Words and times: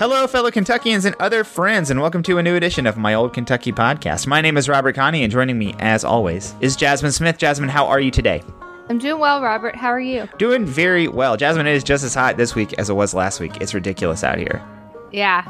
Hello, 0.00 0.26
fellow 0.26 0.50
Kentuckians 0.50 1.04
and 1.04 1.14
other 1.20 1.44
friends, 1.44 1.90
and 1.90 2.00
welcome 2.00 2.22
to 2.22 2.38
a 2.38 2.42
new 2.42 2.56
edition 2.56 2.86
of 2.86 2.96
my 2.96 3.12
Old 3.12 3.34
Kentucky 3.34 3.70
podcast. 3.70 4.26
My 4.26 4.40
name 4.40 4.56
is 4.56 4.66
Robert 4.66 4.96
Kahne, 4.96 5.22
and 5.22 5.30
joining 5.30 5.58
me, 5.58 5.74
as 5.78 6.04
always, 6.04 6.54
is 6.62 6.74
Jasmine 6.74 7.12
Smith. 7.12 7.36
Jasmine, 7.36 7.68
how 7.68 7.86
are 7.86 8.00
you 8.00 8.10
today? 8.10 8.42
I'm 8.88 8.96
doing 8.96 9.20
well, 9.20 9.42
Robert. 9.42 9.76
How 9.76 9.88
are 9.88 10.00
you? 10.00 10.26
Doing 10.38 10.64
very 10.64 11.06
well. 11.06 11.36
Jasmine, 11.36 11.66
it 11.66 11.74
is 11.74 11.84
just 11.84 12.02
as 12.02 12.14
hot 12.14 12.38
this 12.38 12.54
week 12.54 12.72
as 12.78 12.88
it 12.88 12.94
was 12.94 13.12
last 13.12 13.40
week. 13.40 13.60
It's 13.60 13.74
ridiculous 13.74 14.24
out 14.24 14.38
here. 14.38 14.62
Yeah, 15.12 15.44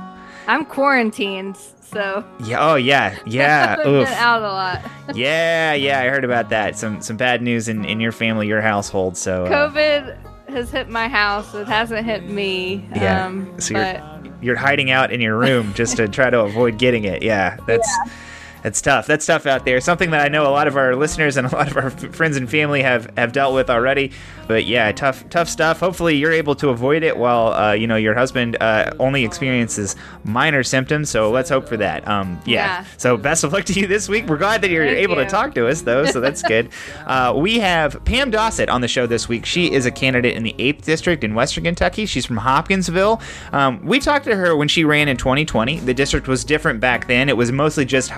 I'm 0.49 0.64
quarantined, 0.64 1.56
so 1.56 2.24
Yeah. 2.42 2.72
Oh, 2.72 2.74
yeah. 2.74 3.21
Yeah. 3.26 3.76
I've 3.78 3.85
been 3.85 4.06
out 4.08 4.42
a 4.42 4.48
lot. 4.48 4.90
Yeah. 5.14 5.74
Yeah. 5.74 6.01
I 6.01 6.08
heard 6.08 6.24
about 6.24 6.48
that. 6.48 6.76
Some 6.76 7.01
some 7.01 7.17
bad 7.17 7.40
news 7.40 7.69
in, 7.69 7.85
in 7.85 8.01
your 8.01 8.10
family, 8.10 8.48
your 8.48 8.62
household. 8.62 9.17
So. 9.17 9.44
uh, 9.44 9.71
COVID 9.71 10.29
has 10.53 10.71
hit 10.71 10.88
my 10.88 11.08
house. 11.08 11.54
It 11.54 11.67
hasn't 11.67 12.04
hit 12.04 12.24
me. 12.24 12.88
Yeah. 12.94 13.26
Um, 13.26 13.58
so 13.60 13.74
you're 13.74 13.82
but 13.82 14.42
you're 14.42 14.56
hiding 14.56 14.90
out 14.90 15.12
in 15.12 15.21
your 15.21 15.37
room 15.37 15.74
just 15.74 15.96
to 15.96 16.09
try 16.09 16.30
to 16.30 16.41
avoid 16.41 16.78
getting 16.78 17.04
it. 17.04 17.22
Yeah, 17.22 17.56
that's 17.66 17.88
that's 18.62 18.80
tough. 18.80 19.06
That's 19.06 19.27
tough 19.27 19.46
out 19.46 19.64
there. 19.64 19.80
Something 19.80 20.10
that 20.10 20.20
I 20.24 20.28
know 20.28 20.46
a 20.46 20.50
lot 20.52 20.69
of 20.69 20.77
our 20.77 20.95
listeners 20.96 21.37
and 21.37 21.46
a 21.46 21.55
lot 21.55 21.70
of 21.70 21.77
our 21.77 21.87
f- 21.87 22.14
friends 22.14 22.37
and 22.37 22.48
family 22.48 22.83
have 22.83 23.10
have 23.16 23.33
dealt 23.33 23.55
with 23.55 23.70
already. 23.70 24.12
But 24.46 24.66
yeah, 24.66 24.91
tough 24.92 25.28
tough 25.30 25.48
stuff. 25.48 25.80
Hopefully 25.80 26.16
you're 26.16 26.33
able 26.33 26.55
to 26.56 26.69
avoid 26.69 27.02
it 27.02 27.16
while 27.16 27.52
uh, 27.52 27.73
you 27.73 27.86
know 27.86 27.96
your 27.96 28.14
husband 28.14 28.56
uh, 28.60 28.92
only 28.98 29.24
experiences 29.24 29.96
minor 30.24 30.62
symptoms. 30.62 31.10
So 31.10 31.30
let's 31.30 31.48
hope 31.50 31.69
for 31.69 31.77
that. 31.77 32.06
Um, 32.06 32.41
yeah. 32.45 32.60
Yeah. 32.60 32.84
So 32.96 33.16
best 33.16 33.45
of 33.45 33.52
luck 33.52 33.64
to 33.66 33.73
you 33.73 33.86
this 33.86 34.09
week. 34.09 34.27
We're 34.27 34.36
glad 34.36 34.62
that 34.62 34.70
you're 34.70 34.86
Thank 34.86 34.98
able 34.98 35.16
to 35.16 35.27
talk 35.27 35.55
to 35.55 35.69
us 35.69 35.83
though, 35.83 36.05
so 36.05 36.20
that's 36.20 36.42
good. 36.42 36.70
uh, 37.06 37.34
we 37.36 37.58
have 37.58 38.05
Pam 38.05 38.30
Dossett 38.30 38.69
on 38.69 38.80
the 38.80 38.88
show 38.88 39.06
this 39.06 39.28
week. 39.28 39.47
She 39.47 39.72
is 39.72 39.86
a 39.86 39.91
candidate 39.91 40.36
in 40.36 40.42
the 40.42 40.55
8th 40.58 40.83
District 40.83 41.24
in 41.24 41.34
Western 41.34 41.64
Kentucky. 41.64 42.06
She's 42.06 42.27
from 42.27 42.38
Hopkinsville. 42.38 43.20
Um, 43.52 43.84
we 43.84 43.98
talked 43.98 44.24
to 44.27 44.36
her 44.36 44.56
when 44.56 44.69
she 44.69 44.84
ran 44.84 45.08
in 45.08 45.16
2020. 45.16 45.80
The 45.80 45.95
district 45.95 46.28
was 46.28 46.45
different 46.45 46.80
back 46.80 47.06
then, 47.06 47.28
it 47.28 47.36
was 47.36 47.52
mostly 47.52 47.84
just 47.84 48.11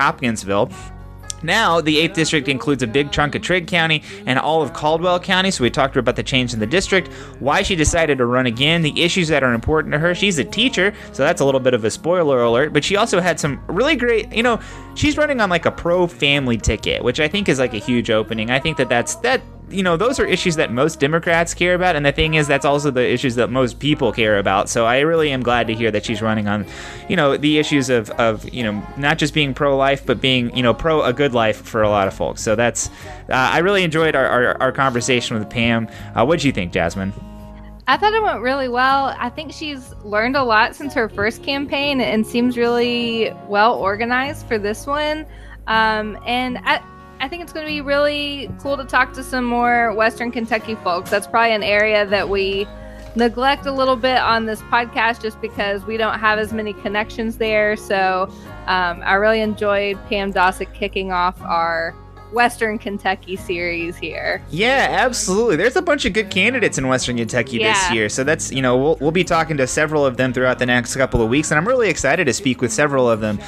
Now, 1.42 1.80
the 1.80 1.96
8th 2.08 2.14
District 2.14 2.48
includes 2.48 2.82
a 2.82 2.86
big 2.86 3.10
chunk 3.10 3.34
of 3.34 3.42
Trigg 3.42 3.66
County 3.66 4.02
and 4.26 4.38
all 4.38 4.62
of 4.62 4.72
Caldwell 4.72 5.18
County, 5.18 5.50
so 5.50 5.64
we 5.64 5.70
talked 5.70 5.96
about 5.96 6.16
the 6.16 6.22
change 6.22 6.54
in 6.54 6.60
the 6.60 6.66
district, 6.66 7.08
why 7.40 7.62
she 7.62 7.74
decided 7.74 8.18
to 8.18 8.26
run 8.26 8.46
again, 8.46 8.82
the 8.82 9.02
issues 9.02 9.28
that 9.28 9.42
are 9.42 9.52
important 9.52 9.92
to 9.92 9.98
her. 9.98 10.14
She's 10.14 10.38
a 10.38 10.44
teacher, 10.44 10.94
so 11.12 11.22
that's 11.24 11.40
a 11.40 11.44
little 11.44 11.60
bit 11.60 11.74
of 11.74 11.84
a 11.84 11.90
spoiler 11.90 12.42
alert, 12.42 12.72
but 12.72 12.84
she 12.84 12.96
also 12.96 13.20
had 13.20 13.40
some 13.40 13.60
really 13.66 13.96
great, 13.96 14.32
you 14.32 14.42
know, 14.42 14.60
she's 14.94 15.16
running 15.16 15.40
on 15.40 15.50
like 15.50 15.66
a 15.66 15.72
pro 15.72 16.06
family 16.06 16.58
ticket, 16.58 17.02
which 17.02 17.18
I 17.18 17.28
think 17.28 17.48
is 17.48 17.58
like 17.58 17.74
a 17.74 17.78
huge 17.78 18.10
opening. 18.10 18.50
I 18.50 18.60
think 18.60 18.76
that 18.76 18.88
that's, 18.88 19.16
that, 19.16 19.42
you 19.70 19.82
know, 19.82 19.96
those 19.96 20.20
are 20.20 20.26
issues 20.26 20.56
that 20.56 20.70
most 20.70 21.00
Democrats 21.00 21.54
care 21.54 21.74
about, 21.74 21.96
and 21.96 22.04
the 22.04 22.12
thing 22.12 22.34
is, 22.34 22.46
that's 22.46 22.64
also 22.64 22.90
the 22.90 23.06
issues 23.08 23.36
that 23.36 23.50
most 23.50 23.78
people 23.78 24.12
care 24.12 24.38
about. 24.38 24.68
So 24.68 24.84
I 24.84 25.00
really 25.00 25.30
am 25.30 25.42
glad 25.42 25.66
to 25.68 25.74
hear 25.74 25.90
that 25.90 26.04
she's 26.04 26.20
running 26.20 26.46
on, 26.46 26.66
you 27.08 27.16
know, 27.16 27.36
the 27.36 27.58
issues 27.58 27.88
of, 27.88 28.10
of 28.10 28.48
you 28.52 28.62
know, 28.62 28.86
not 28.96 29.18
just 29.18 29.32
being 29.32 29.54
pro-life, 29.54 30.04
but 30.04 30.20
being, 30.20 30.54
you 30.54 30.62
know, 30.62 30.74
pro 30.74 31.02
a 31.02 31.12
good 31.12 31.32
life 31.32 31.62
for 31.62 31.82
a 31.82 31.88
lot 31.88 32.06
of 32.06 32.14
folks. 32.14 32.42
So 32.42 32.54
that's, 32.54 32.88
uh, 33.28 33.32
I 33.32 33.58
really 33.58 33.82
enjoyed 33.82 34.14
our, 34.14 34.26
our, 34.26 34.60
our 34.60 34.72
conversation 34.72 35.38
with 35.38 35.48
Pam. 35.48 35.88
Uh, 36.14 36.24
what 36.26 36.40
do 36.40 36.46
you 36.46 36.52
think, 36.52 36.72
Jasmine? 36.72 37.12
I 37.88 37.96
thought 37.96 38.14
it 38.14 38.22
went 38.22 38.40
really 38.40 38.68
well. 38.68 39.14
I 39.18 39.28
think 39.28 39.52
she's 39.52 39.92
learned 40.04 40.36
a 40.36 40.44
lot 40.44 40.76
since 40.76 40.94
her 40.94 41.08
first 41.08 41.42
campaign 41.42 42.00
and 42.00 42.26
seems 42.26 42.56
really 42.56 43.32
well 43.48 43.74
organized 43.74 44.46
for 44.46 44.56
this 44.56 44.86
one. 44.86 45.26
Um, 45.66 46.18
and 46.26 46.58
I, 46.58 46.80
I 47.22 47.28
think 47.28 47.40
it's 47.40 47.52
going 47.52 47.64
to 47.64 47.72
be 47.72 47.80
really 47.80 48.50
cool 48.60 48.76
to 48.76 48.84
talk 48.84 49.12
to 49.12 49.22
some 49.22 49.44
more 49.44 49.94
Western 49.94 50.32
Kentucky 50.32 50.74
folks. 50.74 51.08
That's 51.08 51.28
probably 51.28 51.54
an 51.54 51.62
area 51.62 52.04
that 52.04 52.28
we 52.28 52.66
neglect 53.14 53.64
a 53.64 53.70
little 53.70 53.94
bit 53.94 54.18
on 54.18 54.46
this 54.46 54.60
podcast 54.62 55.22
just 55.22 55.40
because 55.40 55.84
we 55.84 55.96
don't 55.96 56.18
have 56.18 56.40
as 56.40 56.52
many 56.52 56.72
connections 56.72 57.38
there. 57.38 57.76
So 57.76 58.28
um, 58.66 59.02
I 59.04 59.14
really 59.14 59.40
enjoyed 59.40 60.04
Pam 60.08 60.32
Dossett 60.32 60.74
kicking 60.74 61.12
off 61.12 61.40
our 61.42 61.94
Western 62.32 62.76
Kentucky 62.76 63.36
series 63.36 63.96
here. 63.96 64.42
Yeah, 64.50 64.88
absolutely. 64.90 65.54
There's 65.54 65.76
a 65.76 65.82
bunch 65.82 66.04
of 66.04 66.14
good 66.14 66.28
candidates 66.28 66.76
in 66.76 66.88
Western 66.88 67.18
Kentucky 67.18 67.58
this 67.58 67.92
year. 67.92 68.08
So 68.08 68.24
that's, 68.24 68.50
you 68.50 68.62
know, 68.62 68.76
we'll, 68.76 68.96
we'll 68.96 69.10
be 69.12 69.22
talking 69.22 69.56
to 69.58 69.68
several 69.68 70.04
of 70.04 70.16
them 70.16 70.32
throughout 70.32 70.58
the 70.58 70.66
next 70.66 70.96
couple 70.96 71.22
of 71.22 71.28
weeks. 71.28 71.52
And 71.52 71.58
I'm 71.58 71.68
really 71.68 71.88
excited 71.88 72.24
to 72.24 72.32
speak 72.32 72.60
with 72.60 72.72
several 72.72 73.08
of 73.08 73.20
them. 73.20 73.38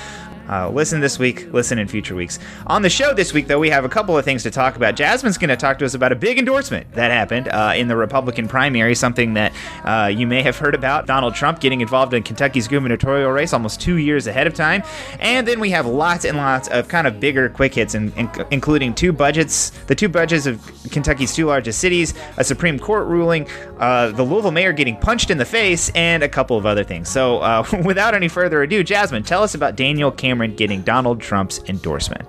Uh, 0.49 0.69
listen 0.71 1.01
this 1.01 1.19
week, 1.19 1.53
listen 1.53 1.79
in 1.79 1.89
future 1.89 2.15
weeks. 2.15 2.39
On 2.67 2.83
the 2.83 2.91
show 2.91 3.15
this 3.15 3.33
week, 3.33 3.47
though, 3.47 3.59
we 3.59 3.71
have 3.71 3.85
a 3.85 3.89
couple 3.89 4.17
of 4.17 4.25
things 4.25 4.43
to 4.43 4.51
talk 4.51 4.77
about. 4.77 4.95
Jasmine's 4.95 5.39
going 5.39 5.49
to 5.49 5.57
talk 5.57 5.79
to 5.79 5.85
us 5.85 5.95
about 5.95 6.13
a 6.13 6.17
big 6.17 6.39
endorsement 6.39 6.93
that 6.93 7.11
happened 7.11 7.49
uh, 7.49 7.73
in 7.75 7.89
the 7.89 7.97
Republican 7.97 8.47
primary, 8.47 8.95
something 8.95 9.35
that 9.35 9.53
uh, 9.85 10.07
you 10.07 10.27
may 10.27 10.43
have 10.43 10.59
heard 10.59 10.75
about 10.75 11.07
Donald 11.07 11.35
Trump 11.35 11.61
getting 11.61 11.81
involved 11.81 12.13
in 12.13 12.23
Kentucky's 12.23 12.69
gubernatorial 12.69 13.31
race 13.31 13.53
almost 13.53 13.81
two 13.81 13.97
years 13.97 14.27
ahead 14.27 14.47
of 14.47 14.55
time. 14.55 14.83
And 15.19 15.49
then 15.49 15.61
we 15.61 15.71
have 15.71 15.87
lots 15.87 16.25
and 16.25 16.37
lots 16.37 16.69
of 16.69 16.89
kind 16.89 17.07
of 17.07 17.19
bigger 17.21 17.49
quick 17.49 17.75
hits, 17.75 17.95
in, 17.95 18.13
in, 18.13 18.31
including 18.51 18.95
two 18.95 19.13
budgets, 19.13 19.71
the 19.87 19.95
two 19.95 20.09
budgets 20.09 20.47
of 20.47 20.61
Kentucky's 20.91 21.35
two 21.35 21.47
largest 21.47 21.79
cities, 21.79 22.15
a 22.37 22.45
Supreme 22.45 22.79
Court 22.79 23.07
ruling, 23.07 23.49
uh, 23.79 24.11
the 24.13 24.23
Louisville 24.23 24.51
mayor 24.51 24.73
getting 24.73 24.97
punched 24.97 25.31
in 25.31 25.39
the 25.39 25.45
face, 25.45 25.91
and 25.95 26.23
a 26.23 26.29
couple 26.29 26.57
of 26.57 26.67
other 26.67 26.85
things. 26.85 27.09
So, 27.09 27.39
uh, 27.39 27.65
without 27.85 28.15
any 28.15 28.29
further 28.29 28.63
ado, 28.63 28.83
Jasmine, 28.83 29.23
tell 29.23 29.43
us 29.43 29.55
about 29.55 29.77
Daniel 29.77 30.11
Cameron 30.11 30.55
getting 30.55 30.83
Donald 30.83 31.21
Trump's 31.21 31.61
endorsement. 31.67 32.27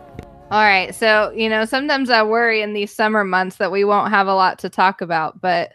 All 0.51 0.63
right. 0.63 0.93
So, 0.93 1.31
you 1.31 1.49
know, 1.49 1.65
sometimes 1.65 2.09
I 2.09 2.21
worry 2.21 2.61
in 2.61 2.73
these 2.73 2.93
summer 2.93 3.23
months 3.23 3.57
that 3.57 3.71
we 3.71 3.83
won't 3.83 4.11
have 4.11 4.27
a 4.27 4.35
lot 4.35 4.59
to 4.59 4.69
talk 4.69 5.01
about, 5.01 5.41
but 5.41 5.73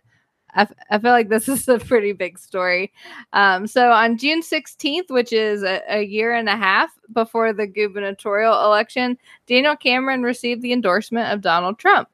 I, 0.54 0.62
f- 0.62 0.72
I 0.90 0.98
feel 0.98 1.10
like 1.10 1.28
this 1.28 1.48
is 1.48 1.68
a 1.68 1.78
pretty 1.78 2.12
big 2.12 2.38
story. 2.38 2.92
Um, 3.32 3.66
so, 3.66 3.90
on 3.90 4.16
June 4.16 4.42
16th, 4.42 5.10
which 5.10 5.32
is 5.32 5.62
a, 5.62 5.82
a 5.88 6.02
year 6.02 6.32
and 6.32 6.48
a 6.48 6.56
half 6.56 6.90
before 7.12 7.52
the 7.52 7.66
gubernatorial 7.66 8.64
election, 8.64 9.18
Daniel 9.46 9.76
Cameron 9.76 10.22
received 10.22 10.62
the 10.62 10.72
endorsement 10.72 11.32
of 11.32 11.40
Donald 11.40 11.78
Trump. 11.78 12.08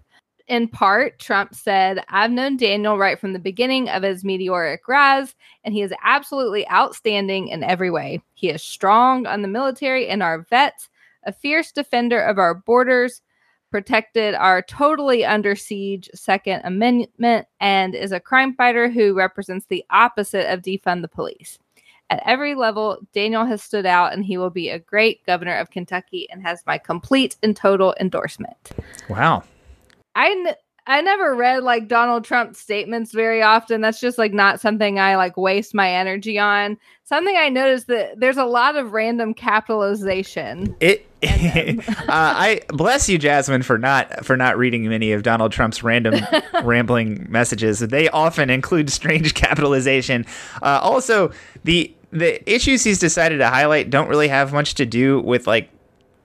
In 0.49 0.69
part, 0.69 1.19
Trump 1.19 1.55
said, 1.55 2.05
I've 2.09 2.31
known 2.31 2.57
Daniel 2.57 2.99
right 2.99 3.19
from 3.19 3.33
the 3.33 3.39
beginning 3.39 3.89
of 3.89 4.05
his 4.05 4.25
meteoric 4.25 4.87
rise, 4.87 5.35
and 5.65 5.75
he 5.75 5.83
is 5.83 5.93
absolutely 6.05 6.69
outstanding 6.71 7.49
in 7.49 7.65
every 7.65 7.91
way. 7.91 8.23
He 8.35 8.51
is 8.51 8.63
strong 8.63 9.27
on 9.27 9.43
the 9.43 9.49
military 9.49 10.09
and 10.09 10.23
our 10.23 10.43
vets 10.43 10.89
a 11.27 11.33
fierce 11.33 11.73
defender 11.73 12.21
of 12.21 12.39
our 12.39 12.55
borders, 12.55 13.21
protected 13.71 14.35
our 14.35 14.63
totally 14.63 15.25
under 15.25 15.55
siege 15.55 16.09
Second 16.15 16.63
Amendment, 16.65 17.47
and 17.61 17.95
is 17.95 18.13
a 18.13 18.21
crime 18.21 18.55
fighter 18.55 18.89
who 18.89 19.13
represents 19.13 19.67
the 19.67 19.85
opposite 19.91 20.51
of 20.51 20.63
defund 20.63 21.03
the 21.03 21.09
police. 21.09 21.59
At 22.09 22.23
every 22.25 22.55
level, 22.55 22.99
Daniel 23.13 23.45
has 23.45 23.63
stood 23.63 23.85
out, 23.85 24.13
and 24.13 24.25
he 24.25 24.39
will 24.39 24.51
be 24.51 24.69
a 24.69 24.79
great 24.79 25.27
governor 25.27 25.57
of 25.57 25.71
Kentucky 25.71 26.31
and 26.31 26.41
has 26.43 26.63
my 26.65 26.79
complete 26.79 27.37
and 27.43 27.57
total 27.57 27.95
endorsement. 28.01 28.71
Wow. 29.11 29.43
I 30.17 30.31
n- 30.31 30.55
I 30.89 31.03
never 31.03 31.35
read 31.35 31.65
like 31.65 31.89
Donald 31.89 32.25
Trump 32.25 32.55
statements 32.55 33.13
very 33.13 33.43
often. 33.43 33.81
That's 33.81 34.01
just 34.01 34.19
like 34.19 34.33
not 34.33 34.61
something 34.61 34.99
I 35.01 35.17
like 35.17 35.37
waste 35.37 35.75
my 35.75 35.91
energy 35.91 36.39
on. 36.39 36.79
Something 37.05 37.37
I 37.37 37.49
noticed 37.49 37.89
that 37.89 38.19
there's 38.19 38.37
a 38.37 38.45
lot 38.45 38.77
of 38.77 38.93
random 38.93 39.35
capitalization. 39.35 40.75
It. 40.81 41.07
uh, 41.23 42.05
I 42.09 42.61
bless 42.69 43.09
you, 43.09 43.19
Jasmine, 43.19 43.63
for 43.63 43.79
not 43.79 44.25
for 44.25 44.37
not 44.37 44.57
reading 44.57 44.89
many 44.89 45.13
of 45.13 45.23
Donald 45.23 45.51
Trump's 45.51 45.83
random 45.83 46.21
rambling 46.63 47.27
messages. 47.29 47.81
They 47.81 48.09
often 48.11 48.49
include 48.49 48.91
strange 48.91 49.35
capitalization. 49.35 50.25
Uh, 50.63 50.79
also, 50.83 51.33
the 51.65 51.93
the 52.13 52.49
issues 52.51 52.85
he's 52.85 52.99
decided 52.99 53.39
to 53.39 53.49
highlight 53.49 53.91
don't 53.91 54.09
really 54.09 54.29
have 54.29 54.53
much 54.53 54.75
to 54.75 54.87
do 54.87 55.21
with 55.21 55.47
like 55.47 55.69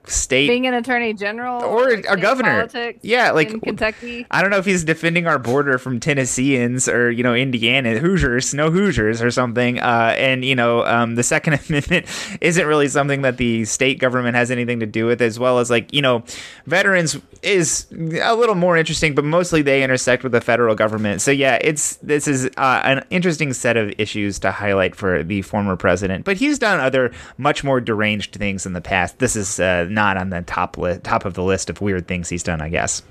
state 0.06 0.48
being 0.48 0.66
an 0.66 0.74
attorney 0.74 1.14
general 1.14 1.62
Or 1.62 1.90
like, 1.94 2.06
a 2.08 2.16
governor. 2.16 2.68
Yeah, 3.02 3.30
like- 3.30 3.62
Kentucky. 3.62 4.26
I 4.30 4.40
don't 4.42 4.50
know 4.50 4.58
if 4.58 4.64
he's 4.64 4.84
defending 4.84 5.26
our 5.26 5.38
border 5.38 5.78
from 5.78 6.00
Tennesseans 6.00 6.88
or 6.88 7.10
you 7.10 7.22
know 7.22 7.34
Indiana 7.34 7.98
Hoosiers, 7.98 8.52
no 8.54 8.70
Hoosiers 8.70 9.22
or 9.22 9.30
something. 9.30 9.78
Uh, 9.78 10.14
and 10.18 10.44
you 10.44 10.54
know 10.54 10.84
um, 10.86 11.14
the 11.14 11.22
Second 11.22 11.54
Amendment 11.68 12.06
isn't 12.40 12.66
really 12.66 12.88
something 12.88 13.22
that 13.22 13.36
the 13.36 13.64
state 13.64 13.98
government 13.98 14.36
has 14.36 14.50
anything 14.50 14.80
to 14.80 14.86
do 14.86 15.06
with, 15.06 15.22
as 15.22 15.38
well 15.38 15.58
as 15.58 15.70
like 15.70 15.92
you 15.92 16.02
know 16.02 16.24
veterans 16.66 17.18
is 17.42 17.86
a 17.92 18.34
little 18.34 18.54
more 18.54 18.76
interesting, 18.76 19.14
but 19.14 19.24
mostly 19.24 19.62
they 19.62 19.82
intersect 19.82 20.22
with 20.22 20.32
the 20.32 20.40
federal 20.40 20.74
government. 20.74 21.20
So 21.20 21.30
yeah, 21.30 21.58
it's 21.60 21.96
this 21.96 22.28
is 22.28 22.46
uh, 22.56 22.80
an 22.84 23.04
interesting 23.10 23.52
set 23.52 23.76
of 23.76 23.92
issues 23.98 24.38
to 24.40 24.50
highlight 24.52 24.94
for 24.94 25.22
the 25.22 25.42
former 25.42 25.76
president. 25.76 26.24
But 26.24 26.36
he's 26.36 26.58
done 26.58 26.80
other 26.80 27.12
much 27.38 27.64
more 27.64 27.80
deranged 27.80 28.34
things 28.34 28.66
in 28.66 28.72
the 28.72 28.80
past. 28.80 29.18
This 29.18 29.36
is 29.36 29.58
uh, 29.60 29.86
not 29.94 30.16
on 30.16 30.30
the 30.30 30.42
top 30.42 30.78
li- 30.78 30.98
top 31.02 31.24
of 31.24 31.34
the 31.34 31.42
list 31.42 31.70
of 31.70 31.80
weird 31.80 32.08
things 32.08 32.28
he's 32.28 32.42
done, 32.42 32.60
I 32.60 32.68
guess. 32.68 33.02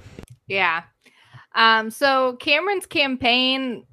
Yeah. 0.47 0.83
Um, 1.55 1.91
so 1.91 2.37
Cameron's 2.37 2.85
campaign 2.85 3.85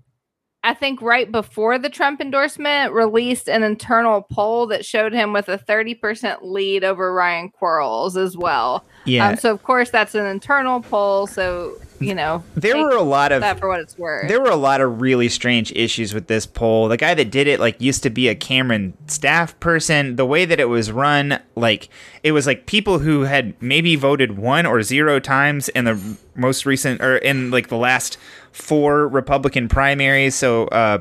I 0.64 0.74
think 0.74 1.00
right 1.00 1.30
before 1.30 1.78
the 1.78 1.88
Trump 1.88 2.20
endorsement, 2.20 2.92
released 2.92 3.48
an 3.48 3.62
internal 3.62 4.22
poll 4.22 4.66
that 4.66 4.84
showed 4.84 5.12
him 5.12 5.32
with 5.32 5.48
a 5.48 5.56
30% 5.56 6.38
lead 6.42 6.82
over 6.82 7.12
Ryan 7.12 7.50
Quarles 7.50 8.16
as 8.16 8.36
well. 8.36 8.84
Yeah. 9.08 9.28
Um, 9.28 9.36
so, 9.36 9.52
of 9.52 9.62
course, 9.62 9.90
that's 9.90 10.14
an 10.14 10.26
internal 10.26 10.80
poll. 10.80 11.26
So, 11.26 11.76
you 12.00 12.14
know, 12.14 12.44
there 12.54 12.76
were 12.76 12.90
a 12.90 13.02
lot 13.02 13.32
of 13.32 13.40
that 13.40 13.58
for 13.58 13.68
what 13.68 13.80
it's 13.80 13.98
worth. 13.98 14.28
There 14.28 14.40
were 14.40 14.50
a 14.50 14.56
lot 14.56 14.80
of 14.80 15.00
really 15.00 15.28
strange 15.28 15.72
issues 15.72 16.14
with 16.14 16.28
this 16.28 16.46
poll. 16.46 16.88
The 16.88 16.96
guy 16.96 17.14
that 17.14 17.30
did 17.30 17.46
it 17.46 17.58
like 17.58 17.80
used 17.80 18.02
to 18.04 18.10
be 18.10 18.28
a 18.28 18.34
Cameron 18.34 18.94
staff 19.06 19.58
person. 19.60 20.16
The 20.16 20.26
way 20.26 20.44
that 20.44 20.60
it 20.60 20.68
was 20.68 20.92
run, 20.92 21.40
like 21.56 21.88
it 22.22 22.32
was 22.32 22.46
like 22.46 22.66
people 22.66 23.00
who 23.00 23.22
had 23.22 23.60
maybe 23.60 23.96
voted 23.96 24.38
one 24.38 24.66
or 24.66 24.82
zero 24.82 25.18
times 25.18 25.68
in 25.70 25.84
the 25.84 26.00
most 26.36 26.66
recent 26.66 27.00
or 27.00 27.16
in 27.16 27.50
like 27.50 27.68
the 27.68 27.76
last 27.76 28.16
four 28.52 29.08
Republican 29.08 29.68
primaries. 29.68 30.34
So 30.34 30.66
uh, 30.68 31.00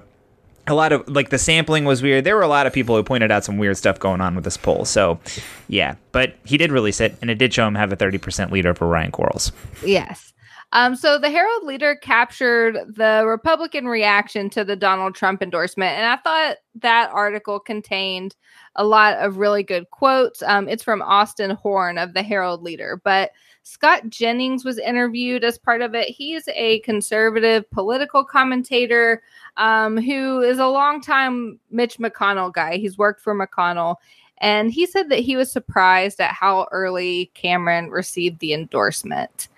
a 0.68 0.74
lot 0.74 0.92
of 0.92 1.08
like 1.08 1.30
the 1.30 1.38
sampling 1.38 1.86
was 1.86 2.02
weird. 2.04 2.24
There 2.24 2.36
were 2.36 2.42
a 2.42 2.48
lot 2.48 2.68
of 2.68 2.74
people 2.74 2.96
who 2.96 3.04
pointed 3.04 3.32
out 3.32 3.44
some 3.44 3.58
weird 3.58 3.78
stuff 3.78 4.00
going 4.00 4.22
on 4.22 4.36
with 4.36 4.44
this 4.44 4.58
poll. 4.58 4.86
So 4.86 5.20
yeah, 5.68 5.96
but 6.12 6.36
he 6.46 6.58
did 6.58 6.72
release 6.72 7.00
it, 7.02 7.16
and 7.22 7.30
it 7.30 7.36
did 7.36 7.54
show 7.54 7.66
him 7.68 7.76
have 7.76 7.92
a 7.92 7.96
thirty 7.96 8.18
percent 8.18 8.52
lead 8.52 8.66
over 8.66 8.86
Ryan 8.88 9.12
Quarles. 9.12 9.52
Yes. 9.84 10.34
Um, 10.74 10.96
so 10.96 11.18
the 11.18 11.30
Herald 11.30 11.64
Leader 11.64 11.96
captured 11.96 12.96
the 12.96 13.24
Republican 13.26 13.88
reaction 13.88 14.50
to 14.52 14.66
the 14.66 14.76
Donald 14.76 15.16
Trump 15.16 15.42
endorsement, 15.42 15.98
and 15.98 16.06
I 16.06 16.18
thought 16.18 16.58
that 16.76 17.10
article 17.12 17.60
contained 17.60 18.36
a 18.76 18.84
lot 18.84 19.18
of 19.18 19.38
really 19.38 19.64
good 19.64 19.90
quotes. 19.92 20.44
Um, 20.44 20.68
it's 20.68 20.84
from 20.84 21.02
Austin 21.02 21.52
Horn 21.52 21.98
of 21.98 22.14
the 22.14 22.22
Herald 22.22 22.64
Leader, 22.64 23.02
but 23.04 23.32
Scott 23.64 24.10
Jennings 24.10 24.64
was 24.64 24.78
interviewed 24.78 25.44
as 25.44 25.58
part 25.58 25.82
of 25.82 25.94
it. 25.94 26.08
He's 26.10 26.48
a 26.56 26.80
conservative 26.80 27.70
political 27.72 28.24
commentator 28.24 29.22
um, 29.58 29.98
who 29.98 30.42
is 30.42 30.58
a 30.58 30.68
longtime 30.68 31.60
Mitch 31.70 31.98
McConnell 31.98 32.54
guy. 32.54 32.78
He's 32.78 32.98
worked 32.98 33.20
for 33.20 33.36
McConnell. 33.36 33.96
And 34.38 34.72
he 34.72 34.86
said 34.86 35.10
that 35.10 35.20
he 35.20 35.36
was 35.36 35.52
surprised 35.52 36.22
at 36.22 36.32
how 36.32 36.68
early 36.72 37.30
Cameron 37.34 37.90
received 37.90 38.40
the 38.40 38.54
endorsement. 38.54 39.50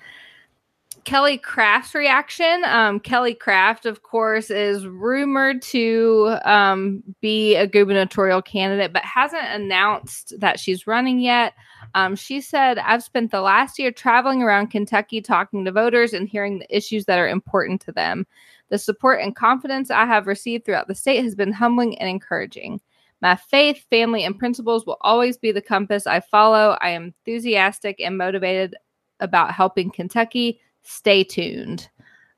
Kelly 1.05 1.37
Craft's 1.37 1.95
reaction. 1.95 2.63
Um, 2.65 2.99
Kelly 2.99 3.33
Craft, 3.33 3.85
of 3.85 4.03
course, 4.03 4.49
is 4.49 4.85
rumored 4.85 5.61
to 5.63 6.37
um, 6.43 7.03
be 7.21 7.55
a 7.55 7.67
gubernatorial 7.67 8.41
candidate, 8.41 8.93
but 8.93 9.03
hasn't 9.03 9.47
announced 9.47 10.33
that 10.39 10.59
she's 10.59 10.87
running 10.87 11.19
yet. 11.19 11.53
Um, 11.95 12.15
she 12.15 12.41
said, 12.41 12.77
I've 12.79 13.03
spent 13.03 13.31
the 13.31 13.41
last 13.41 13.79
year 13.79 13.91
traveling 13.91 14.43
around 14.43 14.67
Kentucky 14.67 15.21
talking 15.21 15.65
to 15.65 15.71
voters 15.71 16.13
and 16.13 16.27
hearing 16.27 16.59
the 16.59 16.75
issues 16.75 17.05
that 17.05 17.19
are 17.19 17.29
important 17.29 17.81
to 17.81 17.91
them. 17.91 18.27
The 18.69 18.77
support 18.77 19.21
and 19.21 19.35
confidence 19.35 19.89
I 19.89 20.05
have 20.05 20.27
received 20.27 20.65
throughout 20.65 20.87
the 20.87 20.95
state 20.95 21.23
has 21.23 21.35
been 21.35 21.51
humbling 21.51 21.97
and 21.97 22.09
encouraging. 22.09 22.81
My 23.21 23.35
faith, 23.35 23.85
family, 23.89 24.23
and 24.23 24.37
principles 24.37 24.85
will 24.85 24.97
always 25.01 25.37
be 25.37 25.51
the 25.51 25.61
compass 25.61 26.07
I 26.07 26.21
follow. 26.21 26.77
I 26.79 26.89
am 26.91 27.05
enthusiastic 27.05 27.99
and 27.99 28.17
motivated 28.17 28.75
about 29.19 29.53
helping 29.53 29.91
Kentucky. 29.91 30.61
Stay 30.83 31.23
tuned. 31.23 31.89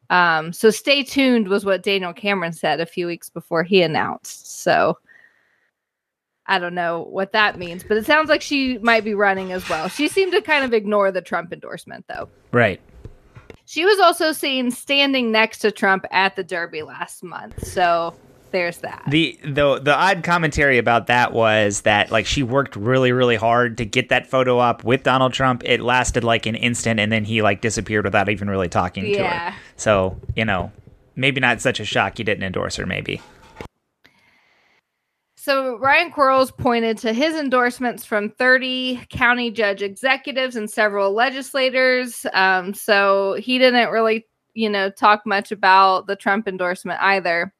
Um, 0.10 0.52
so, 0.52 0.70
stay 0.70 1.04
tuned 1.04 1.48
was 1.48 1.64
what 1.64 1.84
Daniel 1.84 2.14
Cameron 2.14 2.54
said 2.54 2.82
a 2.82 2.86
few 2.86 3.08
weeks 3.08 3.30
before 3.30 3.64
he 3.64 3.82
announced. 3.82 4.62
So, 4.62 4.98
I 6.48 6.60
don't 6.60 6.76
know 6.76 7.04
what 7.04 7.32
that 7.32 7.58
means, 7.58 7.84
but 7.84 7.98
it 7.98 8.06
sounds 8.06 8.28
like 8.28 8.42
she 8.42 8.78
might 8.80 9.06
be 9.06 9.14
running 9.14 9.54
as 9.54 9.68
well. 9.70 9.88
She 9.88 10.08
seemed 10.08 10.34
to 10.34 10.42
kind 10.42 10.66
of 10.66 10.74
ignore 10.74 11.12
the 11.12 11.22
Trump 11.22 11.54
endorsement, 11.54 12.06
though. 12.10 12.28
Right. 12.52 12.82
She 13.66 13.86
was 13.86 14.00
also 14.00 14.34
seen 14.34 14.70
standing 14.70 15.32
next 15.32 15.60
to 15.60 15.72
Trump 15.72 16.06
at 16.12 16.36
the 16.36 16.44
Derby 16.44 16.82
last 16.82 17.24
month. 17.24 17.66
So 17.66 18.14
there's 18.52 18.78
that. 18.80 19.04
The 19.10 19.40
the 19.44 19.80
the 19.80 19.96
odd 19.96 20.24
commentary 20.24 20.78
about 20.78 21.08
that 21.08 21.34
was 21.34 21.82
that 21.82 22.12
like 22.12 22.26
she 22.26 22.44
worked 22.44 22.76
really 22.76 23.12
really 23.12 23.36
hard 23.36 23.78
to 23.78 23.86
get 23.86 24.10
that 24.10 24.28
photo 24.28 24.60
up 24.60 24.84
with 24.84 25.04
Donald 25.04 25.34
Trump. 25.34 25.64
It 25.66 25.82
lasted 25.82 26.24
like 26.24 26.46
an 26.46 26.56
instant 26.56 27.00
and 27.00 27.12
then 27.12 27.26
he 27.26 27.42
like 27.42 27.62
disappeared 27.62 28.06
without 28.06 28.30
even 28.30 28.50
really 28.50 28.70
talking 28.70 29.06
Yeah. 29.08 29.18
to 29.18 29.24
her. 29.52 29.56
So, 29.78 30.18
you 30.36 30.46
know, 30.46 30.72
maybe 31.16 31.40
not 31.42 31.62
such 31.62 31.80
a 31.80 31.86
shock 31.86 32.18
he 32.18 32.24
didn't 32.24 32.44
endorse 32.44 32.76
her 32.76 32.86
maybe. 32.86 33.22
So 35.38 35.78
Ryan 35.80 36.12
Quarles 36.12 36.52
pointed 36.52 37.00
to 37.00 37.14
his 37.14 37.36
endorsements 37.36 38.06
from 38.06 38.30
30 38.30 39.08
county 39.10 39.50
judge 39.50 39.82
executives 39.82 40.56
and 40.56 40.70
several 40.70 41.14
legislators. 41.14 42.28
Um, 42.34 42.76
so 42.76 43.38
he 43.40 43.58
didn't 43.58 43.90
really, 43.90 44.28
you 44.54 44.70
know, 44.70 44.92
talk 44.92 45.26
much 45.26 45.52
about 45.52 46.06
the 46.06 46.16
Trump 46.16 46.48
endorsement 46.48 47.02
either. 47.02 47.52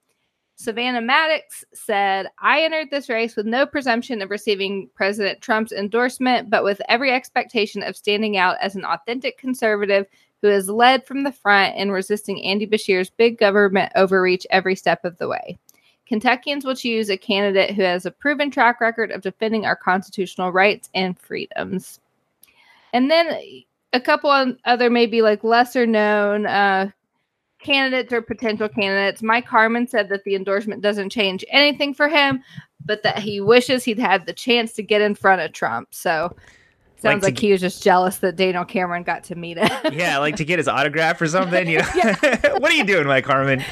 Savannah 0.62 1.02
Maddox 1.02 1.66
said, 1.74 2.28
I 2.38 2.62
entered 2.62 2.92
this 2.92 3.10
race 3.10 3.36
with 3.36 3.48
no 3.48 3.66
presumption 3.66 4.22
of 4.22 4.30
receiving 4.30 4.90
President 4.94 5.42
Trump's 5.42 5.72
endorsement, 5.72 6.52
but 6.52 6.64
with 6.64 6.80
every 6.88 7.12
expectation 7.12 7.82
of 7.82 7.98
standing 7.98 8.38
out 8.38 8.58
as 8.62 8.76
an 8.76 8.86
authentic 8.86 9.40
conservative 9.40 10.06
who 10.44 10.50
has 10.50 10.70
led 10.70 11.04
from 11.04 11.24
the 11.24 11.32
front 11.32 11.76
in 11.78 11.92
resisting 11.92 12.44
Andy 12.46 12.68
Beshear's 12.68 13.10
big 13.10 13.40
government 13.40 13.92
overreach 13.96 14.46
every 14.52 14.76
step 14.76 15.04
of 15.04 15.18
the 15.18 15.28
way. 15.28 15.58
Kentuckians 16.08 16.64
will 16.64 16.76
choose 16.76 17.10
a 17.10 17.18
candidate 17.18 17.74
who 17.74 17.82
has 17.82 18.06
a 18.06 18.12
proven 18.12 18.52
track 18.52 18.80
record 18.80 19.10
of 19.10 19.22
defending 19.22 19.66
our 19.66 19.76
constitutional 19.76 20.52
rights 20.52 20.92
and 20.94 21.18
freedoms. 21.18 22.00
And 22.94 23.10
then 23.10 23.30
a 23.94 24.00
couple 24.00 24.56
other, 24.66 24.90
maybe 24.92 25.24
like 25.24 25.44
lesser 25.44 25.88
known 25.88 26.46
uh, 26.46 26.92
candidates 27.64 28.12
or 28.12 28.22
potential 28.22 28.70
candidates. 28.70 29.22
Mike 29.22 29.46
Harmon 29.46 29.88
said 29.88 30.10
that 30.10 30.24
the 30.24 30.36
endorsement 30.36 30.82
doesn't 30.82 31.10
change 31.10 31.46
anything 31.50 31.94
for 31.94 32.08
him, 32.08 32.42
but 32.86 33.04
that 33.04 33.20
he 33.20 33.42
wishes 33.42 33.84
he'd 33.84 34.00
had 34.00 34.26
the 34.26 34.34
chance 34.34 34.74
to 34.74 34.84
get 34.84 35.02
in 35.02 35.16
front 35.16 35.42
of 35.42 35.54
Trump. 35.54 35.90
So 35.92 36.36
sounds 36.98 37.22
to 37.22 37.28
like, 37.28 37.36
g- 37.36 37.48
he 37.48 37.52
was 37.52 37.62
just 37.62 37.84
jealous 37.84 38.18
that 38.20 38.36
Daniel 38.36 38.66
Cameron 38.66 39.04
got 39.04 39.24
to 39.26 39.36
meet 39.36 39.58
him. 39.58 39.70
Yeah, 39.94 40.18
like 40.20 40.36
to 40.38 40.46
get 40.46 40.60
his 40.60 40.68
autograph 40.68 41.22
or 41.22 41.28
something, 41.28 41.68
you 41.68 41.78
know. 41.96 42.14
what 42.58 42.72
are 42.72 42.76
you 42.76 42.86
doing, 42.86 43.08
Mike 43.08 43.26
Harmon? 43.26 43.64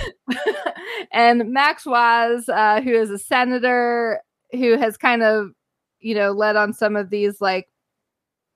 and 1.12 1.52
Max 1.52 1.86
Wise, 1.86 2.50
uh, 2.50 2.82
who 2.82 2.92
is 2.92 3.10
a 3.10 3.20
senator 3.20 4.22
who 4.52 4.78
has 4.78 4.98
kind 4.98 5.24
of, 5.24 5.52
you 6.00 6.16
know, 6.16 6.32
led 6.32 6.56
on 6.56 6.74
some 6.74 6.96
of 6.96 7.10
these 7.10 7.40
like 7.40 7.68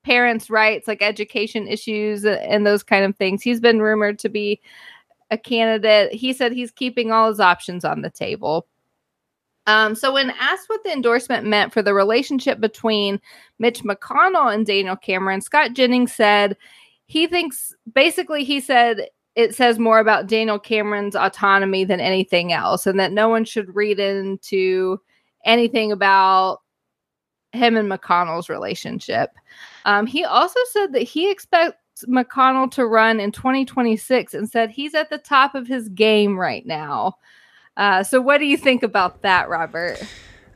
parents' 0.04 0.50
rights, 0.50 0.86
like 0.86 1.02
education 1.02 1.66
issues 1.66 2.24
and 2.24 2.66
those 2.66 2.82
kind 2.82 3.04
of 3.04 3.16
things. 3.16 3.42
He's 3.42 3.60
been 3.60 3.80
rumored 3.80 4.18
to 4.20 4.28
be 4.28 4.60
a 5.34 5.38
candidate. 5.38 6.12
He 6.12 6.32
said 6.32 6.52
he's 6.52 6.70
keeping 6.70 7.12
all 7.12 7.28
his 7.28 7.40
options 7.40 7.84
on 7.84 8.00
the 8.00 8.10
table. 8.10 8.66
Um, 9.66 9.94
so, 9.94 10.12
when 10.12 10.30
asked 10.38 10.68
what 10.68 10.82
the 10.84 10.92
endorsement 10.92 11.46
meant 11.46 11.72
for 11.72 11.82
the 11.82 11.94
relationship 11.94 12.60
between 12.60 13.20
Mitch 13.58 13.82
McConnell 13.82 14.52
and 14.52 14.66
Daniel 14.66 14.96
Cameron, 14.96 15.40
Scott 15.40 15.72
Jennings 15.74 16.12
said 16.12 16.56
he 17.06 17.26
thinks 17.26 17.74
basically 17.92 18.44
he 18.44 18.60
said 18.60 19.08
it 19.34 19.54
says 19.54 19.78
more 19.78 19.98
about 19.98 20.26
Daniel 20.26 20.58
Cameron's 20.58 21.16
autonomy 21.16 21.84
than 21.84 22.00
anything 22.00 22.52
else, 22.52 22.86
and 22.86 23.00
that 23.00 23.12
no 23.12 23.28
one 23.28 23.44
should 23.44 23.74
read 23.74 23.98
into 23.98 25.00
anything 25.44 25.92
about 25.92 26.60
him 27.52 27.76
and 27.76 27.90
McConnell's 27.90 28.48
relationship. 28.48 29.30
Um, 29.86 30.06
he 30.06 30.24
also 30.24 30.60
said 30.72 30.92
that 30.92 31.02
he 31.02 31.30
expects 31.30 31.76
McConnell 32.08 32.70
to 32.72 32.86
run 32.86 33.20
in 33.20 33.32
2026 33.32 34.34
and 34.34 34.48
said 34.48 34.70
he's 34.70 34.94
at 34.94 35.10
the 35.10 35.18
top 35.18 35.54
of 35.54 35.66
his 35.66 35.88
game 35.88 36.38
right 36.38 36.66
now. 36.66 37.18
Uh, 37.76 38.02
so, 38.02 38.20
what 38.20 38.38
do 38.38 38.46
you 38.46 38.56
think 38.56 38.82
about 38.82 39.22
that, 39.22 39.48
Robert? 39.48 40.02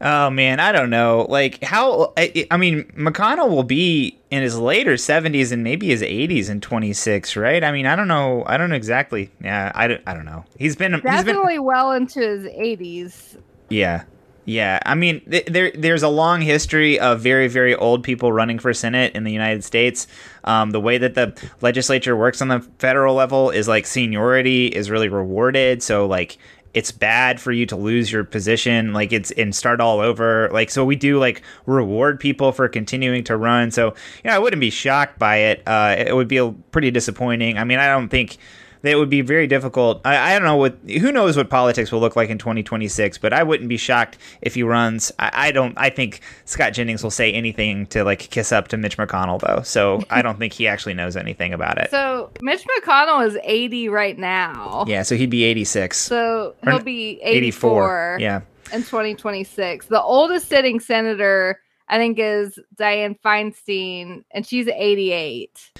Oh 0.00 0.30
man, 0.30 0.60
I 0.60 0.70
don't 0.70 0.90
know. 0.90 1.26
Like 1.28 1.62
how 1.62 2.12
I, 2.16 2.46
I 2.50 2.56
mean, 2.56 2.84
McConnell 2.96 3.50
will 3.50 3.64
be 3.64 4.16
in 4.30 4.42
his 4.42 4.56
later 4.56 4.94
70s 4.94 5.50
and 5.50 5.64
maybe 5.64 5.88
his 5.88 6.02
80s 6.02 6.48
in 6.48 6.60
26, 6.60 7.36
right? 7.36 7.64
I 7.64 7.72
mean, 7.72 7.86
I 7.86 7.96
don't 7.96 8.06
know. 8.06 8.44
I 8.46 8.56
don't 8.56 8.70
know 8.70 8.76
exactly. 8.76 9.30
Yeah, 9.42 9.72
I 9.74 9.88
don't, 9.88 10.02
I 10.06 10.14
don't 10.14 10.24
know. 10.24 10.44
He's 10.56 10.76
been 10.76 10.92
he's 10.92 11.02
been 11.02 11.12
Definitely 11.12 11.58
well 11.58 11.92
into 11.92 12.20
his 12.20 12.44
80s. 12.44 13.38
Yeah. 13.70 14.04
Yeah, 14.48 14.78
I 14.86 14.94
mean, 14.94 15.20
th- 15.30 15.44
there 15.44 15.70
there's 15.74 16.02
a 16.02 16.08
long 16.08 16.40
history 16.40 16.98
of 16.98 17.20
very 17.20 17.48
very 17.48 17.74
old 17.74 18.02
people 18.02 18.32
running 18.32 18.58
for 18.58 18.72
senate 18.72 19.14
in 19.14 19.24
the 19.24 19.30
United 19.30 19.62
States. 19.62 20.06
Um, 20.44 20.70
the 20.70 20.80
way 20.80 20.96
that 20.96 21.14
the 21.14 21.38
legislature 21.60 22.16
works 22.16 22.40
on 22.40 22.48
the 22.48 22.60
federal 22.78 23.14
level 23.14 23.50
is 23.50 23.68
like 23.68 23.84
seniority 23.84 24.68
is 24.68 24.90
really 24.90 25.10
rewarded. 25.10 25.82
So 25.82 26.06
like 26.06 26.38
it's 26.72 26.90
bad 26.90 27.42
for 27.42 27.52
you 27.52 27.66
to 27.66 27.76
lose 27.76 28.10
your 28.10 28.24
position. 28.24 28.94
Like 28.94 29.12
it's 29.12 29.32
and 29.32 29.54
start 29.54 29.82
all 29.82 30.00
over. 30.00 30.48
Like 30.50 30.70
so 30.70 30.82
we 30.82 30.96
do 30.96 31.18
like 31.18 31.42
reward 31.66 32.18
people 32.18 32.50
for 32.52 32.70
continuing 32.70 33.24
to 33.24 33.36
run. 33.36 33.70
So 33.70 33.88
you 34.24 34.30
know 34.30 34.32
i 34.32 34.38
wouldn't 34.38 34.60
be 34.60 34.70
shocked 34.70 35.18
by 35.18 35.36
it. 35.36 35.62
Uh 35.66 35.94
it 35.98 36.16
would 36.16 36.26
be 36.28 36.54
pretty 36.72 36.90
disappointing. 36.90 37.58
I 37.58 37.64
mean 37.64 37.80
i 37.80 37.86
don't 37.86 38.08
think 38.08 38.38
that 38.82 38.92
it 38.92 38.96
would 38.96 39.10
be 39.10 39.20
very 39.20 39.46
difficult. 39.46 40.00
I, 40.04 40.32
I 40.32 40.38
don't 40.38 40.46
know 40.46 40.56
what 40.56 40.78
who 40.86 41.12
knows 41.12 41.36
what 41.36 41.50
politics 41.50 41.90
will 41.92 42.00
look 42.00 42.16
like 42.16 42.30
in 42.30 42.38
2026, 42.38 43.18
but 43.18 43.32
I 43.32 43.42
wouldn't 43.42 43.68
be 43.68 43.76
shocked 43.76 44.18
if 44.42 44.54
he 44.54 44.62
runs. 44.62 45.12
I, 45.18 45.30
I 45.32 45.50
don't. 45.50 45.74
I 45.76 45.90
think 45.90 46.20
Scott 46.44 46.72
Jennings 46.72 47.02
will 47.02 47.10
say 47.10 47.32
anything 47.32 47.86
to 47.86 48.04
like 48.04 48.18
kiss 48.20 48.52
up 48.52 48.68
to 48.68 48.76
Mitch 48.76 48.96
McConnell 48.96 49.40
though, 49.40 49.62
so 49.62 50.02
I 50.10 50.22
don't 50.22 50.38
think 50.38 50.52
he 50.52 50.66
actually 50.68 50.94
knows 50.94 51.16
anything 51.16 51.52
about 51.52 51.78
it. 51.78 51.90
So 51.90 52.30
Mitch 52.40 52.64
McConnell 52.82 53.26
is 53.26 53.36
80 53.42 53.88
right 53.88 54.18
now. 54.18 54.84
Yeah, 54.86 55.02
so 55.02 55.16
he'd 55.16 55.30
be 55.30 55.44
86. 55.44 55.96
So 55.98 56.54
he'll 56.64 56.78
be 56.80 57.20
84. 57.22 58.16
84. 58.16 58.16
Yeah. 58.20 58.40
in 58.72 58.80
2026. 58.82 59.86
The 59.86 60.00
oldest 60.02 60.48
sitting 60.48 60.80
senator, 60.80 61.60
I 61.88 61.98
think, 61.98 62.18
is 62.18 62.58
Dianne 62.76 63.18
Feinstein, 63.20 64.24
and 64.32 64.46
she's 64.46 64.68
88. 64.68 65.70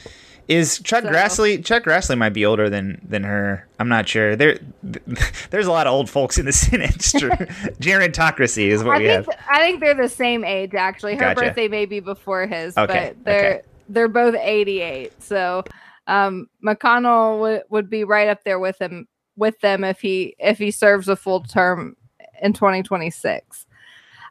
Is 0.48 0.78
Chuck 0.80 1.04
So- 1.04 1.10
Grassley? 1.10 1.62
Chuck 1.64 1.84
Grassley 1.84 2.16
might 2.16 2.32
be 2.32 2.44
older 2.46 2.68
than 2.70 3.00
than 3.06 3.22
her. 3.24 3.68
I'm 3.78 3.88
not 3.88 4.08
sure. 4.08 4.34
There, 4.34 4.58
there's 5.50 5.66
a 5.66 5.70
lot 5.70 5.86
of 5.86 5.92
old 5.92 6.08
folks 6.10 6.38
in 6.38 6.46
the 6.46 6.52
Senate. 6.64 6.90
Gerontocracy 7.80 8.68
is 8.68 8.82
what 8.82 8.96
I 8.96 8.98
we 8.98 9.04
think 9.06 9.26
have. 9.32 9.44
I 9.50 9.58
think 9.60 9.80
they're 9.80 9.94
the 9.94 10.08
same 10.08 10.44
age 10.44 10.74
actually. 10.74 11.14
Her 11.14 11.20
Gotcha. 11.20 11.40
birthday 11.40 11.68
may 11.68 11.86
be 11.86 12.00
before 12.00 12.46
his, 12.46 12.76
Okay, 12.76 13.12
but 13.14 13.24
they're 13.24 13.54
okay. 13.58 13.62
they're 13.88 14.08
both 14.08 14.34
88. 14.34 15.22
So 15.22 15.64
um, 16.06 16.48
McConnell 16.64 17.40
would 17.40 17.62
would 17.68 17.90
be 17.90 18.04
right 18.04 18.28
up 18.28 18.44
there 18.44 18.58
with 18.58 18.80
him 18.80 19.06
with 19.36 19.60
them 19.60 19.84
if 19.84 20.00
he 20.00 20.34
if 20.38 20.58
he 20.58 20.70
serves 20.70 21.08
a 21.08 21.16
full 21.16 21.40
term 21.40 21.96
in 22.40 22.52
2026. 22.52 23.66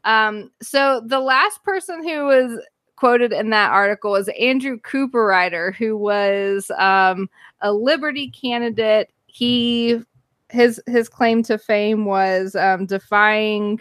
Um, 0.04 0.52
so 0.62 1.02
the 1.06 1.20
last 1.20 1.64
person 1.64 2.02
who 2.08 2.26
was 2.26 2.60
quoted 2.98 3.32
in 3.32 3.52
that 3.52 3.72
article 3.72 4.12
was 4.12 4.30
Andrew 4.40 4.78
Cooperrider, 4.80 5.74
who 5.74 5.96
was 5.96 6.70
um, 6.78 7.30
a 7.62 7.72
Liberty 7.72 8.30
candidate. 8.30 9.10
He 9.28 10.02
his 10.50 10.82
his 10.88 11.08
claim 11.08 11.44
to 11.44 11.58
fame 11.58 12.06
was 12.06 12.56
um, 12.56 12.86
defying 12.86 13.80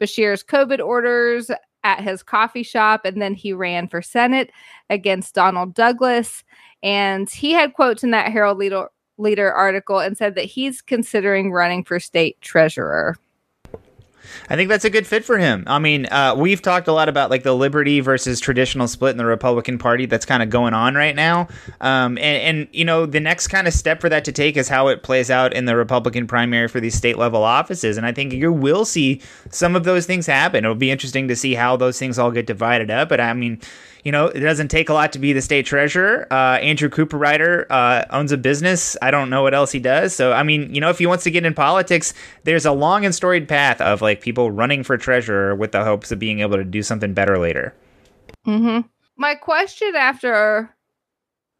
Beshear's 0.00 0.44
COVID 0.44 0.84
orders 0.84 1.50
at 1.84 2.02
his 2.02 2.22
coffee 2.22 2.62
shop, 2.62 3.04
and 3.04 3.20
then 3.20 3.34
he 3.34 3.52
ran 3.52 3.88
for 3.88 4.02
Senate 4.02 4.50
against 4.90 5.34
Donald 5.34 5.74
Douglas. 5.74 6.44
And 6.82 7.28
he 7.28 7.52
had 7.52 7.74
quotes 7.74 8.04
in 8.04 8.10
that 8.12 8.30
Herald 8.30 8.58
Leader, 8.58 8.88
Leader 9.16 9.52
article 9.52 9.98
and 9.98 10.16
said 10.16 10.36
that 10.36 10.44
he's 10.44 10.80
considering 10.80 11.50
running 11.50 11.82
for 11.82 11.98
state 11.98 12.40
treasurer. 12.40 13.16
I 14.48 14.56
think 14.56 14.68
that's 14.68 14.84
a 14.84 14.90
good 14.90 15.06
fit 15.06 15.24
for 15.24 15.38
him. 15.38 15.64
I 15.66 15.78
mean, 15.78 16.06
uh, 16.06 16.34
we've 16.36 16.62
talked 16.62 16.88
a 16.88 16.92
lot 16.92 17.08
about 17.08 17.30
like 17.30 17.42
the 17.42 17.54
liberty 17.54 18.00
versus 18.00 18.40
traditional 18.40 18.88
split 18.88 19.12
in 19.12 19.18
the 19.18 19.26
Republican 19.26 19.78
Party 19.78 20.06
that's 20.06 20.26
kind 20.26 20.42
of 20.42 20.50
going 20.50 20.74
on 20.74 20.94
right 20.94 21.14
now. 21.14 21.48
Um, 21.80 22.18
and, 22.18 22.58
and, 22.58 22.68
you 22.72 22.84
know, 22.84 23.06
the 23.06 23.20
next 23.20 23.48
kind 23.48 23.66
of 23.66 23.74
step 23.74 24.00
for 24.00 24.08
that 24.08 24.24
to 24.24 24.32
take 24.32 24.56
is 24.56 24.68
how 24.68 24.88
it 24.88 25.02
plays 25.02 25.30
out 25.30 25.52
in 25.52 25.64
the 25.64 25.76
Republican 25.76 26.26
primary 26.26 26.68
for 26.68 26.80
these 26.80 26.94
state 26.94 27.18
level 27.18 27.42
offices. 27.42 27.96
And 27.96 28.06
I 28.06 28.12
think 28.12 28.32
you 28.32 28.52
will 28.52 28.84
see 28.84 29.20
some 29.50 29.76
of 29.76 29.84
those 29.84 30.06
things 30.06 30.26
happen. 30.26 30.64
It'll 30.64 30.74
be 30.74 30.90
interesting 30.90 31.28
to 31.28 31.36
see 31.36 31.54
how 31.54 31.76
those 31.76 31.98
things 31.98 32.18
all 32.18 32.30
get 32.30 32.46
divided 32.46 32.90
up. 32.90 33.08
But 33.08 33.20
I 33.20 33.32
mean, 33.32 33.60
you 34.08 34.12
know, 34.12 34.28
it 34.28 34.40
doesn't 34.40 34.68
take 34.68 34.88
a 34.88 34.94
lot 34.94 35.12
to 35.12 35.18
be 35.18 35.34
the 35.34 35.42
state 35.42 35.66
treasurer. 35.66 36.26
Uh, 36.30 36.56
Andrew 36.62 36.88
Cooperrider 36.88 37.66
uh, 37.68 38.06
owns 38.08 38.32
a 38.32 38.38
business. 38.38 38.96
I 39.02 39.10
don't 39.10 39.28
know 39.28 39.42
what 39.42 39.52
else 39.52 39.70
he 39.70 39.80
does. 39.80 40.14
So, 40.14 40.32
I 40.32 40.42
mean, 40.42 40.74
you 40.74 40.80
know, 40.80 40.88
if 40.88 40.98
he 40.98 41.04
wants 41.04 41.24
to 41.24 41.30
get 41.30 41.44
in 41.44 41.52
politics, 41.52 42.14
there's 42.44 42.64
a 42.64 42.72
long 42.72 43.04
and 43.04 43.14
storied 43.14 43.46
path 43.46 43.82
of 43.82 44.00
like 44.00 44.22
people 44.22 44.50
running 44.50 44.82
for 44.82 44.96
treasurer 44.96 45.54
with 45.54 45.72
the 45.72 45.84
hopes 45.84 46.10
of 46.10 46.18
being 46.18 46.40
able 46.40 46.56
to 46.56 46.64
do 46.64 46.82
something 46.82 47.12
better 47.12 47.36
later. 47.36 47.74
Mm-hmm. 48.46 48.88
My 49.18 49.34
question 49.34 49.94
after 49.94 50.74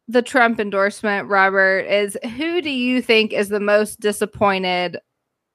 the 0.07 0.23
Trump 0.23 0.59
endorsement, 0.59 1.27
Robert, 1.27 1.81
is 1.81 2.17
who 2.35 2.63
do 2.63 2.71
you 2.71 2.99
think 2.99 3.31
is 3.31 3.49
the 3.49 3.59
most 3.59 3.99
disappointed 3.99 4.97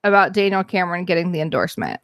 about 0.05 0.33
Daniel 0.33 0.63
Cameron 0.63 1.07
getting 1.07 1.33
the 1.33 1.41
endorsement? 1.41 2.01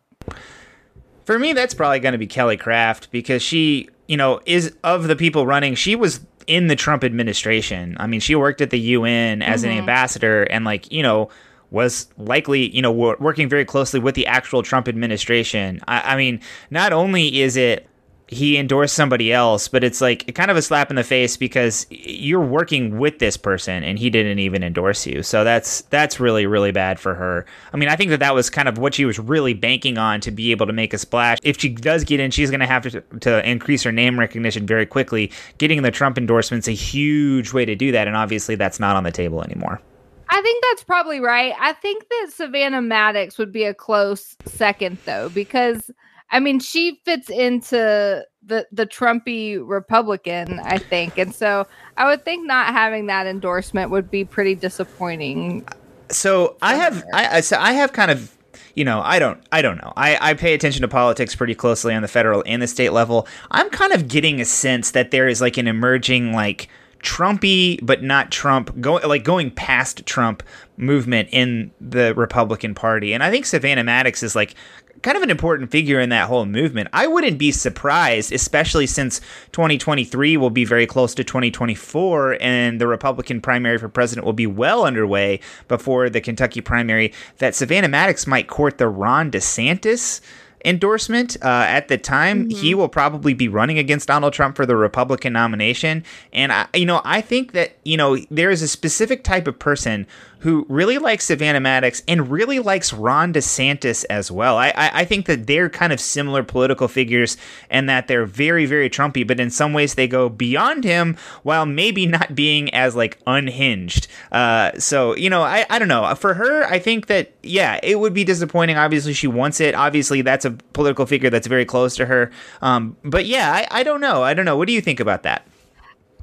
For 1.26 1.38
me, 1.38 1.52
that's 1.52 1.75
probably 1.75 2.00
going 2.00 2.11
to 2.11 2.18
be 2.18 2.26
Kelly 2.26 2.56
Craft 2.56 3.12
because 3.12 3.40
she, 3.40 3.88
you 4.11 4.17
know, 4.17 4.40
is 4.45 4.75
of 4.83 5.07
the 5.07 5.14
people 5.14 5.47
running, 5.47 5.76
she 5.76 5.95
was 5.95 6.19
in 6.49 6.67
the 6.67 6.75
Trump 6.75 7.05
administration. 7.05 7.97
I 8.00 8.09
mean, 8.09 8.19
she 8.19 8.35
worked 8.35 8.61
at 8.61 8.71
the 8.71 8.79
UN 8.81 9.40
as 9.40 9.62
an 9.62 9.71
Mhm. 9.71 9.79
ambassador 9.79 10.43
and, 10.43 10.64
like, 10.64 10.90
you 10.90 11.00
know, 11.00 11.29
was 11.71 12.09
likely, 12.19 12.69
you 12.75 12.83
know, 12.83 12.90
working 12.90 13.49
very 13.49 13.64
closely 13.64 14.00
with 14.00 14.17
the 14.17 14.26
actual 14.26 14.64
Trump 14.64 14.88
administration. 14.88 15.79
I, 15.87 16.14
I 16.14 16.17
mean, 16.17 16.40
not 16.73 16.93
only 16.93 17.40
is 17.40 17.57
it 17.57 17.87
he 18.30 18.56
endorsed 18.56 18.94
somebody 18.94 19.32
else, 19.32 19.66
but 19.66 19.82
it's 19.82 20.00
like 20.00 20.32
kind 20.37 20.52
of 20.52 20.56
a 20.56 20.62
slap 20.62 20.88
in 20.88 20.94
the 20.94 21.02
face 21.02 21.37
because 21.37 21.84
you're 21.90 22.40
working 22.40 22.96
with 22.96 23.18
this 23.18 23.37
person 23.37 23.82
and 23.82 23.99
he 23.99 24.08
didn't 24.08 24.38
even 24.38 24.62
endorse 24.62 25.04
you. 25.04 25.25
So 25.25 25.42
that's 25.42 25.80
that's 25.82 26.20
really 26.20 26.46
really 26.46 26.70
bad 26.70 27.00
for 27.00 27.14
her. 27.16 27.44
I 27.72 27.76
mean, 27.76 27.88
I 27.88 27.96
think 27.96 28.10
that 28.10 28.20
that 28.20 28.32
was 28.32 28.49
kind 28.49 28.68
of 28.68 28.78
what 28.78 28.94
she 28.94 29.04
was 29.04 29.18
really 29.18 29.52
banking 29.52 29.99
on 29.99 30.20
to 30.20 30.30
be 30.30 30.52
able 30.52 30.68
to 30.68 30.72
make 30.72 30.94
a 30.94 30.99
splash. 30.99 31.38
If 31.42 31.60
she 31.60 31.70
does 31.70 32.04
get 32.04 32.20
in, 32.20 32.30
she's 32.30 32.50
going 32.50 32.60
to 32.60 32.66
have 32.66 32.84
to 32.84 33.00
to 33.20 33.49
increase 33.49 33.82
her 33.82 33.92
name 33.92 34.18
recognition 34.18 34.64
very 34.64 34.87
quickly. 34.87 35.32
Getting 35.58 35.82
the 35.82 35.90
Trump 35.90 36.16
endorsement's 36.16 36.68
a 36.68 36.72
huge 36.72 37.52
way 37.52 37.64
to 37.64 37.75
do 37.75 37.90
that, 37.90 38.06
and 38.06 38.16
obviously 38.16 38.54
that's 38.54 38.78
not 38.78 38.94
on 38.94 39.02
the 39.02 39.10
table 39.10 39.42
anymore. 39.42 39.80
I 40.28 40.40
think 40.42 40.62
that's 40.70 40.84
probably 40.84 41.18
right. 41.18 41.52
I 41.58 41.72
think 41.72 42.08
that 42.08 42.28
Savannah 42.32 42.80
Maddox 42.80 43.37
would 43.38 43.50
be 43.50 43.64
a 43.64 43.75
close 43.75 44.37
second, 44.46 44.99
though, 45.04 45.28
because 45.30 45.90
I 46.30 46.40
mean 46.40 46.60
she 46.60 47.00
fits 47.04 47.28
into 47.30 48.25
the 48.42 48.66
the 48.72 48.87
Trumpy 48.87 49.60
Republican, 49.62 50.60
I 50.60 50.78
think, 50.78 51.18
and 51.18 51.34
so 51.34 51.66
I 51.96 52.06
would 52.06 52.25
think 52.25 52.46
not 52.46 52.68
having 52.72 53.06
that 53.06 53.26
endorsement 53.26 53.90
would 53.90 54.10
be 54.10 54.25
pretty 54.25 54.54
disappointing. 54.54 55.66
so 56.10 56.56
I 56.62 56.76
have 56.76 57.04
I 57.12 57.37
I- 57.37 57.40
so 57.40 57.56
I 57.58 57.72
have 57.72 57.92
kind 57.92 58.10
of 58.10 58.37
you 58.75 58.84
know 58.84 59.00
I 59.04 59.18
don't 59.18 59.40
I 59.52 59.62
don't 59.62 59.76
know 59.78 59.92
I 59.96 60.16
I 60.30 60.34
pay 60.34 60.54
attention 60.54 60.82
to 60.82 60.88
politics 60.88 61.34
pretty 61.34 61.54
closely 61.54 61.94
on 61.94 62.02
the 62.02 62.08
federal 62.08 62.42
and 62.46 62.62
the 62.62 62.66
state 62.66 62.90
level. 62.92 63.26
I'm 63.50 63.68
kind 63.70 63.92
of 63.92 64.08
getting 64.08 64.40
a 64.40 64.44
sense 64.44 64.92
that 64.92 65.10
there 65.10 65.28
is 65.28 65.40
like 65.40 65.56
an 65.58 65.66
emerging 65.68 66.32
like 66.32 66.68
Trumpy 67.02 67.78
but 67.82 68.02
not 68.02 68.30
Trump 68.30 68.78
going 68.80 69.06
like 69.08 69.25
going 69.25 69.50
past 69.50 70.04
Trump 70.06 70.42
movement 70.76 71.28
in 71.32 71.70
the 71.80 72.14
Republican 72.14 72.75
Party, 72.75 73.12
and 73.14 73.22
I 73.22 73.30
think 73.30 73.46
Savannah 73.46 73.84
Maddox 73.84 74.22
is 74.22 74.34
like 74.37 74.54
kind 75.02 75.16
of 75.16 75.23
an 75.23 75.30
important 75.30 75.71
figure 75.71 76.00
in 76.00 76.11
that 76.11 76.28
whole 76.28 76.47
movement. 76.47 76.88
I 76.92 77.07
wouldn't 77.07 77.38
be 77.38 77.52
surprised, 77.52 78.33
especially 78.33 78.87
since 78.87 79.21
2023 79.52 80.37
will 80.37 80.50
be 80.50 80.64
very 80.64 80.87
close 80.87 81.14
to 81.14 81.25
2024 81.25 82.38
and 82.40 82.80
the 82.80 82.87
Republican 82.87 83.40
primary 83.40 83.78
for 83.78 83.88
president 83.88 84.25
will 84.25 84.33
be 84.33 84.47
well 84.47 84.85
underway 84.85 85.40
before 85.69 86.11
the 86.11 86.21
Kentucky 86.21 86.61
primary, 86.61 87.12
that 87.38 87.54
Savannah 87.54 87.88
Maddox 87.88 88.26
might 88.26 88.49
court 88.49 88.78
the 88.78 88.88
Ron 88.88 89.30
DeSantis 89.30 90.21
endorsement 90.64 91.37
uh, 91.42 91.64
at 91.66 91.88
the 91.88 91.99
time. 91.99 92.50
He 92.50 92.75
will 92.75 92.88
probably 92.88 93.35
be 93.35 93.49
running 93.49 93.78
against 93.78 94.09
donald 94.09 94.33
trump 94.33 94.57
for 94.57 94.66
the 94.66 94.76
republican 94.76 95.33
nomination. 95.33 96.04
And 96.33 96.52
i 96.52 96.66
you 96.75 96.87
know 96.87 97.00
i 97.04 97.21
think 97.21 97.52
that 97.52 97.76
you 97.85 97.97
know 97.97 98.19
there 98.30 98.50
is 98.50 98.62
a 98.62 98.69
specific 98.69 99.25
type 99.25 99.47
of 99.47 99.59
person 99.59 100.07
who 100.40 100.66
really 100.68 100.99
likes 100.99 101.26
savannah 101.26 101.61
maddox 101.61 102.02
and 102.09 102.30
really 102.30 102.59
likes 102.59 102.92
ron 102.92 103.32
desantis 103.32 104.04
as 104.11 104.30
well. 104.30 104.56
I 104.56 104.68
i, 104.76 105.00
I 105.00 105.04
think 105.04 105.26
that 105.26 105.47
they're 105.47 105.68
kind 105.70 105.92
of 105.92 106.00
similar 106.00 106.42
political 106.42 106.88
figures 106.88 107.37
and 107.68 107.88
that 107.88 108.09
they're 108.09 108.26
very 108.26 108.66
very 108.66 108.90
trumpy 108.90 109.26
but 109.26 109.38
in 109.38 109.50
some 109.50 109.73
ways 109.73 109.94
they 109.94 110.09
go 110.09 110.28
beyond 110.28 110.85
him 110.85 111.16
while 111.42 111.66
maybe 111.66 112.06
not 112.06 112.35
being 112.35 112.73
as 112.75 112.97
like 112.97 113.18
unhinged. 113.26 114.09
Uh 114.32 114.73
so 114.78 115.16
you 115.16 115.30
know 115.30 115.42
i 115.42 115.66
i 115.70 115.78
don't 115.78 115.88
know. 115.88 116.14
For 116.14 116.35
her 116.35 116.64
i 116.64 116.78
think 116.78 117.06
that 117.06 117.32
yeah 117.42 117.78
it 117.82 118.00
would 118.00 118.14
be 118.14 118.25
disappointing. 118.25 118.76
Obviously 118.76 119.12
she 119.12 119.26
wants 119.26 119.61
it. 119.61 119.75
Obviously 119.75 120.23
that's 120.23 120.44
a 120.44 120.52
political 120.73 121.06
figure 121.06 121.30
that's 121.30 121.47
very 121.47 121.64
close 121.64 121.97
to 121.97 122.06
her. 122.06 122.30
Um 122.62 122.97
but 123.04 123.26
yeah 123.26 123.52
i 123.52 123.80
i 123.80 123.82
don't 123.82 124.00
know. 124.00 124.23
I 124.23 124.35
don't 124.35 124.44
know. 124.44 124.56
What 124.56 124.66
do 124.68 124.73
you 124.73 124.80
think 124.80 125.00
about 125.00 125.23
that 125.25 125.47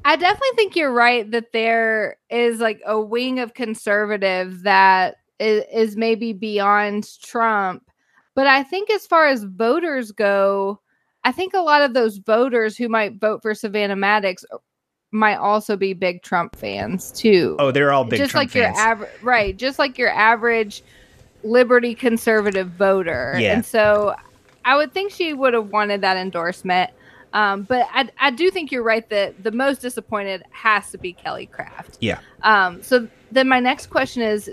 I 0.08 0.16
definitely 0.16 0.56
think 0.56 0.78
you're 0.78 0.94
right 0.94 1.30
that 1.32 1.52
there 1.52 2.16
is 2.30 2.62
like 2.62 2.82
a 2.86 2.98
wing 3.00 3.40
of 3.40 3.54
conservative 3.54 4.64
that 4.64 5.18
is, 5.38 5.66
is 5.72 5.98
maybe 5.98 6.32
beyond 6.32 7.06
Trump. 7.22 7.84
But 8.34 8.48
I 8.48 8.64
think 8.64 8.90
as 8.90 9.06
far 9.06 9.28
as 9.28 9.44
voters 9.44 10.14
go, 10.14 10.80
I 11.26 11.34
think 11.34 11.54
a 11.54 11.60
lot 11.60 11.82
of 11.82 11.94
those 11.94 12.20
voters 12.20 12.78
who 12.78 12.88
might 12.88 13.20
vote 13.20 13.42
for 13.42 13.54
Savannah 13.54 13.98
Maddox 13.98 14.46
might 15.12 15.36
also 15.36 15.76
be 15.76 15.92
big 15.92 16.22
Trump 16.22 16.56
fans 16.56 17.12
too. 17.12 17.58
oh 17.60 17.72
they're 17.72 17.92
all 17.92 18.06
big 18.06 18.20
just 18.20 18.32
Trump 18.32 18.44
like 18.44 18.52
fans. 18.52 18.78
your 18.78 18.86
average 18.86 19.22
right, 19.22 19.58
just 19.58 19.78
like 19.78 19.98
your 19.98 20.10
average 20.10 20.84
liberty 21.44 21.94
conservative 21.94 22.70
voter. 22.70 23.36
Yeah. 23.38 23.56
And 23.56 23.66
so 23.66 24.16
I 24.64 24.78
would 24.78 24.94
think 24.94 25.12
she 25.12 25.34
would 25.34 25.54
have 25.54 25.68
wanted 25.68 26.00
that 26.00 26.16
endorsement. 26.16 26.92
Um, 27.34 27.64
but 27.64 27.88
I, 27.92 28.10
I 28.20 28.32
do 28.32 28.50
think 28.50 28.72
you're 28.72 28.84
right 28.84 29.08
that 29.10 29.44
the 29.44 29.52
most 29.52 29.82
disappointed 29.82 30.44
has 30.52 30.92
to 30.92 30.98
be 30.98 31.14
Kelly 31.14 31.46
Craft. 31.46 31.98
yeah 32.00 32.20
Um, 32.44 32.82
so 32.82 33.08
then 33.32 33.48
my 33.48 33.60
next 33.60 33.88
question 33.88 34.22
is 34.22 34.50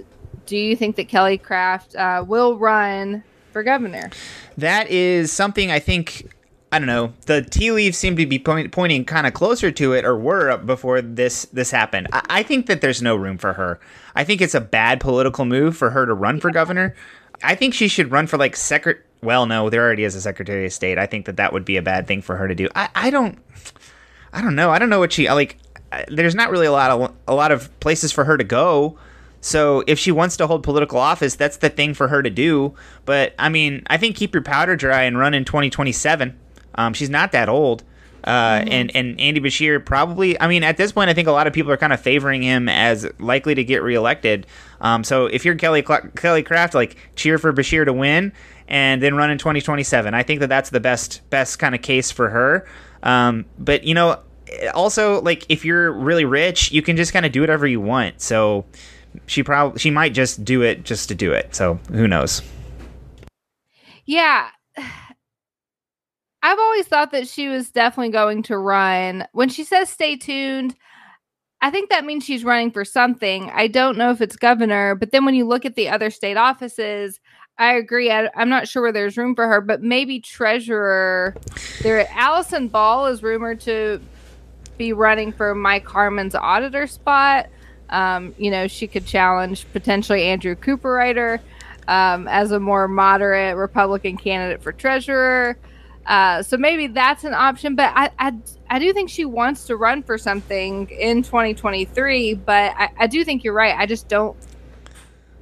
Do 0.47 0.57
you 0.57 0.77
think 0.77 0.97
that 0.97 1.09
Kelly 1.09 1.39
Craft 1.39 1.97
uh, 1.97 2.25
will 2.27 2.57
run 2.57 3.23
for 3.53 3.63
governor? 3.63 4.11
that 4.59 4.89
is 4.89 5.33
something 5.33 5.71
I 5.71 5.79
think 5.79 6.29
I 6.75 6.81
don't 6.81 6.89
know. 6.89 7.13
The 7.27 7.41
tea 7.41 7.71
leaves 7.71 7.97
seem 7.97 8.17
to 8.17 8.27
be 8.27 8.37
point, 8.37 8.73
pointing 8.73 9.05
kind 9.05 9.29
of 9.29 9.33
closer 9.33 9.71
to 9.71 9.93
it, 9.93 10.05
or 10.05 10.19
were 10.19 10.57
before 10.57 11.01
this 11.01 11.45
this 11.53 11.71
happened. 11.71 12.09
I, 12.13 12.23
I, 12.29 12.43
think 12.43 12.67
that 12.67 12.81
there's 12.81 13.01
no 13.01 13.15
room 13.15 13.39
for 13.39 13.53
her. 13.53 13.79
I 14.17 14.25
think 14.25 14.41
it's 14.41 14.57
a 14.57 14.61
bad 14.61 14.99
political 14.99 15.45
move 15.45 15.77
for 15.77 15.91
her 15.91 16.05
to 16.05 16.13
run 16.13 16.41
for 16.41 16.51
governor. 16.51 16.97
I 17.45 17.55
think 17.55 17.75
she 17.75 17.87
should 17.87 18.11
run 18.11 18.27
for 18.27 18.39
like 18.39 18.57
secret. 18.57 19.07
Well, 19.25 19.47
no, 19.47 19.71
there 19.71 19.83
already 19.83 20.05
is 20.05 20.15
a 20.15 20.21
secretary 20.21 20.67
of 20.67 20.73
state. 20.73 20.99
I 20.99 21.07
think 21.07 21.27
that 21.27 21.39
that 21.39 21.53
would 21.53 21.65
be 21.65 21.77
a 21.77 21.83
bad 21.83 22.07
thing 22.07 22.23
for 22.23 22.37
her 22.37 22.47
to 22.47 22.55
do. 22.55 22.69
I, 22.75 22.89
I 22.95 23.11
don't. 23.11 23.39
I 24.33 24.43
don't 24.43 24.55
know. 24.55 24.71
I 24.71 24.79
don't 24.79 24.91
know 24.91 24.99
what 24.99 25.13
she 25.13 25.29
like. 25.31 25.59
There's 26.09 26.35
not 26.35 26.51
really 26.51 26.67
a 26.67 26.73
lot 26.73 26.91
of 26.91 27.15
a 27.27 27.35
lot 27.35 27.53
of 27.53 27.81
places 27.81 28.13
for 28.13 28.25
her 28.25 28.37
to 28.37 28.45
go. 28.45 28.99
So 29.41 29.85
if 29.87 29.99
she 29.99 30.11
wants 30.11 30.37
to 30.39 30.47
hold 30.47 30.63
political 30.63 30.99
office, 30.99 31.37
that's 31.37 31.59
the 31.59 31.69
thing 31.69 31.95
for 31.95 32.09
her 32.09 32.23
to 32.23 32.31
do. 32.31 32.75
But 33.05 33.35
I 33.39 33.49
mean, 33.49 33.83
I 33.89 33.97
think 33.97 34.17
keep 34.17 34.35
your 34.35 34.43
powder 34.43 34.75
dry 34.75 35.03
and 35.03 35.19
run 35.19 35.35
in 35.35 35.45
2027. 35.45 36.39
Um, 36.77 36.95
she's 36.95 37.11
not 37.11 37.33
that 37.33 37.49
old. 37.49 37.85
Uh, 38.25 38.61
mm-hmm. 38.61 38.69
and 38.73 38.97
and 38.97 39.21
Andy 39.21 39.41
Beshear 39.41 39.85
probably. 39.85 40.41
I 40.41 40.49
mean, 40.49 40.63
at 40.63 40.79
this 40.79 40.93
point, 40.93 41.11
I 41.11 41.15
think 41.15 41.29
a 41.29 41.33
lot 41.33 41.47
of 41.47 41.53
people 41.53 41.71
are 41.71 41.77
kind 41.77 41.93
of 41.93 42.01
favoring 42.01 42.43
him 42.43 42.69
as 42.69 43.07
likely 43.19 43.55
to 43.55 43.63
get 43.63 43.83
reelected. 43.83 44.47
Um, 44.81 45.05
so 45.05 45.27
if 45.27 45.45
you're 45.45 45.55
Kelly 45.57 45.83
Kelly 45.83 46.43
Craft, 46.43 46.75
like 46.75 46.97
cheer 47.15 47.39
for 47.39 47.53
Beshear 47.53 47.85
to 47.85 47.93
win 47.93 48.33
and 48.69 49.03
then 49.03 49.15
run 49.15 49.31
in 49.31 49.39
2027. 49.39 50.15
I 50.15 50.23
think 50.23 50.41
that 50.41 50.49
that's 50.49 50.71
the 50.71 50.81
best 50.81 51.29
best 51.31 51.59
kind 51.59 51.75
of 51.75 51.83
case 51.83 52.11
for 52.11 52.31
her. 52.31 52.67
Um, 53.03 53.45
but 53.59 53.85
you 53.85 53.95
know, 53.95 54.21
also 54.75 55.21
like 55.21 55.47
if 55.49 55.65
you're 55.65 55.93
really 55.93 56.25
rich, 56.25 56.73
you 56.73 56.83
can 56.83 56.97
just 56.97 57.13
kind 57.13 57.27
of 57.27 57.33
do 57.33 57.41
whatever 57.41 57.67
you 57.67 57.81
want. 57.81 58.21
So 58.21 58.65
she 59.27 59.43
probably 59.43 59.79
she 59.79 59.91
might 59.91 60.15
just 60.15 60.45
do 60.45 60.63
it 60.63 60.85
just 60.85 61.09
to 61.09 61.15
do 61.15 61.33
it. 61.33 61.55
So 61.55 61.75
who 61.91 62.09
knows? 62.09 62.43
Yeah. 64.07 64.49
I've 66.43 66.59
always 66.59 66.87
thought 66.87 67.11
that 67.13 67.27
she 67.27 67.49
was 67.49 67.71
definitely 67.71 68.13
going 68.13 68.43
to 68.45 68.59
run. 68.59 69.27
When 69.33 69.49
she 69.49 69.65
says 69.65 69.89
stay 69.89 70.17
tuned, 70.17 70.75
I 71.63 71.71
think 71.71 71.89
that 71.89 72.05
means 72.05 72.23
she's 72.25 72.45
running 72.45 72.71
for 72.71 72.85
something. 72.85 73.51
I 73.55 73.67
don't 73.69 73.97
know 73.97 74.11
if 74.11 74.21
it's 74.21 74.37
governor, 74.37 74.95
but 74.95 75.11
then 75.11 75.25
when 75.25 75.35
you 75.35 75.47
look 75.47 75.65
at 75.65 75.75
the 75.75 75.89
other 75.89 76.11
state 76.11 76.37
offices, 76.37 77.19
I 77.57 77.75
agree. 77.75 78.11
I, 78.11 78.29
am 78.35 78.49
not 78.49 78.67
sure 78.67 78.83
where 78.83 78.93
there's 78.93 79.17
room 79.17 79.35
for 79.37 79.47
her, 79.47 79.61
but 79.61 79.83
maybe 79.83 80.19
treasurer. 80.19 81.37
There, 81.83 82.07
Allison 82.11 82.69
Ball 82.69 83.07
is 83.07 83.23
rumored 83.23 83.61
to 83.61 84.01
be 84.77 84.93
running 84.93 85.31
for 85.31 85.55
Mike 85.55 85.87
Harmon's 85.87 86.35
auditor 86.35 86.89
spot. 86.89 87.49
Um, 87.91 88.35
you 88.39 88.51
know, 88.51 88.67
she 88.67 88.89
could 88.89 89.07
challenge 89.07 89.67
potentially 89.73 90.25
Andrew 90.25 90.57
Cooperrider 90.57 91.39
um, 91.87 92.27
as 92.27 92.51
a 92.51 92.59
more 92.59 92.89
moderate 92.89 93.57
Republican 93.57 94.17
candidate 94.17 94.61
for 94.61 94.73
treasurer. 94.73 95.57
Uh, 96.07 96.43
so 96.43 96.57
maybe 96.57 96.89
that's 96.89 97.25
an 97.25 97.35
option, 97.35 97.77
but 97.77 97.93
I, 97.95 98.11
I, 98.19 98.33
I 98.69 98.79
do 98.79 98.93
think 98.93 99.09
she 99.09 99.25
wants 99.25 99.65
to 99.67 99.77
run 99.77 100.03
for 100.03 100.19
something 100.19 100.89
in 100.91 101.23
2023. 101.23 102.35
But 102.35 102.75
I, 102.77 102.91
I 102.99 103.07
do 103.07 103.25
think 103.25 103.45
you're 103.45 103.55
right. 103.55 103.77
I 103.79 103.87
just 103.87 104.09
don't 104.09 104.37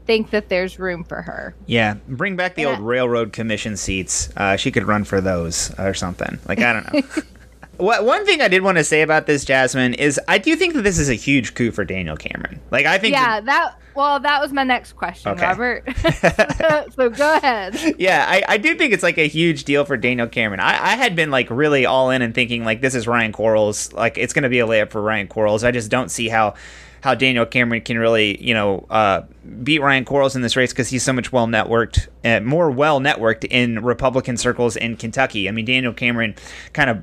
think 0.06 0.30
that 0.30 0.48
there's 0.48 0.78
room 0.78 1.04
for 1.04 1.22
her. 1.22 1.54
Yeah, 1.66 1.94
bring 2.08 2.36
back 2.36 2.54
the 2.54 2.62
yeah. 2.62 2.70
old 2.70 2.80
railroad 2.80 3.32
commission 3.32 3.76
seats. 3.76 4.30
Uh, 4.36 4.56
she 4.56 4.70
could 4.70 4.84
run 4.84 5.04
for 5.04 5.20
those 5.20 5.72
or 5.78 5.94
something. 5.94 6.38
Like 6.46 6.60
I 6.60 6.72
don't 6.72 6.92
know. 6.92 7.22
What, 7.78 8.04
one 8.04 8.24
thing 8.26 8.40
I 8.40 8.48
did 8.48 8.62
want 8.62 8.78
to 8.78 8.84
say 8.84 9.02
about 9.02 9.26
this, 9.26 9.44
Jasmine, 9.44 9.94
is 9.94 10.20
I 10.28 10.38
do 10.38 10.54
think 10.54 10.74
that 10.74 10.82
this 10.82 10.98
is 10.98 11.08
a 11.08 11.14
huge 11.14 11.54
coup 11.54 11.72
for 11.72 11.84
Daniel 11.84 12.16
Cameron. 12.16 12.60
Like 12.70 12.86
I 12.86 12.98
think. 12.98 13.14
Yeah, 13.14 13.40
that, 13.40 13.46
that 13.46 13.78
well, 13.94 14.20
that 14.20 14.40
was 14.40 14.52
my 14.52 14.62
next 14.62 14.92
question, 14.92 15.32
okay. 15.32 15.46
Robert. 15.46 15.84
so 16.94 17.10
go 17.10 17.36
ahead. 17.36 17.96
Yeah, 17.98 18.24
I, 18.28 18.42
I 18.46 18.56
do 18.58 18.74
think 18.74 18.92
it's 18.92 19.02
like 19.02 19.18
a 19.18 19.26
huge 19.26 19.64
deal 19.64 19.84
for 19.84 19.96
Daniel 19.96 20.28
Cameron. 20.28 20.60
I, 20.60 20.92
I 20.92 20.96
had 20.96 21.16
been 21.16 21.30
like 21.30 21.50
really 21.50 21.84
all 21.84 22.10
in 22.10 22.22
and 22.22 22.34
thinking 22.34 22.64
like 22.64 22.80
this 22.80 22.94
is 22.94 23.08
Ryan 23.08 23.32
Quarles, 23.32 23.92
like 23.92 24.16
it's 24.16 24.32
going 24.32 24.44
to 24.44 24.48
be 24.48 24.60
a 24.60 24.66
layup 24.66 24.90
for 24.90 25.02
Ryan 25.02 25.26
Quarles. 25.26 25.64
I 25.64 25.72
just 25.72 25.90
don't 25.90 26.10
see 26.10 26.28
how 26.28 26.54
how 27.02 27.14
Daniel 27.14 27.44
Cameron 27.44 27.82
can 27.82 27.98
really, 27.98 28.42
you 28.42 28.54
know, 28.54 28.86
uh, 28.88 29.22
beat 29.62 29.80
Ryan 29.80 30.04
Quarles 30.04 30.36
in 30.36 30.42
this 30.42 30.56
race 30.56 30.72
because 30.72 30.88
he's 30.88 31.02
so 31.02 31.12
much 31.12 31.32
well 31.32 31.46
networked, 31.48 32.08
uh, 32.24 32.40
more 32.40 32.70
well 32.70 33.00
networked 33.00 33.44
in 33.44 33.82
Republican 33.84 34.36
circles 34.36 34.76
in 34.76 34.96
Kentucky. 34.96 35.48
I 35.48 35.52
mean, 35.52 35.64
Daniel 35.64 35.92
Cameron 35.92 36.36
kind 36.72 36.88
of 36.88 37.02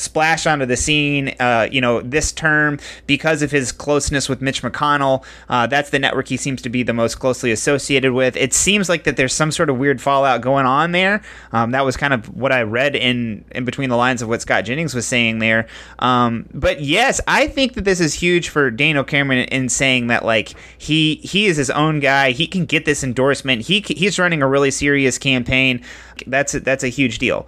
splashed 0.00 0.46
onto 0.46 0.66
the 0.66 0.76
scene, 0.76 1.34
uh, 1.40 1.68
you 1.70 1.80
know, 1.80 2.00
this 2.00 2.32
term 2.32 2.78
because 3.06 3.42
of 3.42 3.50
his 3.50 3.72
closeness 3.72 4.28
with 4.28 4.40
Mitch 4.40 4.62
McConnell. 4.62 5.24
Uh, 5.48 5.66
that's 5.66 5.90
the 5.90 5.98
network 5.98 6.28
he 6.28 6.36
seems 6.36 6.62
to 6.62 6.68
be 6.68 6.82
the 6.82 6.92
most 6.92 7.16
closely 7.16 7.50
associated 7.50 8.12
with. 8.12 8.36
It 8.36 8.52
seems 8.52 8.88
like 8.88 9.04
that 9.04 9.16
there's 9.16 9.32
some 9.32 9.50
sort 9.50 9.70
of 9.70 9.78
weird 9.78 10.00
fallout 10.00 10.40
going 10.40 10.66
on 10.66 10.92
there. 10.92 11.22
Um, 11.52 11.70
that 11.72 11.84
was 11.84 11.96
kind 11.96 12.12
of 12.12 12.34
what 12.36 12.52
I 12.52 12.62
read 12.62 12.96
in 12.96 13.44
in 13.52 13.64
between 13.64 13.90
the 13.90 13.96
lines 13.96 14.22
of 14.22 14.28
what 14.28 14.42
Scott 14.42 14.64
Jennings 14.64 14.94
was 14.94 15.06
saying 15.06 15.38
there. 15.38 15.66
Um, 15.98 16.48
but 16.52 16.80
yes, 16.80 17.20
I 17.26 17.46
think 17.48 17.74
that 17.74 17.84
this 17.84 18.00
is 18.00 18.14
huge 18.14 18.48
for 18.48 18.70
Daniel 18.70 19.04
Cameron 19.04 19.40
in 19.48 19.68
saying 19.68 20.08
that 20.08 20.24
like 20.24 20.54
he 20.78 21.16
he 21.16 21.46
is 21.46 21.56
his 21.56 21.70
own 21.70 22.00
guy. 22.00 22.32
He 22.32 22.46
can 22.46 22.64
get 22.66 22.84
this 22.84 23.02
endorsement. 23.02 23.62
He 23.62 23.80
he's 23.80 24.18
running 24.18 24.42
a 24.42 24.48
really 24.48 24.70
serious 24.70 25.18
campaign. 25.18 25.82
That's 26.26 26.54
a, 26.54 26.60
that's 26.60 26.84
a 26.84 26.88
huge 26.88 27.18
deal. 27.18 27.46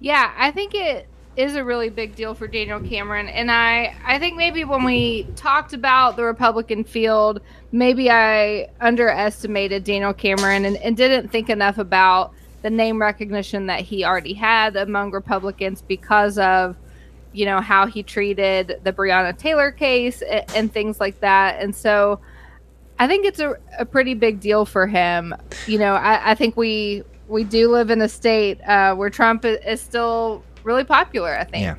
Yeah, 0.00 0.32
I 0.36 0.50
think 0.50 0.74
it 0.74 1.06
is 1.36 1.56
a 1.56 1.64
really 1.64 1.88
big 1.88 2.14
deal 2.14 2.34
for 2.34 2.46
Daniel 2.46 2.80
Cameron. 2.80 3.28
And 3.28 3.50
I, 3.50 3.94
I 4.04 4.18
think 4.18 4.36
maybe 4.36 4.64
when 4.64 4.84
we 4.84 5.26
talked 5.34 5.72
about 5.72 6.16
the 6.16 6.24
Republican 6.24 6.84
field, 6.84 7.40
maybe 7.72 8.10
I 8.10 8.68
underestimated 8.80 9.84
Daniel 9.84 10.12
Cameron 10.12 10.66
and, 10.66 10.76
and 10.78 10.96
didn't 10.96 11.28
think 11.28 11.48
enough 11.48 11.78
about 11.78 12.32
the 12.60 12.70
name 12.70 13.00
recognition 13.00 13.66
that 13.66 13.80
he 13.80 14.04
already 14.04 14.34
had 14.34 14.76
among 14.76 15.10
Republicans 15.10 15.82
because 15.82 16.38
of, 16.38 16.76
you 17.32 17.46
know, 17.46 17.60
how 17.60 17.86
he 17.86 18.02
treated 18.02 18.80
the 18.84 18.92
Breonna 18.92 19.36
Taylor 19.36 19.72
case 19.72 20.20
and, 20.22 20.44
and 20.54 20.72
things 20.72 21.00
like 21.00 21.18
that. 21.20 21.60
And 21.60 21.74
so 21.74 22.20
I 22.98 23.08
think 23.08 23.24
it's 23.24 23.40
a, 23.40 23.56
a 23.78 23.86
pretty 23.86 24.14
big 24.14 24.38
deal 24.38 24.66
for 24.66 24.86
him. 24.86 25.34
You 25.66 25.78
know, 25.78 25.94
I, 25.94 26.32
I 26.32 26.34
think 26.34 26.56
we 26.56 27.04
we 27.26 27.44
do 27.44 27.70
live 27.70 27.90
in 27.90 28.02
a 28.02 28.08
state 28.08 28.60
uh, 28.62 28.94
where 28.94 29.08
Trump 29.08 29.46
is 29.46 29.80
still 29.80 30.44
really 30.64 30.84
popular, 30.84 31.36
I 31.36 31.44
think. 31.44 31.62
Yeah. 31.62 31.76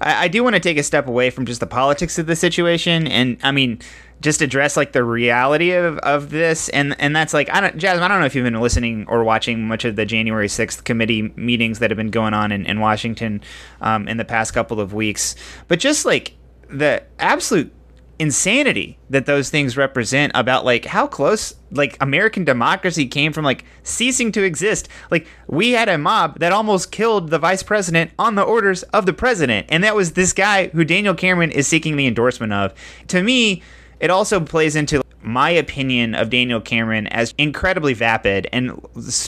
I, 0.00 0.24
I 0.24 0.28
do 0.28 0.42
want 0.42 0.54
to 0.54 0.60
take 0.60 0.78
a 0.78 0.82
step 0.82 1.06
away 1.06 1.30
from 1.30 1.46
just 1.46 1.60
the 1.60 1.66
politics 1.66 2.18
of 2.18 2.26
the 2.26 2.36
situation. 2.36 3.06
And 3.06 3.38
I 3.42 3.52
mean, 3.52 3.80
just 4.20 4.40
address 4.40 4.76
like 4.76 4.92
the 4.92 5.04
reality 5.04 5.72
of, 5.72 5.98
of 5.98 6.30
this 6.30 6.68
and 6.70 6.98
and 6.98 7.14
that's 7.14 7.34
like 7.34 7.50
I 7.52 7.60
don't 7.60 7.76
Jasmine 7.76 8.02
I 8.02 8.08
don't 8.08 8.20
know 8.20 8.26
if 8.26 8.34
you've 8.34 8.44
been 8.44 8.60
listening 8.60 9.04
or 9.08 9.24
watching 9.24 9.68
much 9.68 9.84
of 9.84 9.96
the 9.96 10.06
January 10.06 10.48
6th 10.48 10.84
committee 10.84 11.22
meetings 11.36 11.80
that 11.80 11.90
have 11.90 11.98
been 11.98 12.10
going 12.10 12.32
on 12.32 12.50
in, 12.50 12.64
in 12.64 12.80
Washington 12.80 13.42
um, 13.80 14.08
in 14.08 14.16
the 14.16 14.24
past 14.24 14.54
couple 14.54 14.80
of 14.80 14.94
weeks 14.94 15.36
but 15.68 15.78
just 15.78 16.06
like 16.06 16.34
the 16.70 17.02
absolute 17.18 17.72
insanity 18.18 18.98
that 19.10 19.26
those 19.26 19.50
things 19.50 19.76
represent 19.76 20.32
about 20.34 20.64
like 20.64 20.86
how 20.86 21.06
close 21.06 21.54
like 21.70 21.96
American 22.00 22.44
democracy 22.44 23.06
came 23.06 23.32
from 23.32 23.44
like 23.44 23.64
ceasing 23.82 24.32
to 24.32 24.42
exist. 24.42 24.88
Like 25.10 25.26
we 25.46 25.72
had 25.72 25.88
a 25.88 25.98
mob 25.98 26.38
that 26.38 26.52
almost 26.52 26.92
killed 26.92 27.30
the 27.30 27.38
vice 27.38 27.62
president 27.62 28.10
on 28.18 28.34
the 28.34 28.42
orders 28.42 28.82
of 28.84 29.06
the 29.06 29.12
president, 29.12 29.66
and 29.70 29.84
that 29.84 29.94
was 29.96 30.12
this 30.12 30.32
guy 30.32 30.68
who 30.68 30.84
Daniel 30.84 31.14
Cameron 31.14 31.50
is 31.50 31.66
seeking 31.66 31.96
the 31.96 32.06
endorsement 32.06 32.52
of. 32.52 32.72
To 33.08 33.22
me, 33.22 33.62
it 34.00 34.10
also 34.10 34.40
plays 34.40 34.76
into 34.76 35.02
my 35.26 35.50
opinion 35.50 36.14
of 36.14 36.30
Daniel 36.30 36.60
Cameron 36.60 37.06
as 37.08 37.34
incredibly 37.36 37.94
vapid 37.94 38.48
and 38.52 38.80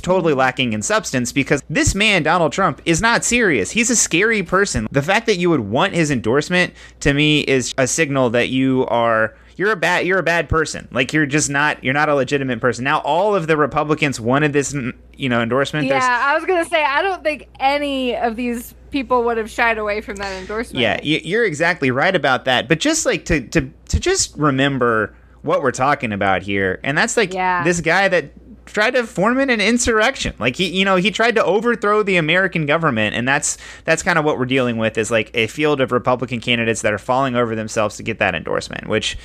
totally 0.02 0.32
lacking 0.32 0.72
in 0.72 0.80
substance 0.80 1.32
because 1.32 1.62
this 1.68 1.94
man, 1.94 2.22
Donald 2.22 2.52
Trump, 2.52 2.80
is 2.84 3.02
not 3.02 3.24
serious. 3.24 3.72
He's 3.72 3.90
a 3.90 3.96
scary 3.96 4.42
person. 4.42 4.87
The 4.90 5.02
fact 5.02 5.26
that 5.26 5.37
you 5.37 5.50
would 5.50 5.61
want 5.61 5.94
his 5.94 6.11
endorsement 6.11 6.72
to 7.00 7.12
me 7.12 7.40
is 7.40 7.74
a 7.76 7.87
signal 7.87 8.30
that 8.30 8.48
you 8.48 8.87
are 8.87 9.34
you're 9.56 9.72
a 9.72 9.76
bad 9.76 10.06
you're 10.06 10.20
a 10.20 10.22
bad 10.22 10.48
person. 10.48 10.88
Like 10.92 11.12
you're 11.12 11.26
just 11.26 11.50
not 11.50 11.82
you're 11.82 11.94
not 11.94 12.08
a 12.08 12.14
legitimate 12.14 12.61
person. 12.61 12.84
Now 12.84 13.00
all 13.00 13.34
of 13.34 13.48
the 13.48 13.56
Republicans 13.56 14.20
wanted 14.20 14.52
this 14.52 14.72
mm, 14.72 14.94
you 15.16 15.28
know 15.28 15.42
endorsement. 15.42 15.87
Yeah, 15.87 15.98
There's, 15.98 16.04
I 16.04 16.34
was 16.34 16.44
gonna 16.44 16.64
say 16.64 16.84
I 16.84 17.02
don't 17.02 17.24
think 17.24 17.48
any 17.58 18.16
of 18.16 18.37
these 18.37 18.74
people 18.90 19.24
would 19.24 19.37
have 19.37 19.50
shied 19.50 19.78
away 19.78 20.00
from 20.00 20.16
that 20.16 20.32
endorsement. 20.40 20.80
Yeah, 20.80 21.00
you're 21.02 21.44
exactly 21.44 21.90
right 21.90 22.14
about 22.14 22.44
that. 22.44 22.68
But 22.68 22.78
just 22.78 23.04
like 23.04 23.24
to 23.26 23.40
to 23.48 23.68
to 23.88 24.00
just 24.00 24.37
remember 24.37 25.14
what 25.42 25.62
we're 25.62 25.72
talking 25.72 26.12
about 26.12 26.42
here, 26.42 26.81
and 26.83 26.96
that's 26.96 27.16
like 27.16 27.33
yeah. 27.33 27.64
this 27.64 27.81
guy 27.81 28.09
that 28.09 28.33
tried 28.68 28.92
to 28.92 29.05
form 29.07 29.38
an 29.38 29.51
insurrection. 29.51 30.35
Like 30.38 30.57
he, 30.57 30.68
you 30.68 30.85
know, 30.85 30.96
he 30.96 31.11
tried 31.11 31.35
to 31.37 31.44
overthrow 31.44 32.03
the 32.03 32.16
American 32.16 32.66
government, 32.66 33.16
and 33.16 33.27
that's 33.27 33.59
that's 33.85 34.03
kind 34.03 34.18
of 34.18 34.24
what 34.24 34.38
we're 34.38 34.46
dealing 34.46 34.77
with 34.77 34.98
is 34.98 35.11
like 35.11 35.31
a 35.35 35.46
field 35.46 35.81
of 35.81 35.92
Republican 35.92 36.40
candidates 36.40 36.83
that 36.83 36.92
are 36.92 36.98
falling 36.98 37.35
over 37.35 37.55
themselves 37.55 37.96
to 37.96 38.03
get 38.03 38.18
that 38.18 38.35
endorsement, 38.35 38.87
which 38.87 39.18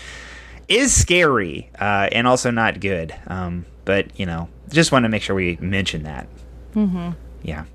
is 0.68 0.94
scary 0.94 1.70
uh, 1.80 2.08
and 2.12 2.28
also 2.28 2.50
not 2.52 2.80
good. 2.80 3.14
Um, 3.28 3.66
but 3.86 4.20
you 4.20 4.26
know, 4.26 4.50
just 4.70 4.92
want 4.92 5.04
to 5.04 5.10
make 5.10 5.22
sure 5.22 5.36
we 5.36 5.58
mention 5.60 6.04
that. 6.04 6.28
Mm-hmm. 6.74 7.12
Yeah. 7.44 7.66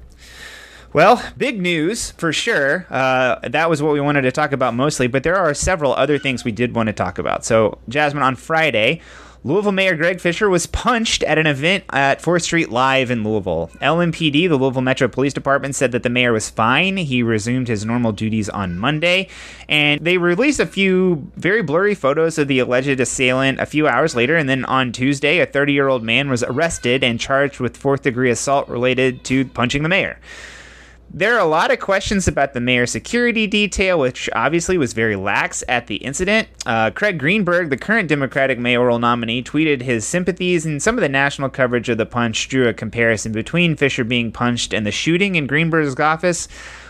Well, 0.92 1.22
big 1.36 1.60
news 1.60 2.12
for 2.12 2.32
sure. 2.32 2.86
Uh, 2.88 3.46
that 3.48 3.68
was 3.68 3.82
what 3.82 3.92
we 3.92 4.00
wanted 4.00 4.22
to 4.22 4.32
talk 4.32 4.52
about 4.52 4.74
mostly, 4.74 5.06
but 5.06 5.22
there 5.22 5.36
are 5.36 5.52
several 5.52 5.92
other 5.92 6.18
things 6.18 6.44
we 6.44 6.52
did 6.52 6.74
want 6.74 6.86
to 6.86 6.94
talk 6.94 7.18
about. 7.18 7.44
So, 7.44 7.78
Jasmine, 7.90 8.22
on 8.22 8.36
Friday, 8.36 9.02
Louisville 9.44 9.72
Mayor 9.72 9.94
Greg 9.96 10.18
Fisher 10.18 10.48
was 10.48 10.66
punched 10.66 11.22
at 11.22 11.38
an 11.38 11.46
event 11.46 11.84
at 11.90 12.22
4th 12.22 12.42
Street 12.42 12.70
Live 12.70 13.10
in 13.10 13.22
Louisville. 13.22 13.70
LMPD, 13.82 14.48
the 14.48 14.56
Louisville 14.56 14.80
Metro 14.80 15.08
Police 15.08 15.34
Department, 15.34 15.74
said 15.74 15.92
that 15.92 16.02
the 16.02 16.10
mayor 16.10 16.32
was 16.32 16.48
fine. 16.48 16.96
He 16.96 17.22
resumed 17.22 17.68
his 17.68 17.84
normal 17.84 18.12
duties 18.12 18.48
on 18.48 18.78
Monday, 18.78 19.28
and 19.68 20.00
they 20.00 20.16
released 20.16 20.58
a 20.58 20.66
few 20.66 21.30
very 21.36 21.62
blurry 21.62 21.94
photos 21.94 22.38
of 22.38 22.48
the 22.48 22.60
alleged 22.60 22.98
assailant 22.98 23.60
a 23.60 23.66
few 23.66 23.86
hours 23.86 24.16
later. 24.16 24.36
And 24.36 24.48
then 24.48 24.64
on 24.64 24.92
Tuesday, 24.92 25.38
a 25.38 25.46
30 25.46 25.72
year 25.74 25.88
old 25.88 26.02
man 26.02 26.30
was 26.30 26.42
arrested 26.42 27.04
and 27.04 27.20
charged 27.20 27.60
with 27.60 27.76
fourth 27.76 28.02
degree 28.02 28.30
assault 28.30 28.68
related 28.68 29.22
to 29.24 29.44
punching 29.44 29.82
the 29.82 29.88
mayor. 29.90 30.18
There 31.10 31.34
are 31.34 31.40
a 31.40 31.46
lot 31.46 31.70
of 31.70 31.80
questions 31.80 32.28
about 32.28 32.52
the 32.52 32.60
mayor's 32.60 32.90
security 32.90 33.46
detail, 33.46 33.98
which 33.98 34.28
obviously 34.34 34.76
was 34.76 34.92
very 34.92 35.16
lax 35.16 35.64
at 35.66 35.86
the 35.86 35.96
incident. 35.96 36.48
Uh, 36.66 36.90
Craig 36.90 37.18
Greenberg, 37.18 37.70
the 37.70 37.78
current 37.78 38.10
Democratic 38.10 38.58
mayoral 38.58 38.98
nominee, 38.98 39.42
tweeted 39.42 39.80
his 39.80 40.06
sympathies, 40.06 40.66
and 40.66 40.82
some 40.82 40.96
of 40.96 41.00
the 41.00 41.08
national 41.08 41.48
coverage 41.48 41.88
of 41.88 41.96
the 41.96 42.04
punch 42.04 42.48
drew 42.48 42.68
a 42.68 42.74
comparison 42.74 43.32
between 43.32 43.74
Fisher 43.74 44.04
being 44.04 44.30
punched 44.30 44.74
and 44.74 44.86
the 44.86 44.90
shooting 44.90 45.36
in 45.36 45.46
Greenberg's 45.46 45.98
office. 45.98 46.46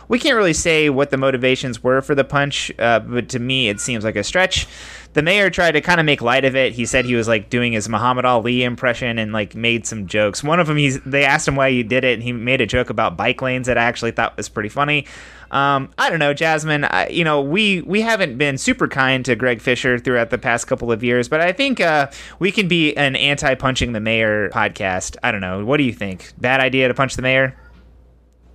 We 0.09 0.19
can't 0.19 0.37
really 0.37 0.55
say 0.55 0.91
what 0.91 1.11
the 1.11 1.17
motivations 1.17 1.85
were 1.85 2.01
for 2.01 2.15
the 2.17 2.25
punch, 2.25 2.73
uh, 2.79 3.01
but 3.01 3.29
to 3.29 3.39
me, 3.39 3.69
it 3.69 3.79
seems 3.79 4.05
like 4.05 4.17
a 4.17 4.25
stretch 4.25 4.67
the 5.15 5.23
mayor 5.23 5.51
tried 5.51 5.73
to 5.73 5.81
kind 5.81 6.01
of 6.01 6.07
make 6.07 6.21
light 6.21 6.45
of 6.45 6.55
it. 6.55 6.73
He 6.73 6.87
said 6.87 7.05
he 7.05 7.15
was 7.15 7.27
like 7.27 7.51
doing 7.51 7.73
his 7.73 7.89
Muhammad 7.89 8.25
Ali 8.25 8.63
impression 8.63 9.19
and 9.19 9.33
like 9.33 9.55
made 9.55 9.87
some 9.87 10.07
jokes. 10.07 10.45
One 10.45 10.61
of 10.61 10.67
them, 10.67 10.77
he's 10.77 11.01
they 11.01 11.25
asked 11.25 11.49
him 11.49 11.57
why 11.57 11.71
he 11.71 11.83
did 11.83 12.05
it, 12.05 12.15
and 12.15 12.23
he 12.23 12.33
made 12.33 12.61
a 12.61 12.67
joke 12.67 12.91
about 12.91 13.17
bike 13.17 13.41
lanes 13.43 13.67
that 13.67 13.79
I 13.79 13.85
actually 13.85 14.13
thought 14.13 14.37
was 14.37 14.49
pretty 14.49 14.69
funny. 14.69 15.07
Um, 15.51 15.91
I 15.97 16.11
don't 16.11 16.19
know, 16.19 16.35
Jasmine. 16.35 16.85
I, 16.85 17.09
you 17.09 17.25
know, 17.25 17.41
we 17.41 17.81
we 17.83 18.03
haven't 18.03 18.37
been 18.37 18.59
super 18.59 18.87
kind 18.87 19.25
to 19.25 19.35
Greg 19.35 19.63
Fisher 19.63 19.99
throughout 19.99 20.29
the 20.31 20.39
past 20.39 20.67
couple 20.67 20.93
of 20.93 21.03
years, 21.03 21.27
but 21.27 21.41
I 21.41 21.53
think 21.53 21.81
uh, 21.81 22.11
we 22.39 22.53
can 22.53 22.69
be 22.69 22.95
an 22.97 23.17
anti-punching 23.17 23.93
the 23.93 24.01
mayor 24.01 24.51
podcast. 24.51 25.17
I 25.23 25.33
don't 25.33 25.41
know. 25.41 25.65
What 25.65 25.79
do 25.79 25.85
you 25.85 25.93
think? 25.93 26.35
Bad 26.39 26.61
idea 26.61 26.87
to 26.89 26.95
punch 26.95 27.17
the 27.17 27.23
mayor? 27.23 27.57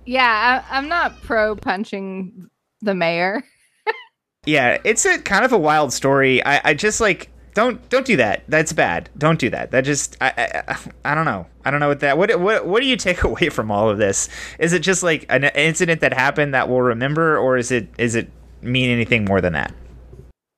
Yeah, 0.06 0.62
I, 0.70 0.78
I'm 0.78 0.88
not 0.88 1.20
pro 1.22 1.56
punching 1.56 2.48
the 2.80 2.94
mayor. 2.94 3.42
Yeah, 4.46 4.78
it's 4.84 5.04
a 5.04 5.18
kind 5.18 5.44
of 5.44 5.52
a 5.52 5.58
wild 5.58 5.92
story. 5.92 6.44
I, 6.44 6.60
I 6.70 6.74
just 6.74 7.00
like 7.00 7.30
don't 7.54 7.88
don't 7.88 8.04
do 8.04 8.16
that. 8.16 8.42
That's 8.48 8.72
bad. 8.72 9.08
Don't 9.16 9.38
do 9.38 9.48
that. 9.50 9.70
That 9.70 9.82
just 9.82 10.16
I, 10.20 10.62
I 10.68 10.76
I 11.04 11.14
don't 11.14 11.24
know. 11.24 11.46
I 11.64 11.70
don't 11.70 11.80
know 11.80 11.88
what 11.88 12.00
that. 12.00 12.18
What 12.18 12.38
what 12.40 12.66
what 12.66 12.80
do 12.80 12.86
you 12.86 12.96
take 12.96 13.22
away 13.24 13.48
from 13.48 13.70
all 13.70 13.88
of 13.88 13.98
this? 13.98 14.28
Is 14.58 14.72
it 14.72 14.80
just 14.80 15.02
like 15.02 15.24
an 15.28 15.44
incident 15.44 16.00
that 16.00 16.12
happened 16.12 16.52
that 16.54 16.68
we'll 16.68 16.82
remember, 16.82 17.38
or 17.38 17.56
is 17.56 17.70
it 17.70 17.88
is 17.96 18.14
it 18.14 18.30
mean 18.60 18.90
anything 18.90 19.24
more 19.24 19.40
than 19.40 19.52
that? 19.52 19.72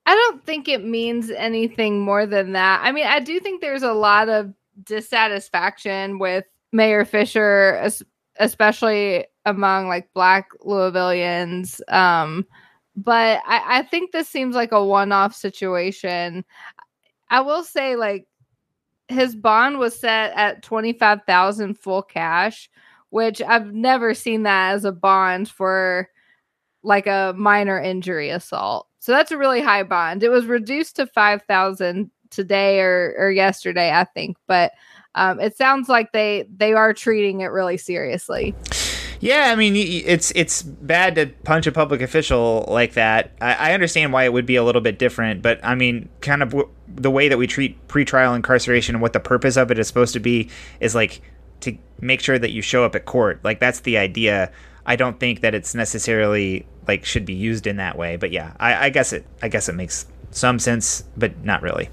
I 0.06 0.14
don't 0.14 0.44
think 0.44 0.68
it 0.68 0.84
means 0.84 1.30
anything 1.30 2.00
more 2.00 2.26
than 2.26 2.52
that. 2.52 2.80
I 2.82 2.92
mean, 2.92 3.06
I 3.06 3.20
do 3.20 3.40
think 3.40 3.60
there's 3.60 3.82
a 3.82 3.92
lot 3.92 4.28
of 4.28 4.52
dissatisfaction 4.84 6.18
with 6.18 6.44
Mayor 6.72 7.04
Fisher, 7.04 7.90
especially 8.38 9.26
among 9.44 9.88
like 9.88 10.08
Black 10.14 10.48
Louisvillians. 10.64 11.80
Um, 11.92 12.46
but 12.96 13.42
I, 13.46 13.78
I 13.78 13.82
think 13.82 14.12
this 14.12 14.28
seems 14.28 14.54
like 14.54 14.72
a 14.72 14.84
one-off 14.84 15.34
situation. 15.34 16.44
I 17.28 17.40
will 17.40 17.62
say, 17.62 17.96
like, 17.96 18.26
his 19.08 19.36
bond 19.36 19.78
was 19.78 19.98
set 19.98 20.32
at 20.34 20.62
twenty-five 20.62 21.20
thousand 21.26 21.78
full 21.78 22.02
cash, 22.02 22.68
which 23.10 23.40
I've 23.40 23.72
never 23.72 24.14
seen 24.14 24.42
that 24.42 24.74
as 24.74 24.84
a 24.84 24.92
bond 24.92 25.48
for 25.48 26.08
like 26.82 27.06
a 27.06 27.34
minor 27.36 27.80
injury 27.80 28.30
assault. 28.30 28.88
So 28.98 29.12
that's 29.12 29.30
a 29.30 29.38
really 29.38 29.60
high 29.60 29.84
bond. 29.84 30.22
It 30.24 30.28
was 30.28 30.46
reduced 30.46 30.96
to 30.96 31.06
five 31.06 31.42
thousand 31.42 32.10
today 32.30 32.80
or 32.80 33.14
or 33.16 33.30
yesterday, 33.30 33.92
I 33.92 34.02
think, 34.04 34.36
but 34.48 34.72
um, 35.14 35.38
it 35.38 35.56
sounds 35.56 35.88
like 35.88 36.10
they 36.10 36.48
they 36.56 36.72
are 36.72 36.92
treating 36.92 37.42
it 37.42 37.52
really 37.52 37.76
seriously. 37.76 38.54
Yeah, 39.20 39.50
I 39.50 39.56
mean, 39.56 39.74
it's 39.76 40.32
it's 40.34 40.62
bad 40.62 41.14
to 41.16 41.26
punch 41.44 41.66
a 41.66 41.72
public 41.72 42.00
official 42.02 42.66
like 42.68 42.94
that. 42.94 43.32
I, 43.40 43.70
I 43.70 43.74
understand 43.74 44.12
why 44.12 44.24
it 44.24 44.32
would 44.32 44.46
be 44.46 44.56
a 44.56 44.64
little 44.64 44.82
bit 44.82 44.98
different, 44.98 45.42
but 45.42 45.58
I 45.64 45.74
mean, 45.74 46.08
kind 46.20 46.42
of 46.42 46.50
w- 46.50 46.68
the 46.88 47.10
way 47.10 47.28
that 47.28 47.38
we 47.38 47.46
treat 47.46 47.86
pretrial 47.88 48.34
incarceration 48.36 48.94
and 48.94 49.02
what 49.02 49.12
the 49.12 49.20
purpose 49.20 49.56
of 49.56 49.70
it 49.70 49.78
is 49.78 49.88
supposed 49.88 50.12
to 50.14 50.20
be 50.20 50.50
is 50.80 50.94
like 50.94 51.22
to 51.60 51.76
make 52.00 52.20
sure 52.20 52.38
that 52.38 52.50
you 52.50 52.62
show 52.62 52.84
up 52.84 52.94
at 52.94 53.04
court. 53.04 53.40
Like 53.42 53.60
that's 53.60 53.80
the 53.80 53.98
idea. 53.98 54.52
I 54.84 54.96
don't 54.96 55.18
think 55.18 55.40
that 55.40 55.54
it's 55.54 55.74
necessarily 55.74 56.66
like 56.86 57.04
should 57.04 57.24
be 57.24 57.34
used 57.34 57.66
in 57.66 57.76
that 57.76 57.96
way. 57.96 58.16
But 58.16 58.30
yeah, 58.32 58.52
I, 58.60 58.86
I 58.86 58.90
guess 58.90 59.12
it 59.12 59.26
I 59.42 59.48
guess 59.48 59.68
it 59.68 59.74
makes 59.74 60.06
some 60.30 60.58
sense, 60.58 61.04
but 61.16 61.44
not 61.44 61.62
really. 61.62 61.88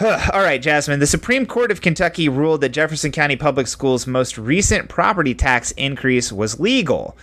All 0.00 0.42
right, 0.42 0.60
Jasmine. 0.60 0.98
The 0.98 1.06
Supreme 1.06 1.46
Court 1.46 1.70
of 1.70 1.80
Kentucky 1.80 2.28
ruled 2.28 2.62
that 2.62 2.70
Jefferson 2.70 3.12
County 3.12 3.36
Public 3.36 3.68
Schools' 3.68 4.08
most 4.08 4.36
recent 4.36 4.88
property 4.88 5.34
tax 5.34 5.70
increase 5.72 6.32
was 6.32 6.58
legal. 6.58 7.16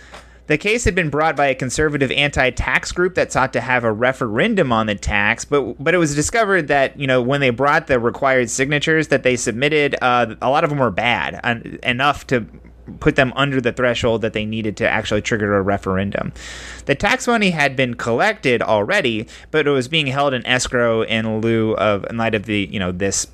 The 0.46 0.58
case 0.58 0.84
had 0.84 0.94
been 0.94 1.10
brought 1.10 1.36
by 1.36 1.46
a 1.46 1.54
conservative 1.54 2.10
anti-tax 2.10 2.90
group 2.92 3.14
that 3.14 3.30
sought 3.30 3.52
to 3.52 3.60
have 3.60 3.84
a 3.84 3.92
referendum 3.92 4.72
on 4.72 4.86
the 4.86 4.94
tax, 4.94 5.44
but 5.44 5.82
but 5.82 5.94
it 5.94 5.98
was 5.98 6.14
discovered 6.14 6.68
that 6.68 6.98
you 6.98 7.06
know 7.06 7.22
when 7.22 7.40
they 7.40 7.50
brought 7.50 7.86
the 7.86 8.00
required 8.00 8.50
signatures 8.50 9.08
that 9.08 9.22
they 9.22 9.36
submitted, 9.36 9.94
uh, 10.02 10.34
a 10.40 10.50
lot 10.50 10.64
of 10.64 10.70
them 10.70 10.78
were 10.78 10.90
bad, 10.90 11.40
uh, 11.44 11.56
enough 11.82 12.26
to 12.28 12.46
put 13.00 13.16
them 13.16 13.32
under 13.36 13.60
the 13.60 13.72
threshold 13.72 14.22
that 14.22 14.32
they 14.32 14.44
needed 14.44 14.76
to 14.78 14.88
actually 14.88 15.22
trigger 15.22 15.56
a 15.56 15.62
referendum. 15.62 16.32
The 16.86 16.94
tax 16.94 17.26
money 17.26 17.50
had 17.50 17.76
been 17.76 17.94
collected 17.94 18.62
already, 18.62 19.26
but 19.50 19.66
it 19.66 19.70
was 19.70 19.88
being 19.88 20.08
held 20.08 20.34
in 20.34 20.44
escrow 20.46 21.02
in 21.02 21.40
lieu 21.40 21.72
of 21.74 22.04
in 22.10 22.16
light 22.16 22.34
of 22.34 22.46
the 22.46 22.68
you 22.70 22.78
know 22.78 22.92
this 22.92 23.26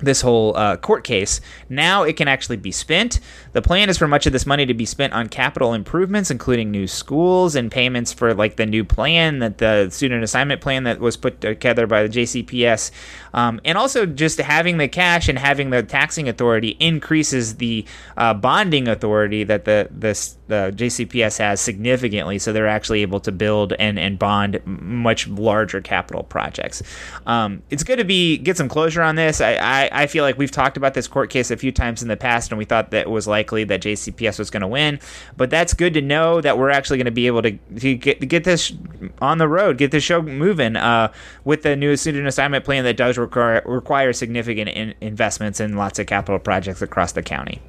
this 0.00 0.20
whole 0.20 0.56
uh, 0.56 0.76
court 0.76 1.04
case. 1.04 1.40
Now 1.68 2.02
it 2.02 2.16
can 2.16 2.28
actually 2.28 2.56
be 2.56 2.72
spent. 2.72 3.20
The 3.52 3.62
plan 3.62 3.88
is 3.88 3.98
for 3.98 4.08
much 4.08 4.26
of 4.26 4.32
this 4.32 4.46
money 4.46 4.66
to 4.66 4.74
be 4.74 4.84
spent 4.84 5.12
on 5.12 5.28
capital 5.28 5.74
improvements, 5.74 6.30
including 6.30 6.70
new 6.70 6.86
schools 6.86 7.54
and 7.54 7.70
payments 7.70 8.12
for 8.12 8.34
like 8.34 8.56
the 8.56 8.66
new 8.66 8.84
plan 8.84 9.38
that 9.40 9.58
the 9.58 9.88
student 9.90 10.22
assignment 10.22 10.60
plan 10.60 10.84
that 10.84 11.00
was 11.00 11.16
put 11.16 11.40
together 11.40 11.86
by 11.86 12.02
the 12.02 12.08
JCPS, 12.08 12.90
um, 13.34 13.60
and 13.64 13.76
also 13.78 14.06
just 14.06 14.38
having 14.38 14.78
the 14.78 14.88
cash 14.88 15.28
and 15.28 15.38
having 15.38 15.70
the 15.70 15.82
taxing 15.82 16.28
authority 16.28 16.76
increases 16.80 17.56
the 17.56 17.84
uh, 18.16 18.34
bonding 18.34 18.88
authority 18.88 19.44
that 19.44 19.64
the 19.64 19.88
this 19.90 20.36
the 20.48 20.72
JCPS 20.74 21.38
has 21.38 21.60
significantly, 21.60 22.38
so 22.38 22.52
they're 22.52 22.66
actually 22.66 23.02
able 23.02 23.20
to 23.20 23.30
build 23.30 23.74
and, 23.74 23.98
and 23.98 24.18
bond 24.18 24.60
much 24.64 25.28
larger 25.28 25.80
capital 25.80 26.22
projects. 26.22 26.82
Um, 27.26 27.62
it's 27.70 27.84
good 27.84 27.98
to 27.98 28.04
be 28.04 28.38
get 28.38 28.56
some 28.56 28.68
closure 28.68 29.02
on 29.02 29.14
this. 29.14 29.40
I, 29.40 29.54
I, 29.54 29.87
I, 29.92 30.06
feel 30.06 30.24
like 30.24 30.38
we've 30.38 30.50
talked 30.50 30.76
about 30.76 30.94
this 30.94 31.06
court 31.08 31.30
case 31.30 31.50
a 31.50 31.56
few 31.56 31.72
times 31.72 32.02
in 32.02 32.08
the 32.08 32.16
past, 32.16 32.50
and 32.50 32.58
we 32.58 32.64
thought 32.64 32.90
that 32.90 33.02
it 33.06 33.10
was 33.10 33.26
likely 33.26 33.64
that 33.64 33.82
JCPS 33.82 34.38
was 34.38 34.50
going 34.50 34.60
to 34.62 34.66
win. 34.66 35.00
But 35.36 35.50
that's 35.50 35.74
good 35.74 35.94
to 35.94 36.00
know 36.00 36.40
that 36.40 36.58
we're 36.58 36.70
actually 36.70 36.98
going 36.98 37.06
to 37.06 37.10
be 37.10 37.26
able 37.26 37.42
to, 37.42 37.52
to 37.52 37.94
get, 37.94 38.26
get 38.28 38.44
this 38.44 38.72
on 39.20 39.38
the 39.38 39.48
road, 39.48 39.78
get 39.78 39.90
the 39.90 40.00
show 40.00 40.22
moving 40.22 40.76
uh, 40.76 41.12
with 41.44 41.62
the 41.62 41.76
new 41.76 41.96
student 41.96 42.26
assignment 42.26 42.64
plan 42.64 42.84
that 42.84 42.96
does 42.96 43.18
require, 43.18 43.62
require 43.64 44.12
significant 44.12 44.70
in, 44.70 44.94
investments 45.00 45.60
in 45.60 45.76
lots 45.76 45.98
of 45.98 46.06
capital 46.06 46.38
projects 46.38 46.82
across 46.82 47.12
the 47.12 47.22
county. 47.22 47.60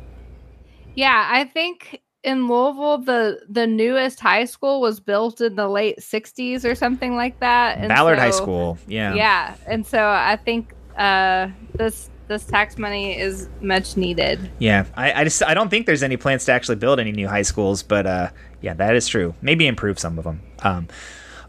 Yeah, 0.96 1.30
I 1.32 1.46
think 1.46 2.02
in 2.24 2.48
Louisville, 2.48 2.98
the 2.98 3.40
the 3.48 3.66
newest 3.66 4.20
high 4.20 4.46
school 4.46 4.82
was 4.82 5.00
built 5.00 5.40
in 5.42 5.56
the 5.56 5.68
late 5.68 6.00
'60s 6.00 6.66
or 6.66 6.76
something 6.76 7.16
like 7.16 7.40
that. 7.40 7.78
And 7.78 7.88
Ballard 7.88 8.18
so, 8.18 8.22
High 8.22 8.32
School, 8.32 8.78
yeah, 8.88 9.14
yeah, 9.14 9.56
and 9.68 9.86
so 9.86 10.06
I 10.06 10.36
think 10.36 10.74
uh, 11.00 11.50
this 11.74 12.10
this 12.28 12.46
tax 12.46 12.78
money 12.78 13.18
is 13.18 13.50
much 13.62 13.98
needed. 13.98 14.52
Yeah, 14.60 14.86
I, 14.96 15.14
I 15.14 15.24
just 15.24 15.42
I 15.42 15.56
don't 15.56 15.70
think 15.70 15.88
there's 15.88 16.04
any 16.04 16.18
plans 16.18 16.46
to 16.46 16.52
actually 16.52 16.76
build 16.76 17.00
any 17.00 17.12
new 17.12 17.28
high 17.28 17.42
schools, 17.42 17.82
but 17.82 18.06
uh, 18.06 18.30
yeah, 18.62 18.76
that 18.76 18.96
is 18.96 19.08
true. 19.08 19.34
Maybe 19.42 19.66
improve 19.66 19.98
some 19.98 20.20
of 20.20 20.26
them. 20.26 20.42
Um, 20.62 20.88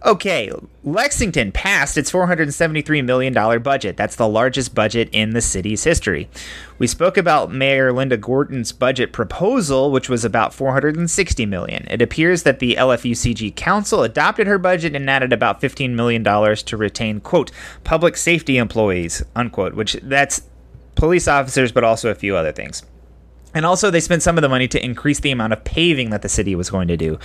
Okay, 0.04 0.50
Lexington 0.82 1.52
passed 1.52 1.98
its 1.98 2.10
$473 2.10 3.04
million 3.04 3.62
budget. 3.62 3.98
That's 3.98 4.16
the 4.16 4.28
largest 4.28 4.74
budget 4.74 5.10
in 5.12 5.30
the 5.30 5.42
city's 5.42 5.84
history. 5.84 6.30
We 6.78 6.86
spoke 6.86 7.18
about 7.18 7.52
Mayor 7.52 7.92
Linda 7.92 8.16
Gorton's 8.16 8.72
budget 8.72 9.12
proposal, 9.12 9.90
which 9.90 10.08
was 10.08 10.24
about 10.24 10.54
460 10.54 11.44
million. 11.44 11.86
It 11.90 12.00
appears 12.00 12.44
that 12.44 12.60
the 12.60 12.76
LFUCG 12.76 13.54
Council 13.56 14.02
adopted 14.02 14.46
her 14.46 14.58
budget 14.58 14.96
and 14.96 15.08
added 15.10 15.34
about 15.34 15.60
$15 15.60 15.90
million 15.90 16.24
to 16.24 16.76
retain, 16.78 17.20
quote, 17.20 17.50
public 17.84 18.16
safety 18.16 18.56
employees, 18.56 19.22
unquote, 19.36 19.74
which 19.74 19.94
that's 20.02 20.42
police 20.94 21.28
officers, 21.28 21.72
but 21.72 21.84
also 21.84 22.10
a 22.10 22.14
few 22.14 22.36
other 22.36 22.52
things. 22.52 22.84
And 23.54 23.66
also, 23.66 23.90
they 23.90 24.00
spent 24.00 24.22
some 24.22 24.38
of 24.38 24.42
the 24.42 24.48
money 24.48 24.68
to 24.68 24.84
increase 24.84 25.20
the 25.20 25.30
amount 25.30 25.52
of 25.52 25.64
paving 25.64 26.10
that 26.10 26.22
the 26.22 26.28
city 26.28 26.54
was 26.54 26.70
going 26.70 26.88
to 26.88 26.96
do. 26.96 27.18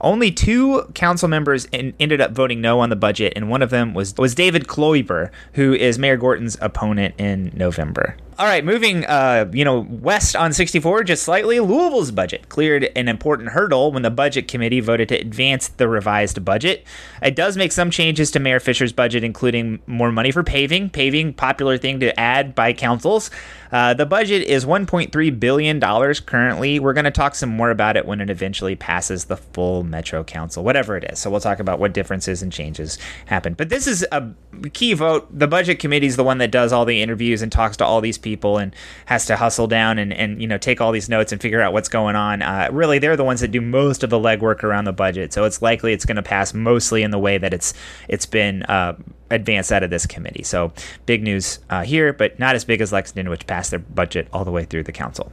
Only 0.00 0.30
two 0.30 0.82
council 0.94 1.28
members 1.28 1.66
in, 1.66 1.94
ended 1.98 2.20
up 2.20 2.32
voting 2.32 2.60
no 2.60 2.80
on 2.80 2.90
the 2.90 2.96
budget, 2.96 3.32
and 3.34 3.50
one 3.50 3.62
of 3.62 3.70
them 3.70 3.94
was, 3.94 4.14
was 4.16 4.34
David 4.34 4.66
Kloiber, 4.68 5.30
who 5.54 5.74
is 5.74 5.98
Mayor 5.98 6.16
Gorton's 6.16 6.56
opponent 6.60 7.14
in 7.18 7.52
November. 7.54 8.16
All 8.38 8.46
right, 8.46 8.64
moving, 8.64 9.04
uh, 9.04 9.50
you 9.52 9.62
know, 9.62 9.80
west 9.80 10.34
on 10.34 10.54
64 10.54 11.04
just 11.04 11.22
slightly. 11.22 11.60
Louisville's 11.60 12.10
budget 12.10 12.48
cleared 12.48 12.90
an 12.96 13.06
important 13.08 13.50
hurdle 13.50 13.92
when 13.92 14.02
the 14.02 14.10
budget 14.10 14.48
committee 14.48 14.80
voted 14.80 15.10
to 15.10 15.16
advance 15.16 15.68
the 15.68 15.86
revised 15.86 16.42
budget. 16.42 16.86
It 17.20 17.36
does 17.36 17.58
make 17.58 17.72
some 17.72 17.90
changes 17.90 18.30
to 18.30 18.40
Mayor 18.40 18.58
Fisher's 18.58 18.92
budget, 18.92 19.22
including 19.22 19.80
more 19.86 20.10
money 20.10 20.30
for 20.30 20.42
paving. 20.42 20.88
Paving, 20.88 21.34
popular 21.34 21.76
thing 21.76 22.00
to 22.00 22.18
add 22.18 22.54
by 22.54 22.72
councils. 22.72 23.30
Uh, 23.72 23.94
the 23.94 24.04
budget 24.04 24.42
is 24.42 24.66
1.3 24.66 25.40
billion 25.40 25.78
dollars 25.78 26.20
currently. 26.20 26.78
We're 26.78 26.92
going 26.92 27.06
to 27.06 27.10
talk 27.10 27.34
some 27.34 27.48
more 27.48 27.70
about 27.70 27.96
it 27.96 28.04
when 28.04 28.20
it 28.20 28.28
eventually 28.28 28.76
passes 28.76 29.24
the 29.24 29.38
full 29.38 29.82
Metro 29.82 30.22
Council, 30.22 30.62
whatever 30.62 30.96
it 30.96 31.04
is. 31.04 31.18
So 31.18 31.30
we'll 31.30 31.40
talk 31.40 31.58
about 31.58 31.78
what 31.78 31.94
differences 31.94 32.42
and 32.42 32.52
changes 32.52 32.98
happen. 33.26 33.54
But 33.54 33.70
this 33.70 33.86
is 33.86 34.06
a 34.12 34.28
key 34.74 34.92
vote. 34.92 35.26
The 35.36 35.48
budget 35.48 35.78
committee 35.78 36.06
is 36.06 36.16
the 36.16 36.24
one 36.24 36.38
that 36.38 36.50
does 36.50 36.72
all 36.72 36.84
the 36.84 37.00
interviews 37.00 37.40
and 37.40 37.50
talks 37.50 37.78
to 37.78 37.84
all 37.84 38.02
these 38.02 38.18
people 38.22 38.58
and 38.58 38.74
has 39.06 39.26
to 39.26 39.36
hustle 39.36 39.66
down 39.66 39.98
and, 39.98 40.12
and 40.12 40.40
you 40.40 40.48
know 40.48 40.58
take 40.58 40.80
all 40.80 40.92
these 40.92 41.08
notes 41.08 41.32
and 41.32 41.40
figure 41.40 41.60
out 41.60 41.72
what's 41.72 41.88
going 41.88 42.16
on. 42.16 42.42
Uh, 42.42 42.68
really, 42.72 42.98
they're 42.98 43.16
the 43.16 43.24
ones 43.24 43.40
that 43.40 43.48
do 43.48 43.60
most 43.60 44.02
of 44.02 44.10
the 44.10 44.18
legwork 44.18 44.62
around 44.62 44.84
the 44.84 44.92
budget, 44.92 45.32
so 45.32 45.44
it's 45.44 45.60
likely 45.60 45.92
it's 45.92 46.04
going 46.04 46.16
to 46.16 46.22
pass 46.22 46.54
mostly 46.54 47.02
in 47.02 47.10
the 47.10 47.18
way 47.18 47.38
that 47.38 47.52
it's 47.52 47.74
it's 48.08 48.26
been. 48.26 48.62
Uh, 48.64 48.96
advanced 49.30 49.72
out 49.72 49.82
of 49.82 49.88
this 49.88 50.04
committee. 50.04 50.42
So 50.42 50.74
big 51.06 51.22
news 51.22 51.58
uh, 51.70 51.84
here, 51.84 52.12
but 52.12 52.38
not 52.38 52.54
as 52.54 52.66
big 52.66 52.82
as 52.82 52.92
Lexington, 52.92 53.30
which 53.30 53.46
passed 53.46 53.70
their 53.70 53.78
budget 53.78 54.28
all 54.30 54.44
the 54.44 54.50
way 54.50 54.66
through 54.66 54.82
the 54.82 54.92
council. 54.92 55.32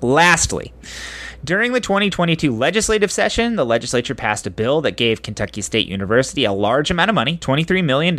Lastly, 0.00 0.72
during 1.44 1.72
the 1.72 1.80
2022 1.80 2.54
legislative 2.54 3.10
session, 3.10 3.56
the 3.56 3.64
legislature 3.64 4.14
passed 4.14 4.46
a 4.46 4.50
bill 4.50 4.80
that 4.82 4.96
gave 4.96 5.22
Kentucky 5.22 5.62
State 5.62 5.86
University 5.86 6.44
a 6.44 6.52
large 6.52 6.90
amount 6.90 7.08
of 7.08 7.14
money, 7.14 7.38
$23 7.38 7.82
million, 7.82 8.18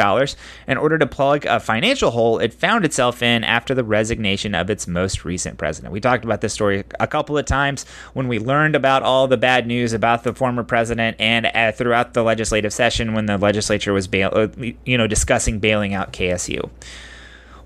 in 0.68 0.78
order 0.78 0.98
to 0.98 1.06
plug 1.06 1.46
a 1.46 1.60
financial 1.60 2.12
hole 2.12 2.40
it 2.40 2.54
found 2.54 2.84
itself 2.84 3.22
in 3.22 3.44
after 3.44 3.76
the 3.76 3.84
resignation 3.84 4.56
of 4.56 4.70
its 4.70 4.88
most 4.88 5.24
recent 5.24 5.58
president. 5.58 5.94
We 5.94 6.00
talked 6.00 6.26
about 6.26 6.42
this 6.42 6.54
story 6.54 6.84
a 7.00 7.08
couple 7.08 7.38
of 7.38 7.46
times 7.46 7.86
when 8.14 8.28
we 8.28 8.40
learned 8.40 8.76
about 8.76 9.04
all 9.04 9.28
the 9.28 9.38
bad 9.38 9.68
news 9.68 9.94
about 9.94 10.24
the 10.24 10.34
former 10.34 10.64
president 10.64 11.18
and 11.20 11.46
uh, 11.46 11.72
throughout 11.72 12.14
the 12.14 12.24
legislative 12.24 12.74
session 12.74 13.14
when 13.14 13.28
the 13.28 13.38
legislature 13.38 13.94
was 13.94 14.08
bail- 14.08 14.32
uh, 14.34 14.48
you 14.86 14.98
know 14.98 15.08
discussing 15.08 15.60
bailing 15.60 15.94
out 15.94 16.12
KSU. 16.14 16.70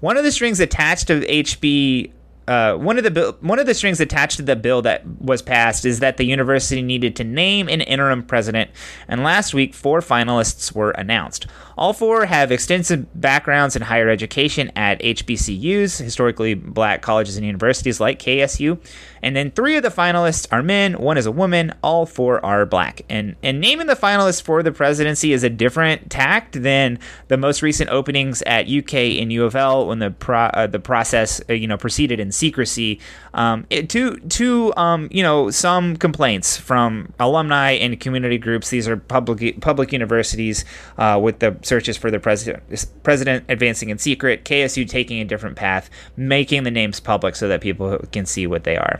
One 0.01 0.17
of 0.17 0.23
the 0.23 0.31
strings 0.31 0.59
attached 0.59 1.07
to 1.07 1.21
HB 1.21 2.11
uh, 2.47 2.75
one 2.75 2.97
of 2.97 3.03
the 3.03 3.11
bill, 3.11 3.37
one 3.41 3.59
of 3.59 3.65
the 3.65 3.73
strings 3.73 3.99
attached 3.99 4.37
to 4.37 4.43
the 4.43 4.55
bill 4.55 4.81
that 4.83 5.05
was 5.19 5.41
passed 5.41 5.85
is 5.85 5.99
that 5.99 6.17
the 6.17 6.25
university 6.25 6.81
needed 6.81 7.15
to 7.15 7.23
name 7.23 7.67
an 7.67 7.81
interim 7.81 8.23
president, 8.23 8.69
and 9.07 9.23
last 9.23 9.53
week 9.53 9.73
four 9.73 9.99
finalists 10.01 10.73
were 10.73 10.91
announced. 10.91 11.47
All 11.77 11.91
four 11.91 12.25
have 12.25 12.51
extensive 12.51 13.19
backgrounds 13.19 13.75
in 13.75 13.81
higher 13.81 14.09
education 14.09 14.71
at 14.75 15.01
HBCUs, 15.01 16.01
historically 16.01 16.53
black 16.53 17.01
colleges 17.01 17.35
and 17.35 17.45
universities 17.45 17.99
like 17.99 18.19
KSU, 18.19 18.79
and 19.25 19.35
then 19.35 19.49
three 19.49 19.75
of 19.75 19.81
the 19.81 19.89
finalists 19.89 20.45
are 20.51 20.61
men, 20.61 20.93
one 20.93 21.17
is 21.17 21.25
a 21.25 21.31
woman, 21.31 21.73
all 21.81 22.05
four 22.05 22.45
are 22.45 22.63
black. 22.63 23.01
And 23.09 23.35
and 23.41 23.59
naming 23.59 23.87
the 23.87 23.95
finalists 23.95 24.39
for 24.39 24.61
the 24.61 24.71
presidency 24.71 25.33
is 25.33 25.43
a 25.43 25.49
different 25.49 26.11
tact 26.11 26.61
than 26.61 26.99
the 27.27 27.35
most 27.35 27.63
recent 27.63 27.89
openings 27.89 28.43
at 28.43 28.69
UK 28.69 28.93
and 28.93 29.33
U 29.33 29.43
of 29.43 29.55
L 29.55 29.87
when 29.87 29.97
the 29.97 30.11
pro, 30.11 30.41
uh, 30.41 30.67
the 30.67 30.77
process 30.77 31.41
uh, 31.49 31.53
you 31.53 31.65
know 31.65 31.75
proceeded 31.75 32.19
in 32.19 32.31
secrecy. 32.31 32.99
Um, 33.33 33.65
it, 33.71 33.89
to 33.89 34.17
to 34.17 34.73
um, 34.77 35.07
you 35.09 35.23
know 35.23 35.49
some 35.49 35.95
complaints 35.95 36.55
from 36.55 37.11
alumni 37.19 37.71
and 37.71 37.99
community 37.99 38.37
groups. 38.37 38.69
These 38.69 38.87
are 38.87 38.95
public 38.95 39.59
public 39.59 39.91
universities 39.91 40.65
uh, 40.99 41.19
with 41.21 41.39
the 41.39 41.57
searches 41.63 41.97
for 41.97 42.11
the 42.11 42.19
president 42.19 42.63
president 43.01 43.45
advancing 43.49 43.89
in 43.89 43.97
secret. 43.97 44.45
KSU 44.45 44.87
taking 44.87 45.19
a 45.19 45.25
different 45.25 45.55
path, 45.55 45.89
making 46.15 46.61
the 46.61 46.71
names 46.71 46.99
public 46.99 47.35
so 47.35 47.47
that 47.47 47.61
people 47.61 47.97
can 48.11 48.27
see 48.27 48.45
what 48.45 48.65
they 48.65 48.77
are. 48.77 48.99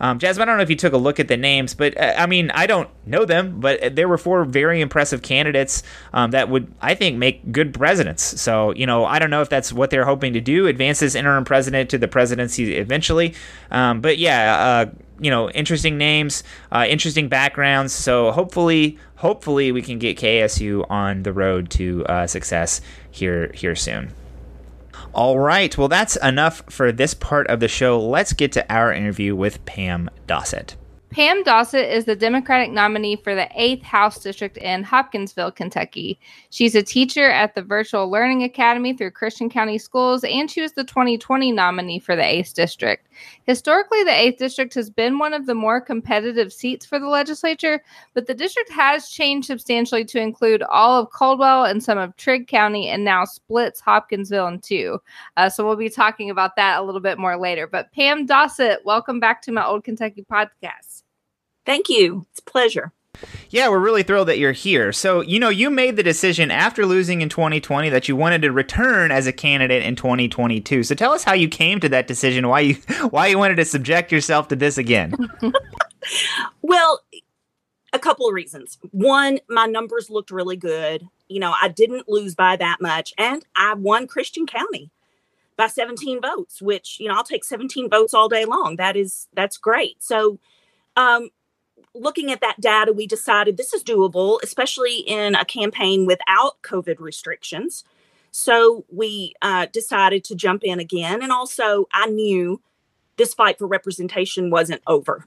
Um, 0.00 0.18
Jasmine, 0.18 0.48
I 0.48 0.52
don't 0.52 0.58
know 0.58 0.62
if 0.62 0.70
you 0.70 0.76
took 0.76 0.92
a 0.92 0.98
look 0.98 1.20
at 1.20 1.28
the 1.28 1.36
names, 1.36 1.74
but 1.74 1.98
uh, 1.98 2.14
I 2.16 2.26
mean, 2.26 2.50
I 2.50 2.66
don't 2.66 2.88
know 3.06 3.24
them, 3.24 3.60
but 3.60 3.96
there 3.96 4.08
were 4.08 4.18
four 4.18 4.44
very 4.44 4.80
impressive 4.80 5.22
candidates 5.22 5.82
um, 6.12 6.30
that 6.32 6.48
would, 6.48 6.72
I 6.80 6.94
think, 6.94 7.18
make 7.18 7.52
good 7.52 7.74
presidents. 7.74 8.40
So, 8.40 8.72
you 8.74 8.86
know, 8.86 9.04
I 9.04 9.18
don't 9.18 9.30
know 9.30 9.42
if 9.42 9.48
that's 9.48 9.72
what 9.72 9.90
they're 9.90 10.04
hoping 10.04 10.32
to 10.34 10.40
do, 10.40 10.66
advance 10.66 11.00
this 11.00 11.14
interim 11.14 11.44
president 11.44 11.90
to 11.90 11.98
the 11.98 12.08
presidency 12.08 12.76
eventually. 12.76 13.34
Um, 13.70 14.00
but 14.00 14.18
yeah, 14.18 14.56
uh, 14.56 14.90
you 15.20 15.30
know, 15.30 15.50
interesting 15.50 15.96
names, 15.96 16.42
uh, 16.72 16.86
interesting 16.88 17.28
backgrounds. 17.28 17.92
So 17.92 18.32
hopefully, 18.32 18.98
hopefully 19.16 19.72
we 19.72 19.82
can 19.82 19.98
get 19.98 20.18
KSU 20.18 20.86
on 20.90 21.22
the 21.22 21.32
road 21.32 21.70
to 21.70 22.04
uh, 22.06 22.26
success 22.26 22.80
here 23.10 23.50
here 23.54 23.76
soon. 23.76 24.12
All 25.12 25.38
right. 25.38 25.76
Well, 25.76 25.88
that's 25.88 26.16
enough 26.16 26.62
for 26.68 26.92
this 26.92 27.14
part 27.14 27.46
of 27.48 27.60
the 27.60 27.68
show. 27.68 28.00
Let's 28.00 28.32
get 28.32 28.52
to 28.52 28.72
our 28.72 28.92
interview 28.92 29.36
with 29.36 29.64
Pam 29.64 30.10
Dossett. 30.26 30.76
Pam 31.14 31.44
Dossett 31.44 31.88
is 31.92 32.06
the 32.06 32.16
Democratic 32.16 32.72
nominee 32.72 33.14
for 33.14 33.36
the 33.36 33.48
8th 33.56 33.84
House 33.84 34.20
District 34.20 34.56
in 34.56 34.82
Hopkinsville, 34.82 35.52
Kentucky. 35.52 36.18
She's 36.50 36.74
a 36.74 36.82
teacher 36.82 37.30
at 37.30 37.54
the 37.54 37.62
Virtual 37.62 38.10
Learning 38.10 38.42
Academy 38.42 38.94
through 38.94 39.12
Christian 39.12 39.48
County 39.48 39.78
Schools, 39.78 40.24
and 40.24 40.50
she 40.50 40.60
was 40.60 40.72
the 40.72 40.82
2020 40.82 41.52
nominee 41.52 42.00
for 42.00 42.16
the 42.16 42.22
8th 42.22 42.54
District. 42.54 43.06
Historically, 43.44 44.02
the 44.04 44.10
8th 44.10 44.38
District 44.38 44.74
has 44.74 44.90
been 44.90 45.18
one 45.18 45.32
of 45.32 45.46
the 45.46 45.54
more 45.54 45.80
competitive 45.80 46.52
seats 46.52 46.84
for 46.86 46.98
the 46.98 47.08
legislature, 47.08 47.82
but 48.14 48.26
the 48.26 48.34
district 48.34 48.70
has 48.70 49.08
changed 49.08 49.46
substantially 49.46 50.04
to 50.04 50.20
include 50.20 50.62
all 50.62 51.00
of 51.00 51.10
Caldwell 51.10 51.64
and 51.64 51.82
some 51.82 51.98
of 51.98 52.16
Trigg 52.16 52.48
County 52.48 52.88
and 52.88 53.04
now 53.04 53.24
splits 53.24 53.80
Hopkinsville 53.80 54.48
in 54.48 54.60
two. 54.60 55.00
Uh, 55.36 55.48
so 55.48 55.64
we'll 55.64 55.76
be 55.76 55.90
talking 55.90 56.30
about 56.30 56.56
that 56.56 56.78
a 56.78 56.82
little 56.82 57.00
bit 57.00 57.18
more 57.18 57.36
later. 57.36 57.66
But 57.66 57.92
Pam 57.92 58.26
Dossett, 58.26 58.84
welcome 58.84 59.20
back 59.20 59.42
to 59.42 59.52
my 59.52 59.64
Old 59.64 59.84
Kentucky 59.84 60.24
podcast. 60.30 61.02
Thank 61.66 61.88
you. 61.88 62.26
It's 62.30 62.40
a 62.40 62.50
pleasure. 62.50 62.92
Yeah, 63.50 63.68
we're 63.68 63.78
really 63.78 64.02
thrilled 64.02 64.28
that 64.28 64.38
you're 64.38 64.52
here. 64.52 64.92
So, 64.92 65.20
you 65.20 65.38
know, 65.38 65.48
you 65.48 65.70
made 65.70 65.96
the 65.96 66.02
decision 66.02 66.50
after 66.50 66.84
losing 66.84 67.20
in 67.20 67.28
2020 67.28 67.88
that 67.90 68.08
you 68.08 68.16
wanted 68.16 68.42
to 68.42 68.52
return 68.52 69.10
as 69.10 69.26
a 69.26 69.32
candidate 69.32 69.82
in 69.82 69.96
2022. 69.96 70.82
So, 70.82 70.94
tell 70.94 71.12
us 71.12 71.24
how 71.24 71.34
you 71.34 71.48
came 71.48 71.80
to 71.80 71.88
that 71.90 72.06
decision, 72.06 72.48
why 72.48 72.60
you 72.60 72.74
why 73.10 73.28
you 73.28 73.38
wanted 73.38 73.56
to 73.56 73.64
subject 73.64 74.12
yourself 74.12 74.48
to 74.48 74.56
this 74.56 74.78
again. 74.78 75.14
well, 76.62 77.00
a 77.92 77.98
couple 77.98 78.28
of 78.28 78.34
reasons. 78.34 78.78
One, 78.90 79.38
my 79.48 79.66
numbers 79.66 80.10
looked 80.10 80.30
really 80.30 80.56
good. 80.56 81.08
You 81.28 81.40
know, 81.40 81.54
I 81.60 81.68
didn't 81.68 82.08
lose 82.08 82.34
by 82.34 82.56
that 82.56 82.80
much 82.80 83.14
and 83.16 83.44
I 83.56 83.74
won 83.74 84.06
Christian 84.06 84.46
County 84.46 84.90
by 85.56 85.68
17 85.68 86.20
votes, 86.20 86.60
which, 86.60 86.98
you 86.98 87.08
know, 87.08 87.14
I'll 87.14 87.24
take 87.24 87.44
17 87.44 87.88
votes 87.88 88.12
all 88.12 88.28
day 88.28 88.44
long. 88.44 88.76
That 88.76 88.96
is 88.96 89.28
that's 89.34 89.56
great. 89.56 90.02
So, 90.02 90.38
um 90.96 91.30
looking 91.94 92.32
at 92.32 92.40
that 92.40 92.60
data, 92.60 92.92
we 92.92 93.06
decided 93.06 93.56
this 93.56 93.72
is 93.72 93.84
doable, 93.84 94.38
especially 94.42 94.98
in 94.98 95.34
a 95.34 95.44
campaign 95.44 96.06
without 96.06 96.60
COVID 96.62 96.98
restrictions. 96.98 97.84
So 98.30 98.84
we 98.90 99.34
uh, 99.42 99.66
decided 99.72 100.24
to 100.24 100.34
jump 100.34 100.64
in 100.64 100.80
again. 100.80 101.22
And 101.22 101.30
also, 101.30 101.86
I 101.92 102.06
knew 102.06 102.60
this 103.16 103.32
fight 103.32 103.58
for 103.58 103.68
representation 103.68 104.50
wasn't 104.50 104.82
over. 104.86 105.26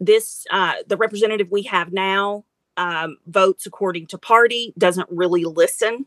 This, 0.00 0.44
uh, 0.50 0.74
the 0.86 0.96
representative 0.96 1.50
we 1.50 1.62
have 1.62 1.92
now 1.92 2.44
um, 2.76 3.18
votes 3.26 3.66
according 3.66 4.06
to 4.06 4.18
party, 4.18 4.72
doesn't 4.78 5.08
really 5.10 5.44
listen 5.44 6.06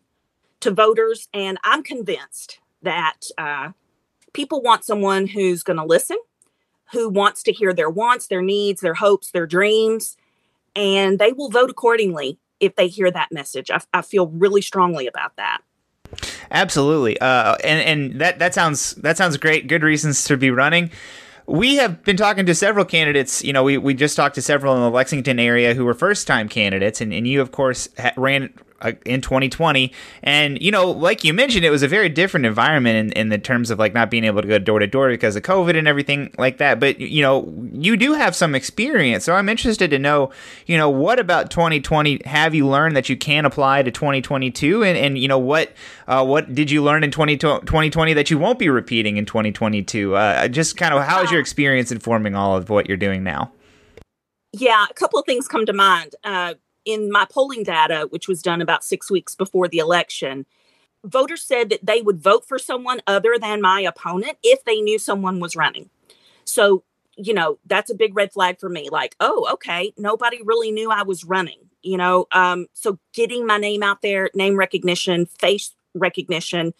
to 0.61 0.71
voters. 0.71 1.27
And 1.33 1.57
I'm 1.63 1.83
convinced 1.83 2.59
that 2.81 3.27
uh, 3.37 3.71
people 4.33 4.61
want 4.61 4.83
someone 4.83 5.27
who's 5.27 5.63
going 5.63 5.77
to 5.77 5.85
listen 5.85 6.17
who 6.91 7.09
wants 7.09 7.43
to 7.43 7.51
hear 7.51 7.73
their 7.73 7.89
wants, 7.89 8.27
their 8.27 8.41
needs, 8.41 8.81
their 8.81 8.93
hopes, 8.93 9.31
their 9.31 9.47
dreams, 9.47 10.17
and 10.75 11.19
they 11.19 11.33
will 11.33 11.49
vote 11.49 11.69
accordingly 11.69 12.37
if 12.59 12.75
they 12.75 12.87
hear 12.87 13.11
that 13.11 13.29
message. 13.31 13.71
I, 13.71 13.81
I 13.93 14.01
feel 14.01 14.27
really 14.27 14.61
strongly 14.61 15.07
about 15.07 15.35
that. 15.37 15.59
Absolutely, 16.51 17.19
uh, 17.19 17.55
and 17.63 18.11
and 18.11 18.21
that 18.21 18.39
that 18.39 18.53
sounds 18.53 18.95
that 18.95 19.17
sounds 19.17 19.37
great. 19.37 19.67
Good 19.67 19.83
reasons 19.83 20.25
to 20.25 20.35
be 20.35 20.51
running. 20.51 20.91
We 21.47 21.77
have 21.77 22.03
been 22.03 22.17
talking 22.17 22.45
to 22.45 22.55
several 22.55 22.85
candidates. 22.85 23.43
You 23.43 23.53
know, 23.53 23.63
we, 23.63 23.77
we 23.77 23.93
just 23.93 24.15
talked 24.15 24.35
to 24.35 24.41
several 24.41 24.75
in 24.75 24.81
the 24.81 24.89
Lexington 24.89 25.39
area 25.39 25.73
who 25.73 25.85
were 25.85 25.93
first 25.93 26.27
time 26.27 26.47
candidates, 26.47 27.01
and, 27.01 27.13
and 27.13 27.27
you, 27.27 27.41
of 27.41 27.51
course, 27.51 27.89
ha- 27.97 28.13
ran 28.15 28.53
in 29.05 29.21
2020 29.21 29.91
and 30.23 30.61
you 30.61 30.71
know 30.71 30.89
like 30.89 31.23
you 31.23 31.33
mentioned 31.33 31.63
it 31.63 31.69
was 31.69 31.83
a 31.83 31.87
very 31.87 32.09
different 32.09 32.45
environment 32.45 32.97
in, 32.97 33.11
in 33.13 33.29
the 33.29 33.37
terms 33.37 33.69
of 33.69 33.79
like 33.79 33.93
not 33.93 34.09
being 34.09 34.23
able 34.23 34.41
to 34.41 34.47
go 34.47 34.59
door 34.59 34.79
to 34.79 34.87
door 34.87 35.09
because 35.09 35.35
of 35.35 35.43
covid 35.43 35.77
and 35.77 35.87
everything 35.87 36.33
like 36.37 36.57
that. 36.57 36.79
But 36.79 36.99
you 36.99 37.21
know 37.21 37.51
you 37.73 37.97
do 37.97 38.13
have 38.13 38.35
some 38.35 38.55
experience. 38.55 39.25
So 39.25 39.33
i'm 39.33 39.49
interested 39.49 39.89
to 39.91 39.99
know 39.99 40.31
you 40.65 40.77
know 40.77 40.89
what 40.89 41.19
about 41.19 41.51
2020 41.51 42.21
have 42.25 42.55
you 42.55 42.67
learned 42.67 42.95
that 42.95 43.09
you 43.09 43.17
can 43.17 43.45
apply 43.45 43.83
to 43.83 43.91
2022 43.91 44.83
and, 44.83 44.97
and 44.97 45.17
you 45.17 45.27
know 45.27 45.39
what 45.39 45.71
uh, 46.07 46.25
what 46.25 46.53
did 46.53 46.69
you 46.69 46.83
learn 46.83 47.03
in 47.03 47.11
20, 47.11 47.37
2020 47.37 48.13
that 48.13 48.29
you 48.29 48.37
won't 48.37 48.59
be 48.59 48.69
repeating 48.69 49.17
in 49.17 49.25
2022 49.25 50.15
uh, 50.15 50.47
just 50.47 50.77
kind 50.77 50.93
of 50.93 51.03
how 51.03 51.21
is 51.23 51.31
your 51.31 51.39
experience 51.39 51.91
informing 51.91 52.35
all 52.35 52.57
of 52.57 52.69
what 52.69 52.87
you're 52.87 52.97
doing 52.97 53.23
now? 53.23 53.51
Yeah 54.53 54.85
a 54.89 54.93
couple 54.93 55.19
of 55.19 55.25
things 55.25 55.47
come 55.47 55.65
to 55.65 55.73
mind. 55.73 56.15
Uh, 56.23 56.55
in 56.85 57.11
my 57.11 57.25
polling 57.29 57.63
data, 57.63 58.07
which 58.09 58.27
was 58.27 58.41
done 58.41 58.61
about 58.61 58.83
six 58.83 59.09
weeks 59.09 59.35
before 59.35 59.67
the 59.67 59.79
election, 59.79 60.45
voters 61.03 61.43
said 61.43 61.69
that 61.69 61.85
they 61.85 62.01
would 62.01 62.21
vote 62.21 62.47
for 62.47 62.59
someone 62.59 63.01
other 63.07 63.37
than 63.39 63.61
my 63.61 63.81
opponent 63.81 64.37
if 64.43 64.63
they 64.65 64.81
knew 64.81 64.99
someone 64.99 65.39
was 65.39 65.55
running. 65.55 65.89
So, 66.45 66.83
you 67.15 67.33
know, 67.33 67.59
that's 67.65 67.89
a 67.89 67.95
big 67.95 68.15
red 68.15 68.31
flag 68.31 68.59
for 68.59 68.69
me. 68.69 68.89
Like, 68.91 69.15
oh, 69.19 69.47
okay, 69.53 69.93
nobody 69.97 70.39
really 70.43 70.71
knew 70.71 70.91
I 70.91 71.03
was 71.03 71.23
running, 71.23 71.59
you 71.81 71.97
know. 71.97 72.27
Um, 72.31 72.67
so 72.73 72.99
getting 73.13 73.45
my 73.45 73.57
name 73.57 73.83
out 73.83 74.01
there, 74.01 74.29
name 74.33 74.55
recognition, 74.55 75.25
face 75.25 75.73
recognition 75.93 76.73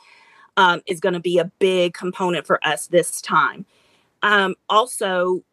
um, 0.57 0.81
is 0.85 0.99
going 0.99 1.13
to 1.13 1.19
be 1.19 1.37
a 1.37 1.45
big 1.59 1.93
component 1.93 2.45
for 2.45 2.65
us 2.65 2.87
this 2.87 3.21
time. 3.21 3.65
Um, 4.23 4.55
also, 4.69 5.43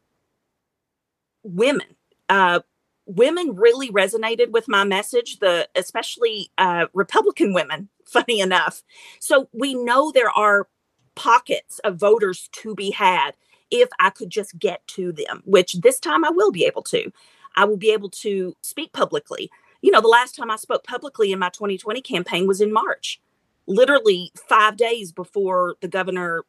women. 1.42 1.86
Uh, 2.28 2.60
women 3.08 3.56
really 3.56 3.90
resonated 3.90 4.50
with 4.50 4.68
my 4.68 4.84
message 4.84 5.38
the 5.38 5.66
especially 5.74 6.50
uh, 6.58 6.86
republican 6.92 7.54
women 7.54 7.88
funny 8.04 8.40
enough. 8.40 8.82
So 9.18 9.48
we 9.52 9.74
know 9.74 10.12
there 10.12 10.30
are 10.30 10.68
pockets 11.14 11.80
of 11.80 11.96
voters 11.96 12.48
to 12.52 12.76
be 12.76 12.92
had 12.92 13.32
if 13.70 13.88
i 13.98 14.08
could 14.08 14.30
just 14.30 14.56
get 14.56 14.86
to 14.86 15.10
them 15.10 15.42
which 15.44 15.72
this 15.72 15.98
time 15.98 16.24
i 16.24 16.30
will 16.30 16.52
be 16.52 16.64
able 16.64 16.82
to. 16.82 17.10
I 17.56 17.64
will 17.64 17.76
be 17.76 17.90
able 17.90 18.10
to 18.10 18.54
speak 18.60 18.92
publicly. 18.92 19.50
You 19.82 19.90
know 19.90 20.00
the 20.00 20.08
last 20.08 20.36
time 20.36 20.50
i 20.50 20.56
spoke 20.56 20.84
publicly 20.84 21.32
in 21.32 21.38
my 21.38 21.48
2020 21.48 22.00
campaign 22.02 22.46
was 22.46 22.60
in 22.60 22.72
march 22.72 23.20
literally 23.66 24.32
five 24.48 24.76
days 24.76 25.12
before 25.12 25.76
the 25.80 25.88
governor 25.88 26.44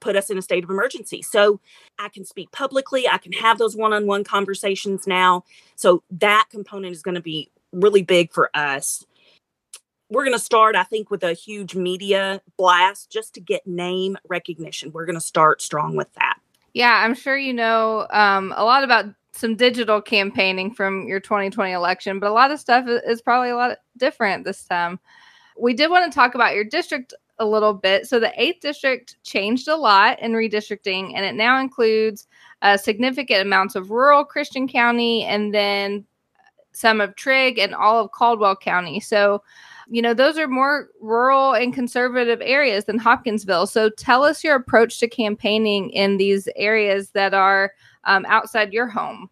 put 0.00 0.16
us 0.16 0.30
in 0.30 0.38
a 0.38 0.42
state 0.42 0.64
of 0.64 0.70
emergency. 0.70 1.22
So 1.22 1.60
I 1.98 2.08
can 2.08 2.24
speak 2.24 2.50
publicly, 2.52 3.08
I 3.08 3.18
can 3.18 3.32
have 3.32 3.58
those 3.58 3.76
one 3.76 3.92
on 3.92 4.06
one 4.06 4.24
conversations 4.24 5.06
now. 5.06 5.44
So 5.76 6.02
that 6.10 6.46
component 6.50 6.92
is 6.92 7.02
going 7.02 7.16
to 7.16 7.20
be 7.20 7.50
really 7.72 8.02
big 8.02 8.32
for 8.32 8.50
us. 8.54 9.04
We're 10.10 10.24
going 10.24 10.36
to 10.36 10.44
start, 10.44 10.76
I 10.76 10.84
think, 10.84 11.10
with 11.10 11.24
a 11.24 11.32
huge 11.32 11.74
media 11.74 12.40
blast 12.56 13.10
just 13.10 13.34
to 13.34 13.40
get 13.40 13.66
name 13.66 14.16
recognition. 14.28 14.92
We're 14.92 15.06
going 15.06 15.18
to 15.18 15.20
start 15.20 15.62
strong 15.62 15.96
with 15.96 16.12
that. 16.14 16.38
Yeah, 16.74 17.02
I'm 17.04 17.14
sure 17.14 17.38
you 17.38 17.52
know 17.52 18.06
um, 18.10 18.52
a 18.56 18.64
lot 18.64 18.84
about 18.84 19.06
some 19.32 19.56
digital 19.56 20.00
campaigning 20.00 20.72
from 20.72 21.08
your 21.08 21.20
2020 21.20 21.72
election, 21.72 22.20
but 22.20 22.30
a 22.30 22.32
lot 22.32 22.50
of 22.50 22.60
stuff 22.60 22.86
is 22.88 23.20
probably 23.20 23.50
a 23.50 23.56
lot 23.56 23.78
different 23.96 24.44
this 24.44 24.64
time. 24.64 25.00
We 25.58 25.74
did 25.74 25.90
want 25.90 26.10
to 26.10 26.14
talk 26.14 26.34
about 26.34 26.54
your 26.54 26.64
district 26.64 27.14
a 27.38 27.46
little 27.46 27.74
bit. 27.74 28.06
So 28.06 28.20
the 28.20 28.32
eighth 28.40 28.60
district 28.60 29.16
changed 29.22 29.68
a 29.68 29.76
lot 29.76 30.20
in 30.20 30.32
redistricting, 30.32 31.12
and 31.14 31.24
it 31.24 31.34
now 31.34 31.58
includes 31.60 32.26
uh, 32.62 32.76
significant 32.76 33.42
amounts 33.42 33.74
of 33.74 33.90
rural 33.90 34.24
Christian 34.24 34.68
County 34.68 35.24
and 35.24 35.52
then 35.52 36.04
some 36.72 37.00
of 37.00 37.14
Trigg 37.16 37.58
and 37.58 37.74
all 37.74 38.04
of 38.04 38.12
Caldwell 38.12 38.56
County. 38.56 39.00
So, 39.00 39.42
you 39.88 40.02
know, 40.02 40.14
those 40.14 40.38
are 40.38 40.48
more 40.48 40.88
rural 41.00 41.54
and 41.54 41.74
conservative 41.74 42.40
areas 42.42 42.84
than 42.84 42.98
Hopkinsville. 42.98 43.66
So 43.66 43.90
tell 43.90 44.24
us 44.24 44.42
your 44.42 44.56
approach 44.56 44.98
to 44.98 45.08
campaigning 45.08 45.90
in 45.90 46.16
these 46.16 46.48
areas 46.56 47.10
that 47.10 47.34
are 47.34 47.72
um, 48.04 48.24
outside 48.28 48.72
your 48.72 48.88
home. 48.88 49.30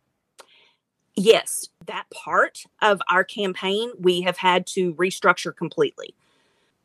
Yes, 1.14 1.68
that 1.86 2.06
part 2.10 2.64
of 2.80 3.00
our 3.10 3.24
campaign 3.24 3.92
we 3.98 4.22
have 4.22 4.36
had 4.36 4.66
to 4.68 4.94
restructure 4.94 5.54
completely 5.54 6.14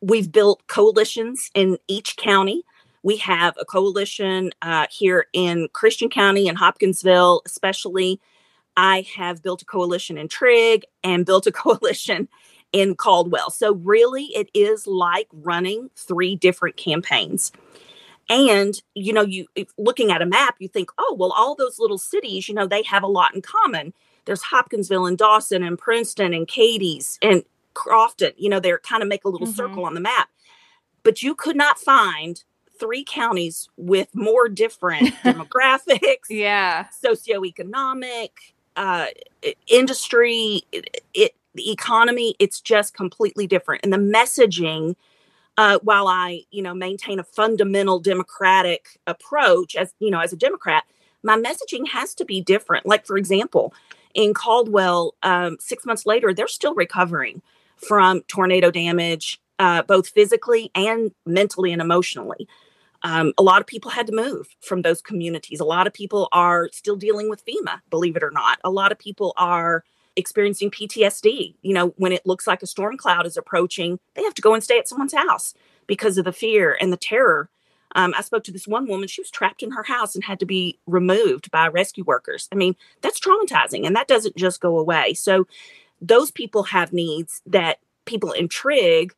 we've 0.02 0.32
built 0.32 0.66
coalitions 0.68 1.50
in 1.54 1.78
each 1.88 2.18
county. 2.18 2.64
We 3.04 3.18
have 3.18 3.56
a 3.60 3.66
coalition 3.66 4.52
uh, 4.62 4.88
here 4.92 5.28
in 5.34 5.70
Christian 5.74 6.10
County 6.10 6.48
and 6.48 6.58
Hopkinsville, 6.58 7.42
especially. 7.46 8.20
I 8.76 9.06
have 9.16 9.42
built 9.42 9.62
a 9.62 9.66
coalition 9.66 10.18
in 10.18 10.28
Trigg 10.28 10.86
and 11.04 11.26
built 11.26 11.48
a 11.48 11.52
coalition 11.64 12.28
in 12.74 12.96
Caldwell. 12.96 13.50
So, 13.50 13.76
really, 13.76 14.26
it 14.36 14.50
is 14.54 14.88
like 14.88 15.28
running 15.32 15.90
three 15.96 16.36
different 16.36 16.78
campaigns. 16.78 17.52
And, 18.30 18.82
you 18.94 19.14
know, 19.14 19.22
you 19.22 19.48
looking 19.78 20.12
at 20.12 20.22
a 20.22 20.26
map, 20.26 20.56
you 20.60 20.68
think, 20.68 20.90
oh, 20.98 21.16
well, 21.18 21.32
all 21.32 21.56
those 21.56 21.80
little 21.80 21.98
cities, 21.98 22.50
you 22.50 22.56
know, 22.56 22.68
they 22.68 22.84
have 22.84 23.04
a 23.04 23.08
lot 23.08 23.34
in 23.34 23.42
common. 23.42 23.94
There's 24.26 24.44
Hopkinsville 24.44 25.06
and 25.06 25.18
Dawson 25.18 25.64
and 25.64 25.80
Princeton 25.80 26.34
and 26.34 26.46
Cadiz. 26.46 27.18
And 27.22 27.44
Crofton, 27.78 28.32
you 28.38 28.50
know, 28.50 28.60
they're 28.60 28.80
kind 28.80 29.04
of 29.04 29.08
make 29.08 29.24
a 29.24 29.30
little 29.30 29.46
mm-hmm. 29.46 29.56
circle 29.56 29.86
on 29.86 29.94
the 29.94 30.02
map. 30.02 30.30
But 31.04 31.22
you 31.22 31.36
could 31.36 31.56
not 31.56 31.80
find 31.80 32.44
three 32.80 33.04
counties 33.04 33.70
with 33.78 34.14
more 34.16 34.50
different 34.50 35.08
demographics, 35.24 36.30
yeah, 36.30 36.88
socioeconomic, 37.04 38.30
uh, 38.76 39.06
industry, 39.68 40.64
it, 40.72 41.04
it, 41.14 41.36
the 41.54 41.72
economy. 41.72 42.36
It's 42.40 42.60
just 42.60 42.96
completely 42.96 43.48
different, 43.48 43.82
and 43.84 43.94
the 43.94 43.98
messaging. 43.98 44.96
Uh, 45.60 45.80
while 45.82 46.08
I, 46.08 46.44
you 46.52 46.62
know, 46.62 46.76
maintain 46.76 47.20
a 47.20 47.24
fundamental 47.24 48.00
democratic 48.00 49.00
approach 49.08 49.76
as 49.76 49.92
you 49.98 50.12
know, 50.12 50.20
as 50.20 50.32
a 50.32 50.36
Democrat, 50.36 50.84
my 51.24 51.36
messaging 51.36 51.88
has 51.88 52.14
to 52.16 52.26
be 52.26 52.42
different. 52.42 52.86
Like 52.86 53.08
for 53.08 53.18
example, 53.18 53.74
in 54.14 54.36
Caldwell, 54.36 55.16
um, 55.24 55.58
six 55.60 55.84
months 55.84 56.06
later, 56.06 56.32
they're 56.32 56.48
still 56.48 56.76
recovering 56.76 57.42
from 57.78 58.22
tornado 58.24 58.72
damage, 58.72 59.40
uh, 59.60 59.84
both 59.84 60.10
physically 60.10 60.72
and 60.76 61.12
mentally 61.26 61.72
and 61.72 61.82
emotionally. 61.82 62.48
Um, 63.04 63.34
a 63.38 63.44
lot 63.44 63.62
of 63.62 63.68
people 63.68 63.92
had 63.92 64.08
to 64.08 64.14
move 64.14 64.48
from 64.62 64.82
those 64.82 65.02
communities. 65.02 65.60
A 65.60 65.66
lot 65.66 65.88
of 65.88 65.94
people 65.94 66.28
are 66.32 66.70
still 66.72 66.96
dealing 66.96 67.30
with 67.30 67.46
FEMA, 67.46 67.82
believe 67.90 68.16
it 68.16 68.24
or 68.24 68.32
not. 68.32 68.60
A 68.64 68.72
lot 68.72 68.92
of 68.92 68.98
people 68.98 69.34
are 69.38 69.84
experiencing 70.16 70.72
PTSD. 70.72 71.56
You 71.62 71.74
know, 71.74 71.94
when 71.98 72.12
it 72.12 72.26
looks 72.26 72.48
like 72.48 72.64
a 72.64 72.68
storm 72.68 72.98
cloud 72.98 73.26
is 73.26 73.38
approaching, 73.38 74.00
they 74.16 74.24
have 74.24 74.34
to 74.34 74.42
go 74.42 74.54
and 74.54 74.64
stay 74.64 74.80
at 74.80 74.88
someone's 74.88 75.14
house 75.14 75.54
because 75.86 76.18
of 76.18 76.26
the 76.26 76.34
fear 76.34 76.78
and 76.82 76.92
the 76.92 76.98
terror. 76.98 77.50
Um, 77.96 78.14
I 78.18 78.22
spoke 78.22 78.44
to 78.46 78.52
this 78.52 78.68
one 78.68 78.88
woman, 78.88 79.08
she 79.08 79.22
was 79.22 79.32
trapped 79.32 79.64
in 79.64 79.72
her 79.72 79.84
house 79.84 80.14
and 80.14 80.24
had 80.24 80.40
to 80.42 80.46
be 80.46 80.78
removed 80.86 81.50
by 81.52 81.68
rescue 81.68 82.04
workers. 82.04 82.50
I 82.52 82.56
mean, 82.56 82.76
that's 83.02 83.20
traumatizing 83.20 83.86
and 83.86 83.96
that 83.96 84.08
doesn't 84.08 84.36
just 84.36 84.60
go 84.60 84.78
away. 84.78 85.14
So, 85.14 85.48
those 86.02 86.32
people 86.32 86.64
have 86.64 86.94
needs 86.94 87.42
that 87.46 87.80
people 88.06 88.32
in 88.32 88.48
Trigg 88.48 89.14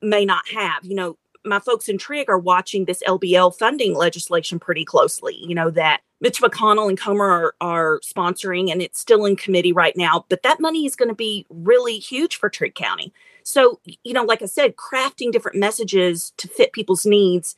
may 0.00 0.24
not 0.24 0.48
have. 0.48 0.84
You 0.84 0.94
know, 0.94 1.18
my 1.44 1.58
folks 1.58 1.88
in 1.88 1.98
Trigg 1.98 2.28
are 2.28 2.38
watching 2.38 2.84
this 2.84 3.02
LBL 3.06 3.56
funding 3.58 3.94
legislation 3.94 4.58
pretty 4.58 4.84
closely. 4.84 5.36
You 5.36 5.54
know, 5.54 5.70
that 5.70 6.00
Mitch 6.20 6.40
McConnell 6.40 6.88
and 6.88 6.98
Comer 6.98 7.24
are, 7.24 7.54
are 7.60 8.00
sponsoring, 8.00 8.70
and 8.70 8.82
it's 8.82 9.00
still 9.00 9.24
in 9.24 9.36
committee 9.36 9.72
right 9.72 9.96
now. 9.96 10.24
But 10.28 10.42
that 10.42 10.60
money 10.60 10.86
is 10.86 10.96
going 10.96 11.08
to 11.08 11.14
be 11.14 11.46
really 11.48 11.98
huge 11.98 12.36
for 12.36 12.48
Trigg 12.48 12.74
County. 12.74 13.12
So, 13.42 13.80
you 14.04 14.12
know, 14.12 14.24
like 14.24 14.42
I 14.42 14.46
said, 14.46 14.76
crafting 14.76 15.32
different 15.32 15.58
messages 15.58 16.32
to 16.36 16.48
fit 16.48 16.72
people's 16.72 17.06
needs 17.06 17.56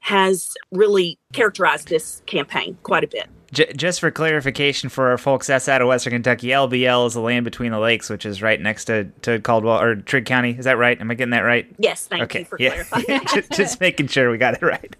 has 0.00 0.54
really 0.70 1.18
characterized 1.32 1.88
this 1.88 2.22
campaign 2.26 2.78
quite 2.84 3.04
a 3.04 3.08
bit. 3.08 3.26
J- 3.56 3.72
just 3.72 4.00
for 4.00 4.10
clarification 4.10 4.90
for 4.90 5.08
our 5.08 5.16
folks 5.16 5.48
outside 5.48 5.80
of 5.80 5.88
Western 5.88 6.12
Kentucky, 6.12 6.48
LBL 6.48 7.06
is 7.06 7.14
the 7.14 7.22
land 7.22 7.42
between 7.46 7.72
the 7.72 7.78
lakes, 7.78 8.10
which 8.10 8.26
is 8.26 8.42
right 8.42 8.60
next 8.60 8.84
to, 8.84 9.04
to 9.22 9.40
Caldwell 9.40 9.80
or 9.80 9.96
Trigg 9.96 10.26
County. 10.26 10.50
Is 10.50 10.66
that 10.66 10.76
right? 10.76 11.00
Am 11.00 11.10
I 11.10 11.14
getting 11.14 11.30
that 11.30 11.40
right? 11.40 11.66
Yes, 11.78 12.06
thank 12.06 12.24
okay. 12.24 12.40
you 12.40 12.44
for 12.44 12.58
yeah. 12.60 12.82
clarifying. 12.82 13.20
just, 13.34 13.52
just 13.52 13.80
making 13.80 14.08
sure 14.08 14.30
we 14.30 14.36
got 14.36 14.54
it 14.54 14.62
right. 14.62 14.94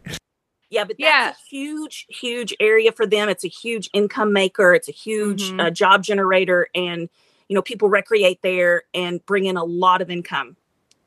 Yeah, 0.71 0.85
but 0.85 0.97
that's 0.99 1.01
yeah. 1.01 1.31
a 1.33 1.35
huge, 1.51 2.07
huge 2.09 2.55
area 2.59 2.93
for 2.93 3.07
them. 3.07 3.29
It's 3.29 3.45
a 3.45 3.49
huge 3.49 3.91
income 3.93 4.33
maker. 4.33 4.73
It's 4.73 4.89
a 4.89 4.93
huge 4.93 5.51
mm-hmm. 5.51 5.61
uh, 5.61 5.71
job 5.71 6.03
generator, 6.03 6.69
and 6.75 7.11
you 7.49 7.55
know 7.55 7.63
people 7.63 7.91
recreate 7.91 8.41
there 8.41 8.85
and 8.95 9.25
bring 9.27 9.45
in 9.45 9.59
a 9.59 9.65
lot 9.65 10.01
of 10.01 10.11
income 10.11 10.57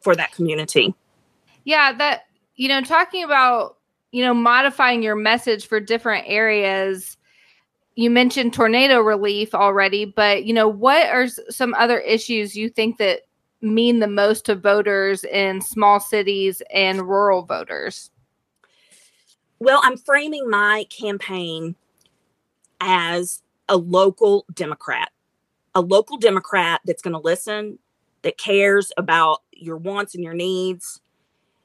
for 0.02 0.16
that 0.16 0.34
community. 0.34 0.94
Yeah, 1.66 1.94
that 1.94 2.28
you 2.58 2.68
know, 2.70 2.82
talking 2.82 3.24
about 3.24 3.78
you 4.12 4.24
know 4.24 4.36
modifying 4.36 5.02
your 5.02 5.16
message 5.16 5.66
for 5.68 5.80
different 5.80 6.26
areas 6.28 7.18
you 7.96 8.10
mentioned 8.10 8.54
tornado 8.54 9.00
relief 9.00 9.54
already, 9.54 10.06
but 10.06 10.46
you 10.46 10.54
know, 10.54 10.68
what 10.68 11.08
are 11.10 11.28
some 11.50 11.74
other 11.74 12.00
issues 12.00 12.56
you 12.56 12.70
think 12.70 12.98
that 12.98 13.22
mean 13.62 14.00
the 14.00 14.08
most 14.08 14.46
to 14.46 14.56
voters 14.56 15.24
in 15.26 15.62
small 15.62 16.00
cities 16.00 16.62
and 16.74 17.02
rural 17.08 17.44
voters? 17.44 18.10
Well, 19.60 19.82
I'm 19.84 19.98
framing 19.98 20.50
my 20.50 20.86
campaign 20.90 21.76
as 22.80 23.42
a 23.68 23.76
local 23.76 24.46
Democrat, 24.54 25.12
a 25.76 25.82
local 25.82 26.18
Democrat 26.18 26.80
that's 26.86 27.02
going 27.02 27.14
to 27.14 27.20
listen, 27.20 27.78
that 28.22 28.38
cares 28.38 28.92
about 28.98 29.44
your 29.52 29.78
wants 29.78 30.16
and 30.16 30.24
your 30.24 30.34
needs, 30.34 31.02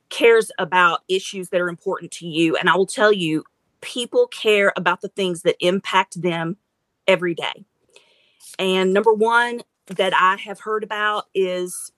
cares 0.09 0.51
about 0.59 1.03
issues 1.09 1.51
that 1.51 1.61
are 1.61 1.69
important 1.69 2.11
to 2.13 2.27
you. 2.27 2.57
And 2.57 2.69
I 2.69 2.77
will 2.77 2.87
tell 2.87 3.13
you, 3.13 3.45
people 3.85 4.27
care 4.27 4.73
about 4.77 5.03
the 5.03 5.09
things 5.09 5.43
that 5.43 5.57
impact 5.61 6.21
them 6.21 6.57
every 7.07 7.35
day. 7.35 7.65
And 8.59 8.93
number 8.93 9.13
one 9.13 9.61
that 9.87 10.15
I 10.15 10.37
have 10.37 10.61
heard 10.61 10.83
about 10.83 11.27
is 11.35 11.93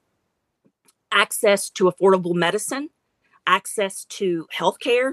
access 1.12 1.70
to 1.70 1.85
affordable 1.85 2.35
medicine, 2.35 2.90
access 3.46 4.05
to 4.07 4.46
healthcare, 4.55 5.12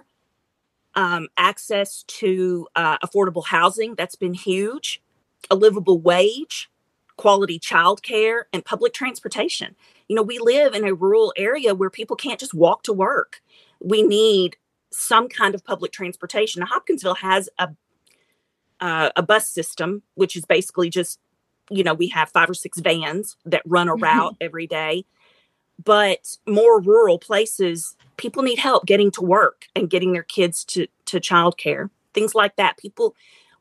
um, 0.95 1.27
access 1.37 2.03
to 2.03 2.67
uh, 2.75 2.97
affordable 2.99 3.45
housing. 3.45 3.95
That's 3.95 4.15
been 4.15 4.33
huge. 4.33 5.01
A 5.51 5.55
livable 5.55 5.99
wage, 5.99 6.69
quality 7.17 7.59
childcare 7.59 8.43
and 8.51 8.65
public 8.65 8.93
transportation. 8.93 9.75
You 10.07 10.15
know, 10.15 10.23
we 10.23 10.39
live 10.39 10.73
in 10.73 10.85
a 10.85 10.93
rural 10.93 11.33
area 11.37 11.75
where 11.75 11.89
people 11.89 12.15
can't 12.15 12.39
just 12.39 12.53
walk 12.53 12.83
to 12.83 12.93
work. 12.93 13.41
We 13.79 14.01
need 14.01 14.57
some 14.93 15.27
kind 15.27 15.55
of 15.55 15.63
public 15.63 15.91
transportation. 15.91 16.61
Now, 16.61 16.67
Hopkinsville 16.67 17.15
has 17.15 17.49
a 17.59 17.69
uh, 18.79 19.09
a 19.15 19.23
bus 19.23 19.49
system, 19.49 20.03
which 20.15 20.35
is 20.35 20.45
basically 20.45 20.89
just, 20.89 21.19
you 21.69 21.83
know, 21.83 21.93
we 21.93 22.09
have 22.09 22.29
five 22.29 22.49
or 22.49 22.53
six 22.53 22.79
vans 22.79 23.37
that 23.45 23.61
run 23.65 23.87
a 23.87 23.95
route 23.95 24.35
every 24.41 24.67
day. 24.67 25.05
But 25.83 26.37
more 26.45 26.81
rural 26.81 27.17
places, 27.17 27.95
people 28.17 28.43
need 28.43 28.59
help 28.59 28.85
getting 28.85 29.09
to 29.11 29.21
work 29.21 29.67
and 29.75 29.89
getting 29.89 30.11
their 30.11 30.23
kids 30.23 30.65
to 30.65 30.87
to 31.05 31.19
childcare, 31.19 31.89
things 32.13 32.35
like 32.35 32.55
that. 32.57 32.77
People 32.77 33.15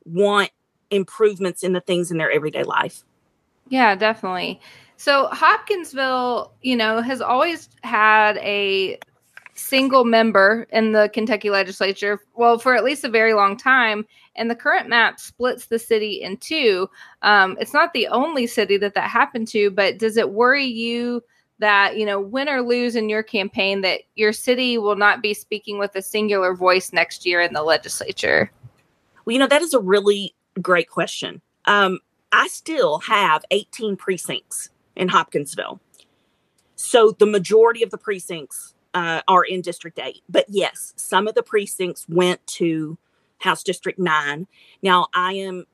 want 0.05 0.51
improvements 0.91 1.63
in 1.63 1.73
the 1.73 1.81
things 1.81 2.11
in 2.11 2.19
their 2.19 2.31
everyday 2.31 2.65
life. 2.65 3.05
Yeah, 3.69 3.95
definitely. 3.95 4.61
So 4.97 5.29
Hopkinsville, 5.29 6.53
you 6.63 6.77
know, 6.77 7.01
has 7.01 7.21
always 7.21 7.69
had 7.83 8.37
a 8.39 8.99
single 9.55 10.05
member 10.05 10.67
in 10.71 10.93
the 10.93 11.11
Kentucky 11.13 11.51
legislature, 11.51 12.21
well, 12.35 12.59
for 12.59 12.75
at 12.75 12.85
least 12.85 13.05
a 13.05 13.09
very 13.09 13.35
long 13.35 13.57
time. 13.57 14.07
And 14.35 14.51
the 14.51 14.57
current 14.57 14.89
map 14.89 15.21
splits 15.21 15.67
the 15.67 15.79
city 15.79 16.23
in 16.23 16.39
two. 16.39 16.89
Um, 17.23 17.57
it's 17.61 17.75
not 17.75 17.93
the 17.93 18.09
only 18.09 18.47
city 18.47 18.77
that 18.79 18.95
that 18.95 19.11
happened 19.11 19.49
to, 19.49 19.71
but 19.71 19.99
does 19.99 20.17
it 20.17 20.31
worry 20.31 20.65
you 20.65 21.23
that, 21.59 21.97
you 21.97 22.07
know, 22.07 22.21
win 22.21 22.49
or 22.49 22.63
lose 22.63 22.97
in 22.97 23.09
your 23.09 23.23
campaign, 23.23 23.83
that 23.83 24.01
your 24.17 24.33
city 24.33 24.79
will 24.79 24.97
not 24.97 25.23
be 25.23 25.35
speaking 25.35 25.79
with 25.79 25.95
a 25.95 26.03
singular 26.03 26.55
voice 26.55 26.93
next 26.93 27.27
year 27.27 27.41
in 27.41 27.53
the 27.53 27.63
legislature? 27.63 28.51
Well, 29.25 29.33
you 29.33 29.39
know, 29.39 29.47
that 29.47 29.63
is 29.63 29.75
a 29.75 29.81
really 29.81 30.35
great 30.61 30.89
question. 30.89 31.41
Um, 31.67 32.01
I 32.33 32.49
still 32.49 32.99
have 33.01 33.45
18 33.51 33.97
precincts 33.97 34.71
in 34.97 35.09
Hopkinsville. 35.09 35.81
So 36.75 37.13
the 37.13 37.27
majority 37.27 37.83
of 37.83 37.91
the 37.91 37.99
precincts 37.99 38.72
uh, 38.95 39.23
are 39.29 39.45
in 39.45 39.61
District 39.61 39.99
8. 39.99 40.23
But 40.29 40.47
yes, 40.49 40.93
some 40.97 41.29
of 41.29 41.35
the 41.35 41.43
precincts 41.43 42.07
went 42.09 42.47
to 42.49 42.99
House 43.39 43.63
District 43.63 43.99
9. 43.99 44.47
Now, 44.83 45.09
I 45.15 45.35
am 45.35 45.67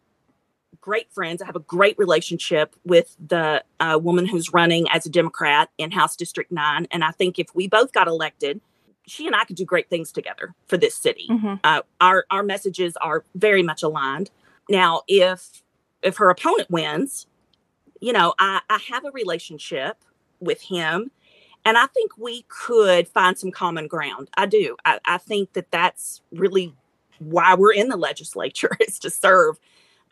great 0.80 1.12
friends. 1.12 1.42
I 1.42 1.46
have 1.46 1.56
a 1.56 1.60
great 1.60 1.98
relationship 1.98 2.74
with 2.84 3.16
the 3.24 3.62
uh, 3.80 3.98
woman 4.00 4.26
who's 4.26 4.52
running 4.52 4.86
as 4.90 5.06
a 5.06 5.10
Democrat 5.10 5.70
in 5.76 5.90
House 5.90 6.16
District 6.16 6.50
9. 6.50 6.86
And 6.90 7.04
I 7.04 7.10
think 7.10 7.38
if 7.38 7.54
we 7.54 7.68
both 7.68 7.92
got 7.92 8.06
elected, 8.08 8.60
she 9.06 9.26
and 9.26 9.34
I 9.34 9.44
could 9.44 9.56
do 9.56 9.64
great 9.64 9.88
things 9.90 10.12
together 10.12 10.54
for 10.66 10.76
this 10.76 10.94
city. 10.94 11.26
Mm-hmm. 11.30 11.54
Uh, 11.64 11.82
our 12.00 12.26
our 12.30 12.42
messages 12.42 12.96
are 13.00 13.24
very 13.34 13.62
much 13.62 13.82
aligned. 13.82 14.30
Now, 14.68 15.02
if 15.08 15.62
if 16.02 16.18
her 16.18 16.30
opponent 16.30 16.70
wins, 16.70 17.26
you 18.00 18.12
know, 18.12 18.34
I, 18.38 18.60
I 18.68 18.78
have 18.90 19.04
a 19.04 19.10
relationship 19.10 20.04
with 20.40 20.62
him 20.62 21.10
and 21.64 21.76
I 21.76 21.86
think 21.86 22.12
we 22.16 22.44
could 22.48 23.09
find 23.09 23.38
some 23.38 23.50
common 23.50 23.86
ground. 23.86 24.28
I 24.36 24.46
do. 24.46 24.76
I, 24.84 25.00
I 25.04 25.18
think 25.18 25.52
that 25.52 25.70
that's 25.70 26.22
really 26.32 26.74
why 27.18 27.54
we're 27.54 27.72
in 27.72 27.88
the 27.88 27.96
legislature 27.96 28.76
is 28.80 28.98
to 29.00 29.11
serve 29.11 29.59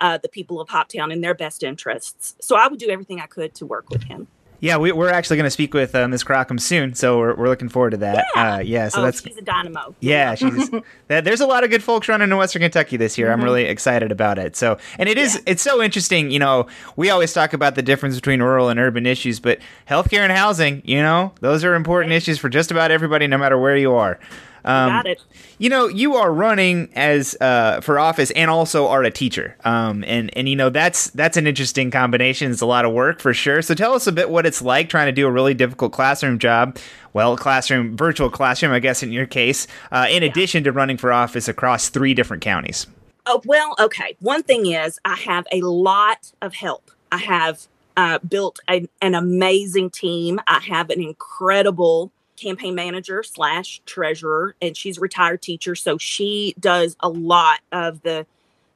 uh, 0.00 0.18
the 0.18 0.28
people 0.28 0.60
of 0.60 0.68
Hoptown 0.68 1.12
in 1.12 1.20
their 1.20 1.34
best 1.34 1.62
interests. 1.62 2.36
So 2.40 2.56
I 2.56 2.68
would 2.68 2.78
do 2.78 2.88
everything 2.88 3.20
I 3.20 3.26
could 3.26 3.54
to 3.54 3.66
work 3.66 3.88
with 3.90 4.02
him. 4.04 4.26
Yeah, 4.60 4.78
we, 4.78 4.90
are 4.90 5.08
actually 5.08 5.36
going 5.36 5.46
to 5.46 5.50
speak 5.50 5.74
with 5.74 5.94
uh, 5.94 6.08
Ms. 6.08 6.24
Crockham 6.24 6.58
soon, 6.58 6.94
so 6.94 7.18
we're, 7.18 7.34
we're 7.34 7.48
looking 7.48 7.68
forward 7.68 7.90
to 7.90 7.96
that. 7.98 8.26
Yeah, 8.34 8.54
uh, 8.54 8.58
yeah 8.58 8.88
so 8.88 9.00
oh, 9.00 9.04
that's 9.04 9.22
she's 9.22 9.36
a 9.36 9.42
dynamo. 9.42 9.94
Yeah, 10.00 10.34
she's. 10.34 10.70
that, 11.08 11.24
there's 11.24 11.40
a 11.40 11.46
lot 11.46 11.64
of 11.64 11.70
good 11.70 11.82
folks 11.82 12.08
running 12.08 12.30
in 12.30 12.36
Western 12.36 12.62
Kentucky 12.62 12.96
this 12.96 13.18
year. 13.18 13.28
Mm-hmm. 13.28 13.40
I'm 13.40 13.44
really 13.44 13.64
excited 13.64 14.10
about 14.10 14.38
it. 14.38 14.56
So, 14.56 14.78
and 14.98 15.08
it 15.08 15.18
is 15.18 15.34
yeah. 15.34 15.42
it's 15.46 15.62
so 15.62 15.82
interesting. 15.82 16.30
You 16.30 16.38
know, 16.38 16.66
we 16.96 17.10
always 17.10 17.32
talk 17.32 17.52
about 17.52 17.74
the 17.74 17.82
difference 17.82 18.14
between 18.14 18.42
rural 18.42 18.68
and 18.68 18.80
urban 18.80 19.06
issues, 19.06 19.40
but 19.40 19.58
healthcare 19.88 20.20
and 20.20 20.32
housing, 20.32 20.82
you 20.84 21.02
know, 21.02 21.32
those 21.40 21.64
are 21.64 21.74
important 21.74 22.12
issues 22.12 22.38
for 22.38 22.48
just 22.48 22.70
about 22.70 22.90
everybody, 22.90 23.26
no 23.26 23.38
matter 23.38 23.58
where 23.58 23.76
you 23.76 23.94
are. 23.94 24.18
Um, 24.66 24.90
Got 24.90 25.06
it. 25.06 25.22
You 25.58 25.70
know, 25.70 25.86
you 25.86 26.16
are 26.16 26.32
running 26.32 26.90
as 26.94 27.36
uh, 27.40 27.80
for 27.80 28.00
office 28.00 28.32
and 28.32 28.50
also 28.50 28.88
are 28.88 29.04
a 29.04 29.10
teacher, 29.12 29.56
um, 29.64 30.04
and 30.04 30.36
and 30.36 30.48
you 30.48 30.56
know 30.56 30.70
that's 30.70 31.10
that's 31.10 31.36
an 31.36 31.46
interesting 31.46 31.90
combination. 31.92 32.50
It's 32.50 32.60
a 32.60 32.66
lot 32.66 32.84
of 32.84 32.92
work 32.92 33.20
for 33.20 33.32
sure. 33.32 33.62
So 33.62 33.74
tell 33.74 33.94
us 33.94 34.08
a 34.08 34.12
bit 34.12 34.28
what 34.28 34.44
it's 34.44 34.60
like 34.60 34.88
trying 34.88 35.06
to 35.06 35.12
do 35.12 35.26
a 35.26 35.30
really 35.30 35.54
difficult 35.54 35.92
classroom 35.92 36.40
job. 36.40 36.76
Well, 37.12 37.36
classroom, 37.36 37.96
virtual 37.96 38.28
classroom, 38.28 38.72
I 38.72 38.80
guess 38.80 39.02
in 39.02 39.12
your 39.12 39.26
case, 39.26 39.68
uh, 39.92 40.08
in 40.10 40.22
yeah. 40.22 40.30
addition 40.30 40.64
to 40.64 40.72
running 40.72 40.96
for 40.96 41.12
office 41.12 41.48
across 41.48 41.88
three 41.88 42.12
different 42.12 42.42
counties. 42.42 42.88
Oh 43.24 43.40
well, 43.44 43.76
okay. 43.78 44.16
One 44.20 44.42
thing 44.42 44.66
is 44.66 44.98
I 45.04 45.14
have 45.14 45.46
a 45.52 45.60
lot 45.60 46.32
of 46.42 46.54
help. 46.54 46.90
I 47.12 47.18
have 47.18 47.68
uh, 47.96 48.18
built 48.18 48.60
an 48.68 49.14
amazing 49.14 49.90
team. 49.90 50.40
I 50.46 50.60
have 50.68 50.90
an 50.90 51.00
incredible 51.00 52.10
campaign 52.36 52.74
manager 52.74 53.22
slash 53.22 53.80
treasurer, 53.86 54.54
and 54.60 54.76
she's 54.76 54.98
a 54.98 55.00
retired 55.00 55.42
teacher. 55.42 55.74
So 55.74 55.98
she 55.98 56.54
does 56.58 56.96
a 57.00 57.08
lot 57.08 57.60
of 57.72 58.02
the 58.02 58.26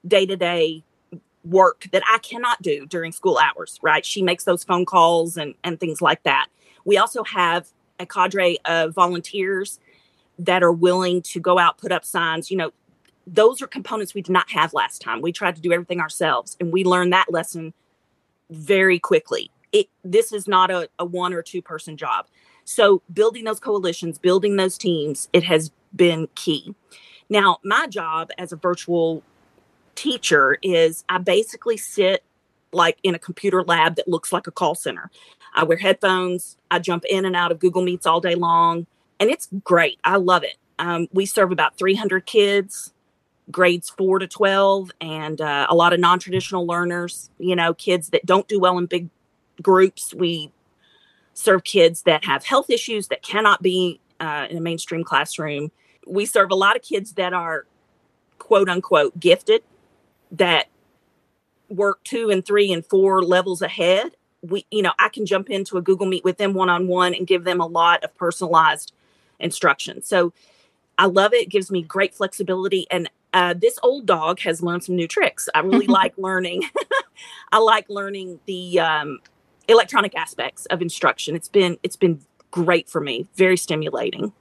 day 0.07 0.27
to 0.27 0.37
day 0.37 0.83
work 1.45 1.87
that 1.93 2.03
I 2.11 2.19
cannot 2.19 2.61
do 2.63 2.87
during 2.87 3.13
school 3.13 3.39
hours, 3.39 3.79
right? 3.83 4.05
She 4.05 4.23
makes 4.23 4.45
those 4.45 4.65
phone 4.65 4.85
calls 4.85 5.37
and, 5.37 5.55
and 5.65 5.81
things 5.81 6.03
like 6.03 6.23
that. 6.25 6.49
We 6.85 6.99
also 6.99 7.25
have 7.25 7.69
a 7.99 8.07
cadre 8.07 8.59
of 8.65 8.95
volunteers 8.95 9.79
that 10.39 10.63
are 10.63 10.73
willing 10.73 11.23
to 11.23 11.41
go 11.41 11.59
out, 11.59 11.79
put 11.79 11.93
up 11.93 12.05
signs. 12.05 12.51
You 12.51 12.57
know, 12.57 12.73
those 13.27 13.63
are 13.63 13.67
components 13.67 14.15
we 14.15 14.23
did 14.23 14.33
not 14.33 14.51
have 14.51 14.73
last 14.73 15.01
time. 15.03 15.21
We 15.21 15.33
tried 15.33 15.57
to 15.57 15.63
do 15.63 15.73
everything 15.73 16.01
ourselves, 16.01 16.57
and 16.61 16.73
we 16.73 16.85
learned 16.85 17.13
that 17.13 17.31
lesson 17.31 17.75
very 18.51 18.99
quickly. 18.99 19.51
It 19.73 19.89
this 20.03 20.33
is 20.33 20.49
not 20.49 20.71
a, 20.71 20.89
a 20.99 21.05
one 21.05 21.33
or 21.33 21.43
two 21.43 21.63
person 21.63 21.97
job. 21.97 22.27
So 22.71 23.03
building 23.13 23.43
those 23.43 23.59
coalitions, 23.59 24.17
building 24.17 24.55
those 24.55 24.79
teams, 24.79 25.29
it 25.33 25.43
has 25.43 25.73
been 25.97 26.29
key. 26.37 26.73
Now, 27.29 27.59
my 27.65 27.89
job 27.89 28.31
as 28.39 28.53
a 28.53 28.57
virtual 28.57 29.25
teacher 29.97 30.57
is 30.63 31.03
I 31.09 31.19
basically 31.19 31.77
sit 31.77 32.23
like 32.73 32.99
in 33.03 33.17
a 33.17 33.19
computer 33.19 33.65
lab 33.65 33.97
that 33.97 34.07
looks 34.07 34.33
like 34.33 34.47
a 34.47 34.53
call 34.53 34.77
center. 34.77 35.11
I 35.53 35.65
wear 35.65 35.79
headphones, 35.79 36.59
I 36.71 36.79
jump 36.79 37.05
in 37.07 37.25
and 37.25 37.35
out 37.35 37.51
of 37.51 37.59
Google 37.59 37.83
Meets 37.83 38.07
all 38.07 38.21
day 38.21 38.37
long, 38.37 38.87
and 39.19 39.31
it's 39.31 39.49
great. 39.65 39.99
I 40.05 40.19
love 40.19 40.45
it. 40.45 40.57
Um, 40.79 41.09
we 41.13 41.27
serve 41.27 41.51
about 41.51 41.77
300 41.77 42.25
kids, 42.25 42.93
grades 43.51 43.91
four 43.91 44.21
to 44.21 44.29
12, 44.29 44.93
and 45.01 45.41
uh, 45.41 45.67
a 45.69 45.75
lot 45.75 45.93
of 45.93 45.99
non 45.99 46.21
traditional 46.21 46.69
learners, 46.69 47.31
you 47.41 47.57
know, 47.57 47.75
kids 47.75 48.11
that 48.11 48.25
don't 48.25 48.47
do 48.47 48.61
well 48.61 48.79
in 48.79 48.87
big 48.87 49.09
groups. 49.61 50.15
We 50.15 50.53
serve 51.41 51.65
kids 51.65 52.03
that 52.03 52.25
have 52.25 52.45
health 52.45 52.71
issues 52.71 53.09
that 53.09 53.23
cannot 53.23 53.63
be 53.63 54.01
uh, 54.21 54.47
in 54.51 54.57
a 54.57 54.61
mainstream 54.61 55.03
classroom. 55.03 55.71
We 56.07 56.27
serve 56.27 56.51
a 56.51 56.55
lot 56.55 56.77
of 56.77 56.83
kids 56.83 57.15
that 57.15 57.33
are 57.33 57.67
quote 58.39 58.69
unquote 58.69 59.19
gifted, 59.19 59.63
that 60.33 60.69
work 61.69 62.03
two 62.05 62.31
and 62.31 62.45
three 62.45 62.73
and 62.73 62.85
four 62.85 63.23
levels 63.23 63.63
ahead. 63.63 64.17
We, 64.43 64.67
you 64.71 64.83
know, 64.83 64.93
I 64.99 65.09
can 65.09 65.27
jump 65.27 65.51
into 65.51 65.77
a 65.77 65.83
Google 65.83 66.07
Meet 66.07 66.25
with 66.25 66.39
them 66.39 66.53
one 66.53 66.69
on 66.69 66.89
one 66.89 67.15
and 67.15 67.27
give 67.27 67.45
them 67.45 67.61
a 67.61 67.67
lot 67.67 68.03
of 68.03 68.17
personalized 68.17 68.93
instruction. 69.39 70.03
So 70.03 70.33
I 70.99 71.07
love 71.07 71.33
it. 71.33 71.43
it 71.43 71.49
gives 71.49 71.71
me 71.71 71.83
great 71.83 72.15
flexibility. 72.15 72.87
And 72.91 73.11
uh, 73.33 73.55
this 73.55 73.79
old 73.83 74.07
dog 74.07 74.41
has 74.41 74.63
learned 74.63 74.83
some 74.83 74.97
new 74.97 75.07
tricks. 75.07 75.49
I 75.55 75.61
really 75.61 75.87
like 76.01 76.15
learning. 76.19 76.65
I 77.53 77.59
like 77.59 77.89
learning 77.89 78.41
the 78.47 78.81
um, 78.81 79.21
electronic 79.71 80.17
aspects 80.17 80.67
of 80.67 80.83
instruction. 80.83 81.37
It's 81.37 81.49
been 81.49 81.79
it's 81.83 81.97
been 81.97 82.21
great 82.51 82.89
for 82.89 83.01
me, 83.01 83.29
very 83.37 83.57
stimulating. 83.57 84.33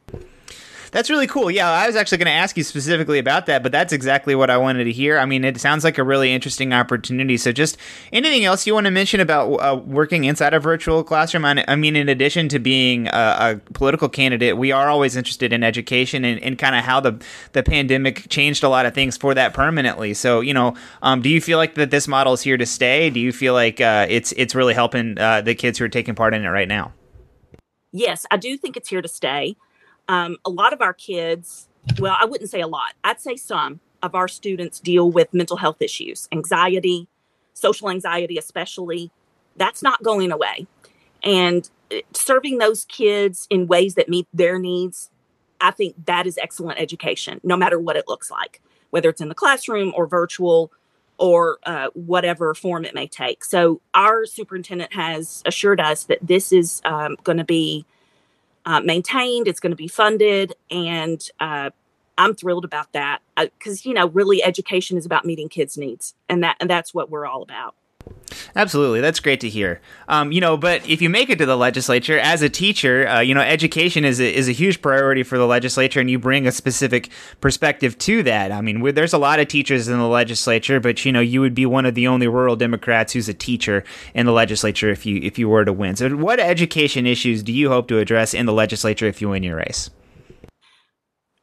That's 0.91 1.09
really 1.09 1.27
cool. 1.27 1.51
Yeah, 1.51 1.69
I 1.69 1.85
was 1.85 1.95
actually 1.95 2.17
going 2.17 2.27
to 2.27 2.31
ask 2.31 2.57
you 2.57 2.63
specifically 2.63 3.19
about 3.19 3.45
that, 3.45 3.61
but 3.61 3.71
that's 3.71 3.93
exactly 3.93 4.33
what 4.33 4.49
I 4.49 4.57
wanted 4.57 4.85
to 4.85 4.91
hear. 4.91 5.19
I 5.19 5.25
mean, 5.25 5.43
it 5.43 5.59
sounds 5.59 5.83
like 5.83 5.97
a 5.97 6.03
really 6.03 6.33
interesting 6.33 6.73
opportunity. 6.73 7.37
So, 7.37 7.51
just 7.51 7.77
anything 8.11 8.45
else 8.45 8.65
you 8.65 8.73
want 8.73 8.85
to 8.85 8.91
mention 8.91 9.19
about 9.19 9.53
uh, 9.55 9.75
working 9.75 10.23
inside 10.23 10.53
a 10.53 10.59
virtual 10.59 11.03
classroom? 11.03 11.45
I 11.45 11.75
mean, 11.75 11.95
in 11.95 12.09
addition 12.09 12.49
to 12.49 12.59
being 12.59 13.07
a, 13.07 13.11
a 13.11 13.61
political 13.73 14.09
candidate, 14.09 14.57
we 14.57 14.71
are 14.71 14.89
always 14.89 15.15
interested 15.15 15.53
in 15.53 15.63
education 15.63 16.25
and, 16.25 16.41
and 16.41 16.57
kind 16.57 16.75
of 16.75 16.83
how 16.83 16.99
the 16.99 17.21
the 17.53 17.61
pandemic 17.61 18.27
changed 18.29 18.63
a 18.63 18.69
lot 18.69 18.85
of 18.85 18.93
things 18.93 19.15
for 19.15 19.33
that 19.35 19.53
permanently. 19.53 20.13
So, 20.13 20.41
you 20.41 20.53
know, 20.53 20.75
um, 21.03 21.21
do 21.21 21.29
you 21.29 21.41
feel 21.41 21.57
like 21.57 21.75
that 21.75 21.91
this 21.91 22.07
model 22.07 22.33
is 22.33 22.41
here 22.41 22.57
to 22.57 22.65
stay? 22.65 23.09
Do 23.09 23.19
you 23.19 23.31
feel 23.31 23.53
like 23.53 23.79
uh, 23.79 24.07
it's 24.09 24.31
it's 24.33 24.55
really 24.55 24.73
helping 24.73 25.19
uh, 25.19 25.41
the 25.41 25.53
kids 25.53 25.77
who 25.77 25.85
are 25.85 25.89
taking 25.89 26.15
part 26.15 26.33
in 26.33 26.43
it 26.43 26.49
right 26.49 26.67
now? 26.67 26.93
Yes, 27.91 28.25
I 28.31 28.37
do 28.37 28.57
think 28.57 28.77
it's 28.77 28.89
here 28.89 29.01
to 29.01 29.07
stay 29.07 29.55
um, 30.09 30.35
a 30.43 30.49
lot 30.49 30.73
of 30.73 30.81
our 30.81 30.93
kids, 30.93 31.69
well, 31.97 32.17
I 32.19 32.25
wouldn't 32.25 32.49
say 32.49 32.59
a 32.59 32.67
lot, 32.67 32.95
I'd 33.05 33.21
say 33.21 33.37
some 33.37 33.79
of 34.03 34.15
our 34.15 34.27
students 34.27 34.81
deal 34.81 35.09
with 35.09 35.33
mental 35.33 35.55
health 35.55 35.81
issues, 35.81 36.27
anxiety, 36.33 37.07
social 37.53 37.89
anxiety, 37.89 38.37
especially. 38.37 39.11
That's 39.55 39.81
not 39.81 40.03
going 40.03 40.31
away. 40.33 40.67
And 41.23 41.69
uh, 41.91 41.97
serving 42.13 42.57
those 42.57 42.83
kids 42.85 43.47
in 43.49 43.67
ways 43.67 43.95
that 43.95 44.09
meet 44.09 44.27
their 44.33 44.59
needs, 44.59 45.09
I 45.61 45.71
think 45.71 45.95
that 46.05 46.27
is 46.27 46.37
excellent 46.37 46.79
education, 46.79 47.39
no 47.43 47.55
matter 47.55 47.79
what 47.79 47.95
it 47.95 48.09
looks 48.09 48.29
like, 48.29 48.61
whether 48.89 49.09
it's 49.09 49.21
in 49.21 49.29
the 49.29 49.35
classroom 49.35 49.93
or 49.95 50.07
virtual. 50.07 50.71
or 51.19 51.59
uh, 51.65 51.89
whatever 51.95 52.53
form 52.55 52.85
it 52.85 52.95
may 52.95 53.05
take. 53.05 53.43
So 53.43 53.81
our 53.93 54.25
superintendent 54.25 54.93
has 54.93 55.43
assured 55.45 55.81
us 55.81 56.05
that 56.05 56.19
this 56.21 56.53
is 56.53 56.81
um, 56.85 57.17
going 57.25 57.39
to 57.39 57.43
be 57.43 57.85
uh, 58.65 58.81
maintained, 58.81 59.47
it's 59.47 59.59
going 59.59 59.71
to 59.71 59.77
be 59.77 59.87
funded, 59.87 60.53
and 60.69 61.27
uh, 61.39 61.69
I'm 62.17 62.35
thrilled 62.35 62.65
about 62.65 62.91
that 62.93 63.19
because 63.37 63.85
you 63.85 63.93
know 63.93 64.07
really 64.07 64.43
education 64.43 64.97
is 64.97 65.05
about 65.05 65.25
meeting 65.25 65.49
kids' 65.49 65.77
needs, 65.77 66.15
and 66.27 66.43
that 66.43 66.57
and 66.59 66.69
that's 66.69 66.93
what 66.93 67.09
we're 67.09 67.25
all 67.25 67.41
about. 67.41 67.75
Absolutely, 68.55 69.01
that's 69.01 69.19
great 69.19 69.39
to 69.41 69.49
hear. 69.49 69.79
Um, 70.07 70.31
you 70.31 70.41
know, 70.41 70.57
but 70.57 70.87
if 70.89 71.01
you 71.01 71.09
make 71.09 71.29
it 71.29 71.37
to 71.37 71.45
the 71.45 71.55
legislature 71.57 72.17
as 72.17 72.41
a 72.41 72.49
teacher, 72.49 73.07
uh, 73.07 73.19
you 73.19 73.33
know, 73.33 73.41
education 73.41 74.05
is 74.05 74.19
a, 74.19 74.33
is 74.33 74.49
a 74.49 74.51
huge 74.51 74.81
priority 74.81 75.23
for 75.23 75.37
the 75.37 75.45
legislature, 75.45 75.99
and 75.99 76.09
you 76.09 76.19
bring 76.19 76.47
a 76.47 76.51
specific 76.51 77.09
perspective 77.41 77.97
to 77.99 78.23
that. 78.23 78.51
I 78.51 78.61
mean, 78.61 78.83
there's 78.93 79.13
a 79.13 79.17
lot 79.17 79.39
of 79.39 79.47
teachers 79.47 79.87
in 79.87 79.97
the 79.97 80.07
legislature, 80.07 80.79
but 80.79 81.05
you 81.05 81.11
know, 81.11 81.19
you 81.19 81.41
would 81.41 81.53
be 81.53 81.65
one 81.65 81.85
of 81.85 81.95
the 81.95 82.07
only 82.07 82.27
rural 82.27 82.55
Democrats 82.55 83.13
who's 83.13 83.29
a 83.29 83.33
teacher 83.33 83.83
in 84.13 84.25
the 84.25 84.31
legislature 84.31 84.89
if 84.89 85.05
you 85.05 85.19
if 85.21 85.37
you 85.37 85.47
were 85.47 85.65
to 85.65 85.73
win. 85.73 85.95
So, 85.95 86.09
what 86.15 86.39
education 86.39 87.05
issues 87.05 87.43
do 87.43 87.53
you 87.53 87.69
hope 87.69 87.87
to 87.89 87.99
address 87.99 88.33
in 88.33 88.45
the 88.45 88.53
legislature 88.53 89.05
if 89.05 89.21
you 89.21 89.29
win 89.29 89.43
your 89.43 89.57
race? 89.57 89.89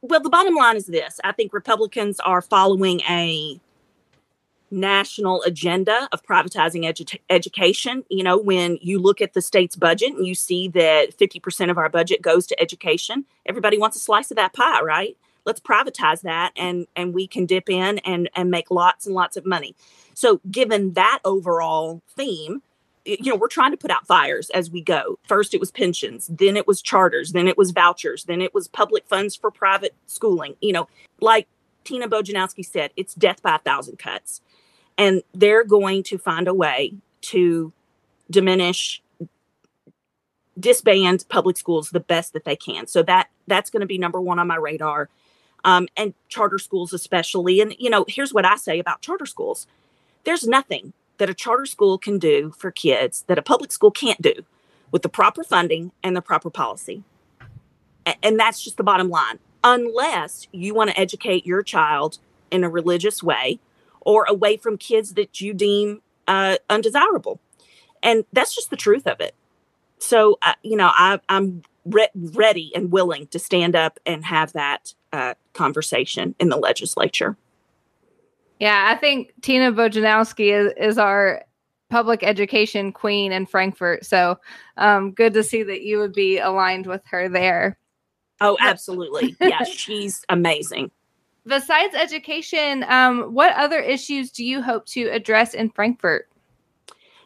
Well, 0.01 0.19
the 0.19 0.29
bottom 0.29 0.55
line 0.55 0.75
is 0.75 0.85
this: 0.85 1.19
I 1.23 1.31
think 1.31 1.53
Republicans 1.53 2.19
are 2.19 2.41
following 2.41 3.01
a 3.09 3.59
national 4.71 5.41
agenda 5.43 6.09
of 6.11 6.23
privatizing 6.23 6.83
edu- 6.83 7.19
education. 7.29 8.03
You 8.09 8.23
know, 8.23 8.37
when 8.37 8.77
you 8.81 8.99
look 8.99 9.21
at 9.21 9.33
the 9.33 9.41
state's 9.41 9.75
budget 9.75 10.13
and 10.13 10.25
you 10.25 10.35
see 10.35 10.67
that 10.69 11.17
50% 11.17 11.69
of 11.69 11.77
our 11.77 11.89
budget 11.89 12.21
goes 12.21 12.47
to 12.47 12.59
education, 12.59 13.25
everybody 13.45 13.77
wants 13.77 13.97
a 13.97 13.99
slice 13.99 14.31
of 14.31 14.37
that 14.37 14.53
pie, 14.53 14.81
right? 14.81 15.17
Let's 15.45 15.61
privatize 15.61 16.21
that 16.23 16.51
and 16.57 16.87
and 16.95 17.13
we 17.13 17.25
can 17.25 17.45
dip 17.45 17.69
in 17.69 17.99
and 17.99 18.29
and 18.35 18.51
make 18.51 18.69
lots 18.69 19.05
and 19.05 19.15
lots 19.15 19.37
of 19.37 19.45
money. 19.45 19.75
So, 20.13 20.41
given 20.51 20.93
that 20.93 21.19
overall 21.23 22.01
theme, 22.17 22.63
you 23.05 23.31
know, 23.31 23.37
we're 23.37 23.47
trying 23.47 23.71
to 23.71 23.77
put 23.77 23.89
out 23.91 24.05
fires 24.05 24.49
as 24.49 24.69
we 24.69 24.81
go. 24.81 25.17
First, 25.27 25.53
it 25.53 25.61
was 25.61 25.71
pensions, 25.71 26.27
then 26.27 26.57
it 26.57 26.67
was 26.67 26.81
charters, 26.81 27.31
then 27.31 27.47
it 27.47 27.57
was 27.57 27.71
vouchers, 27.71 28.25
then 28.25 28.41
it 28.41 28.53
was 28.53 28.67
public 28.67 29.07
funds 29.07 29.35
for 29.35 29.49
private 29.49 29.95
schooling. 30.07 30.55
You 30.59 30.73
know, 30.73 30.87
like 31.21 31.47
Tina 31.87 32.07
Bojanowski 32.09 32.65
said, 32.65 32.91
it's 32.97 33.13
death 33.13 33.41
by 33.41 33.55
a 33.55 33.59
thousand 33.59 33.97
cuts. 33.97 34.41
And 34.97 35.23
they're 35.33 35.63
going 35.63 36.03
to 36.03 36.17
find 36.17 36.47
a 36.47 36.53
way 36.53 36.95
to 37.21 37.71
diminish 38.29 39.01
disband 40.59 41.23
public 41.29 41.55
schools 41.55 41.91
the 41.91 41.99
best 42.01 42.33
that 42.33 42.43
they 42.43 42.55
can. 42.55 42.87
So 42.87 43.03
that 43.03 43.29
that's 43.45 43.69
going 43.69 43.81
to 43.81 43.87
be 43.87 43.97
number 43.97 44.19
one 44.19 44.37
on 44.37 44.47
my 44.47 44.57
radar. 44.57 45.09
Um, 45.63 45.87
and 45.95 46.13
charter 46.27 46.59
schools 46.59 46.93
especially. 46.93 47.61
And 47.61 47.73
you 47.79 47.89
know 47.89 48.05
here's 48.07 48.33
what 48.33 48.45
i 48.45 48.55
say 48.55 48.79
about 48.79 49.01
charter 49.01 49.25
schools. 49.25 49.67
There's 50.23 50.47
nothing 50.47 50.93
that 51.19 51.29
a 51.29 51.33
charter 51.33 51.65
school 51.65 51.97
can 51.97 52.19
do 52.19 52.53
for 52.57 52.69
kids 52.71 53.23
that 53.27 53.37
a 53.37 53.41
public 53.41 53.71
school 53.71 53.91
can't 53.91 54.21
do 54.21 54.33
with 54.91 55.03
the 55.03 55.09
proper 55.09 55.43
funding 55.43 55.91
and 56.03 56.15
the 56.15 56.21
proper 56.21 56.49
policy. 56.49 57.03
And 58.23 58.39
that's 58.39 58.63
just 58.63 58.77
the 58.77 58.83
bottom 58.83 59.09
line 59.09 59.39
unless 59.67 60.47
you 60.53 60.73
want 60.73 60.89
to 60.89 60.99
educate 60.99 61.45
your 61.45 61.61
child 61.61 62.19
in 62.49 62.63
a 62.63 62.69
religious 62.69 63.21
way 63.21 63.59
or 63.99 64.23
away 64.29 64.55
from 64.55 64.77
kids 64.77 65.15
that 65.15 65.41
you 65.41 65.53
deem 65.53 66.01
uh, 66.27 66.55
undesirable. 66.69 67.41
And 68.01 68.23
that's 68.31 68.55
just 68.55 68.69
the 68.69 68.77
truth 68.77 69.05
of 69.05 69.19
it. 69.19 69.35
So, 69.99 70.39
uh, 70.41 70.53
you 70.63 70.77
know, 70.77 70.89
I, 70.93 71.19
am 71.27 71.63
re- 71.85 72.07
ready 72.15 72.71
and 72.73 72.91
willing 72.91 73.27
to 73.27 73.39
stand 73.39 73.75
up 73.75 73.99
and 74.05 74.23
have 74.23 74.53
that 74.53 74.93
uh, 75.11 75.33
conversation 75.53 76.33
in 76.39 76.47
the 76.47 76.57
legislature. 76.57 77.35
Yeah, 78.59 78.87
I 78.89 78.95
think 78.95 79.33
Tina 79.41 79.73
Bojanowski 79.73 80.51
is, 80.53 80.73
is 80.77 80.97
our 80.97 81.43
public 81.89 82.23
education 82.23 82.93
queen 82.93 83.33
in 83.33 83.45
Frankfort. 83.45 84.05
So 84.05 84.39
um, 84.77 85.11
good 85.11 85.33
to 85.33 85.43
see 85.43 85.63
that 85.63 85.81
you 85.81 85.99
would 85.99 86.13
be 86.13 86.37
aligned 86.37 86.87
with 86.87 87.01
her 87.07 87.27
there. 87.27 87.77
Oh, 88.39 88.57
absolutely. 88.59 89.35
yeah, 89.41 89.63
she's 89.63 90.23
amazing 90.29 90.91
besides 91.47 91.95
education, 91.95 92.85
um, 92.87 93.33
what 93.33 93.55
other 93.55 93.79
issues 93.79 94.31
do 94.31 94.45
you 94.45 94.61
hope 94.61 94.85
to 94.87 95.07
address 95.07 95.53
in 95.53 95.69
Frankfort? 95.69 96.27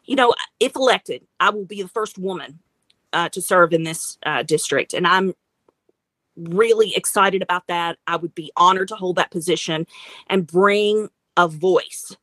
You 0.06 0.16
know, 0.16 0.34
if 0.60 0.76
elected, 0.76 1.26
I 1.40 1.50
will 1.50 1.66
be 1.66 1.82
the 1.82 1.90
first 1.90 2.18
woman 2.18 2.60
uh, 3.14 3.30
to 3.30 3.42
serve 3.42 3.74
in 3.74 3.84
this 3.84 4.18
uh, 4.26 4.44
district, 4.44 4.94
and 4.94 5.06
I'm 5.06 5.34
really 6.38 6.96
excited 6.96 7.42
about 7.42 7.68
that. 7.68 7.98
I 8.08 8.16
would 8.16 8.34
be 8.34 8.52
honored 8.56 8.88
to 8.90 8.96
hold 8.96 9.18
that 9.18 9.32
position 9.32 9.86
and 10.28 10.48
bring 10.48 11.10
a 11.36 11.48
voice 11.48 12.16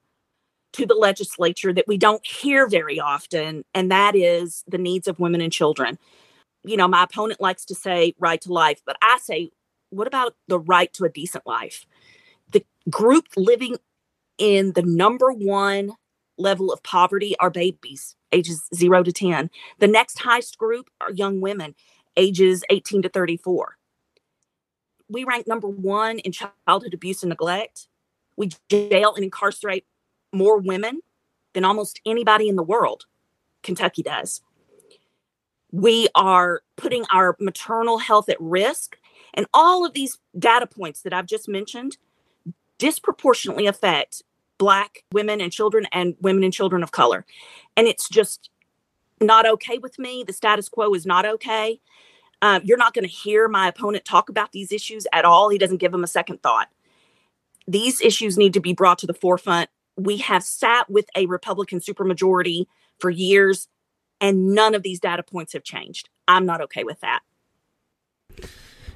to 0.72 0.86
the 0.86 0.94
legislature 0.94 1.72
that 1.72 1.88
we 1.88 1.98
don't 1.98 2.24
hear 2.26 2.68
very 2.68 3.00
often, 3.00 3.64
and 3.74 3.90
that 3.90 4.14
is 4.14 4.64
the 4.68 4.78
needs 4.78 5.08
of 5.08 5.18
women 5.18 5.40
and 5.40 5.52
children. 5.52 5.98
You 6.64 6.76
know, 6.76 6.88
my 6.88 7.04
opponent 7.04 7.40
likes 7.40 7.64
to 7.66 7.74
say 7.74 8.14
right 8.18 8.40
to 8.42 8.52
life, 8.52 8.82
but 8.84 8.96
I 9.02 9.18
say 9.22 9.50
what 9.90 10.06
about 10.06 10.34
the 10.48 10.58
right 10.58 10.92
to 10.94 11.04
a 11.04 11.08
decent 11.08 11.46
life? 11.46 11.86
The 12.52 12.64
group 12.90 13.26
living 13.36 13.76
in 14.38 14.72
the 14.72 14.82
number 14.82 15.32
one 15.32 15.92
level 16.36 16.72
of 16.72 16.82
poverty 16.82 17.34
are 17.40 17.50
babies, 17.50 18.16
ages 18.32 18.68
zero 18.74 19.02
to 19.02 19.12
10. 19.12 19.50
The 19.78 19.88
next 19.88 20.18
highest 20.18 20.58
group 20.58 20.88
are 21.00 21.12
young 21.12 21.40
women, 21.40 21.74
ages 22.16 22.64
18 22.70 23.02
to 23.02 23.08
34. 23.08 23.76
We 25.08 25.24
rank 25.24 25.46
number 25.46 25.68
one 25.68 26.18
in 26.20 26.32
childhood 26.32 26.94
abuse 26.94 27.22
and 27.22 27.30
neglect. 27.30 27.88
We 28.36 28.50
jail 28.68 29.14
and 29.14 29.24
incarcerate 29.24 29.86
more 30.32 30.58
women 30.58 31.00
than 31.54 31.64
almost 31.64 32.00
anybody 32.06 32.48
in 32.48 32.56
the 32.56 32.62
world. 32.62 33.06
Kentucky 33.62 34.02
does. 34.02 34.42
We 35.70 36.08
are 36.14 36.62
putting 36.76 37.04
our 37.12 37.36
maternal 37.40 37.98
health 37.98 38.28
at 38.28 38.40
risk 38.40 38.98
and 39.34 39.46
all 39.52 39.84
of 39.84 39.92
these 39.92 40.18
data 40.38 40.66
points 40.66 41.02
that 41.02 41.12
I've 41.12 41.26
just 41.26 41.48
mentioned 41.48 41.98
disproportionately 42.78 43.66
affect 43.66 44.22
Black 44.56 45.04
women 45.12 45.40
and 45.40 45.52
children 45.52 45.86
and 45.92 46.16
women 46.20 46.42
and 46.42 46.52
children 46.52 46.82
of 46.82 46.90
color. 46.90 47.24
And 47.76 47.86
it's 47.86 48.08
just 48.08 48.50
not 49.20 49.46
okay 49.46 49.78
with 49.78 49.98
me. 49.98 50.24
The 50.26 50.32
status 50.32 50.68
quo 50.68 50.94
is 50.94 51.06
not 51.06 51.26
okay. 51.26 51.80
Um, 52.40 52.62
you're 52.64 52.78
not 52.78 52.94
going 52.94 53.04
to 53.04 53.10
hear 53.10 53.48
my 53.48 53.68
opponent 53.68 54.04
talk 54.04 54.28
about 54.28 54.52
these 54.52 54.72
issues 54.72 55.06
at 55.12 55.24
all. 55.24 55.48
He 55.48 55.58
doesn't 55.58 55.78
give 55.78 55.92
them 55.92 56.04
a 56.04 56.08
second 56.08 56.42
thought. 56.42 56.68
These 57.66 58.00
issues 58.00 58.38
need 58.38 58.54
to 58.54 58.60
be 58.60 58.72
brought 58.72 58.98
to 59.00 59.06
the 59.06 59.14
forefront. 59.14 59.70
We 59.96 60.18
have 60.18 60.42
sat 60.42 60.88
with 60.88 61.06
a 61.16 61.26
Republican 61.26 61.80
supermajority 61.80 62.66
for 62.98 63.10
years, 63.10 63.68
and 64.20 64.54
none 64.54 64.74
of 64.74 64.82
these 64.82 65.00
data 65.00 65.22
points 65.22 65.52
have 65.52 65.64
changed. 65.64 66.08
I'm 66.26 66.46
not 66.46 66.60
okay 66.62 66.84
with 66.84 67.00
that. 67.00 67.20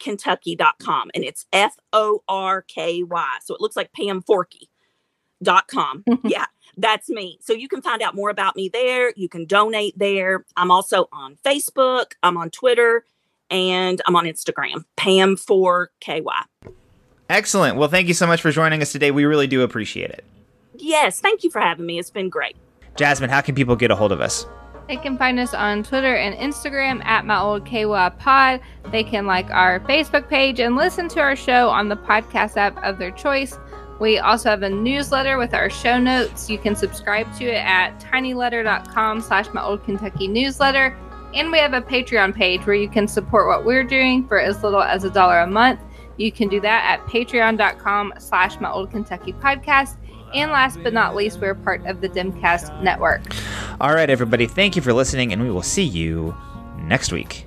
kentucky.com 0.00 1.10
and 1.14 1.24
it's 1.24 1.46
F 1.52 1.76
O 1.92 2.22
R 2.28 2.62
K 2.62 3.02
Y. 3.02 3.36
So 3.42 3.54
it 3.54 3.60
looks 3.60 3.76
like 3.76 3.92
Pam 3.92 4.22
Forky.com. 4.22 6.04
yeah, 6.24 6.46
that's 6.76 7.08
me. 7.08 7.38
So 7.40 7.52
you 7.52 7.68
can 7.68 7.82
find 7.82 8.02
out 8.02 8.14
more 8.14 8.30
about 8.30 8.56
me 8.56 8.68
there. 8.68 9.12
You 9.16 9.28
can 9.28 9.44
donate 9.44 9.98
there. 9.98 10.44
I'm 10.56 10.70
also 10.70 11.08
on 11.12 11.36
Facebook, 11.44 12.12
I'm 12.22 12.36
on 12.36 12.50
Twitter, 12.50 13.04
and 13.50 14.00
I'm 14.06 14.16
on 14.16 14.24
Instagram, 14.24 14.84
Pam4KY. 14.96 16.44
Excellent. 17.28 17.76
Well, 17.76 17.88
thank 17.88 18.08
you 18.08 18.14
so 18.14 18.26
much 18.26 18.42
for 18.42 18.50
joining 18.50 18.82
us 18.82 18.90
today. 18.90 19.12
We 19.12 19.24
really 19.24 19.46
do 19.46 19.62
appreciate 19.62 20.10
it. 20.10 20.24
Yes, 20.76 21.20
thank 21.20 21.44
you 21.44 21.50
for 21.50 21.60
having 21.60 21.86
me. 21.86 21.98
It's 21.98 22.10
been 22.10 22.28
great. 22.28 22.56
Jasmine, 22.96 23.30
how 23.30 23.40
can 23.40 23.54
people 23.54 23.76
get 23.76 23.90
a 23.90 23.96
hold 23.96 24.12
of 24.12 24.20
us? 24.20 24.46
They 24.90 24.96
can 24.96 25.16
find 25.16 25.38
us 25.38 25.54
on 25.54 25.84
Twitter 25.84 26.16
and 26.16 26.34
Instagram 26.34 27.04
at 27.04 27.24
my 27.24 27.38
old 27.38 27.64
KY 27.64 28.10
pod. 28.18 28.60
They 28.90 29.04
can 29.04 29.24
like 29.24 29.48
our 29.50 29.78
Facebook 29.78 30.28
page 30.28 30.58
and 30.58 30.74
listen 30.74 31.06
to 31.10 31.20
our 31.20 31.36
show 31.36 31.68
on 31.68 31.88
the 31.88 31.96
podcast 31.96 32.56
app 32.56 32.76
of 32.82 32.98
their 32.98 33.12
choice. 33.12 33.56
We 34.00 34.18
also 34.18 34.50
have 34.50 34.64
a 34.64 34.68
newsletter 34.68 35.38
with 35.38 35.54
our 35.54 35.70
show 35.70 35.96
notes. 35.96 36.50
You 36.50 36.58
can 36.58 36.74
subscribe 36.74 37.32
to 37.36 37.44
it 37.44 37.64
at 37.64 38.00
tinyletter.com 38.00 39.20
slash 39.20 39.46
my 39.54 39.62
old 39.62 39.84
Kentucky 39.84 40.26
newsletter. 40.26 40.98
And 41.34 41.52
we 41.52 41.58
have 41.58 41.72
a 41.72 41.82
Patreon 41.82 42.34
page 42.34 42.66
where 42.66 42.74
you 42.74 42.88
can 42.88 43.06
support 43.06 43.46
what 43.46 43.64
we're 43.64 43.84
doing 43.84 44.26
for 44.26 44.40
as 44.40 44.64
little 44.64 44.82
as 44.82 45.04
a 45.04 45.10
dollar 45.10 45.38
a 45.38 45.46
month. 45.46 45.78
You 46.16 46.32
can 46.32 46.48
do 46.48 46.60
that 46.62 46.98
at 46.98 47.06
patreon.com 47.06 48.14
slash 48.18 48.58
my 48.58 48.72
old 48.72 48.90
Kentucky 48.90 49.34
podcast. 49.34 49.98
And 50.34 50.50
last 50.50 50.82
but 50.82 50.92
not 50.92 51.16
least, 51.16 51.40
we're 51.40 51.54
part 51.54 51.84
of 51.86 52.00
the 52.00 52.08
DemCast 52.08 52.82
network. 52.82 53.22
All 53.80 53.94
right, 53.94 54.10
everybody. 54.10 54.46
Thank 54.46 54.76
you 54.76 54.82
for 54.82 54.92
listening, 54.92 55.32
and 55.32 55.42
we 55.42 55.50
will 55.50 55.62
see 55.62 55.84
you 55.84 56.36
next 56.78 57.12
week. 57.12 57.46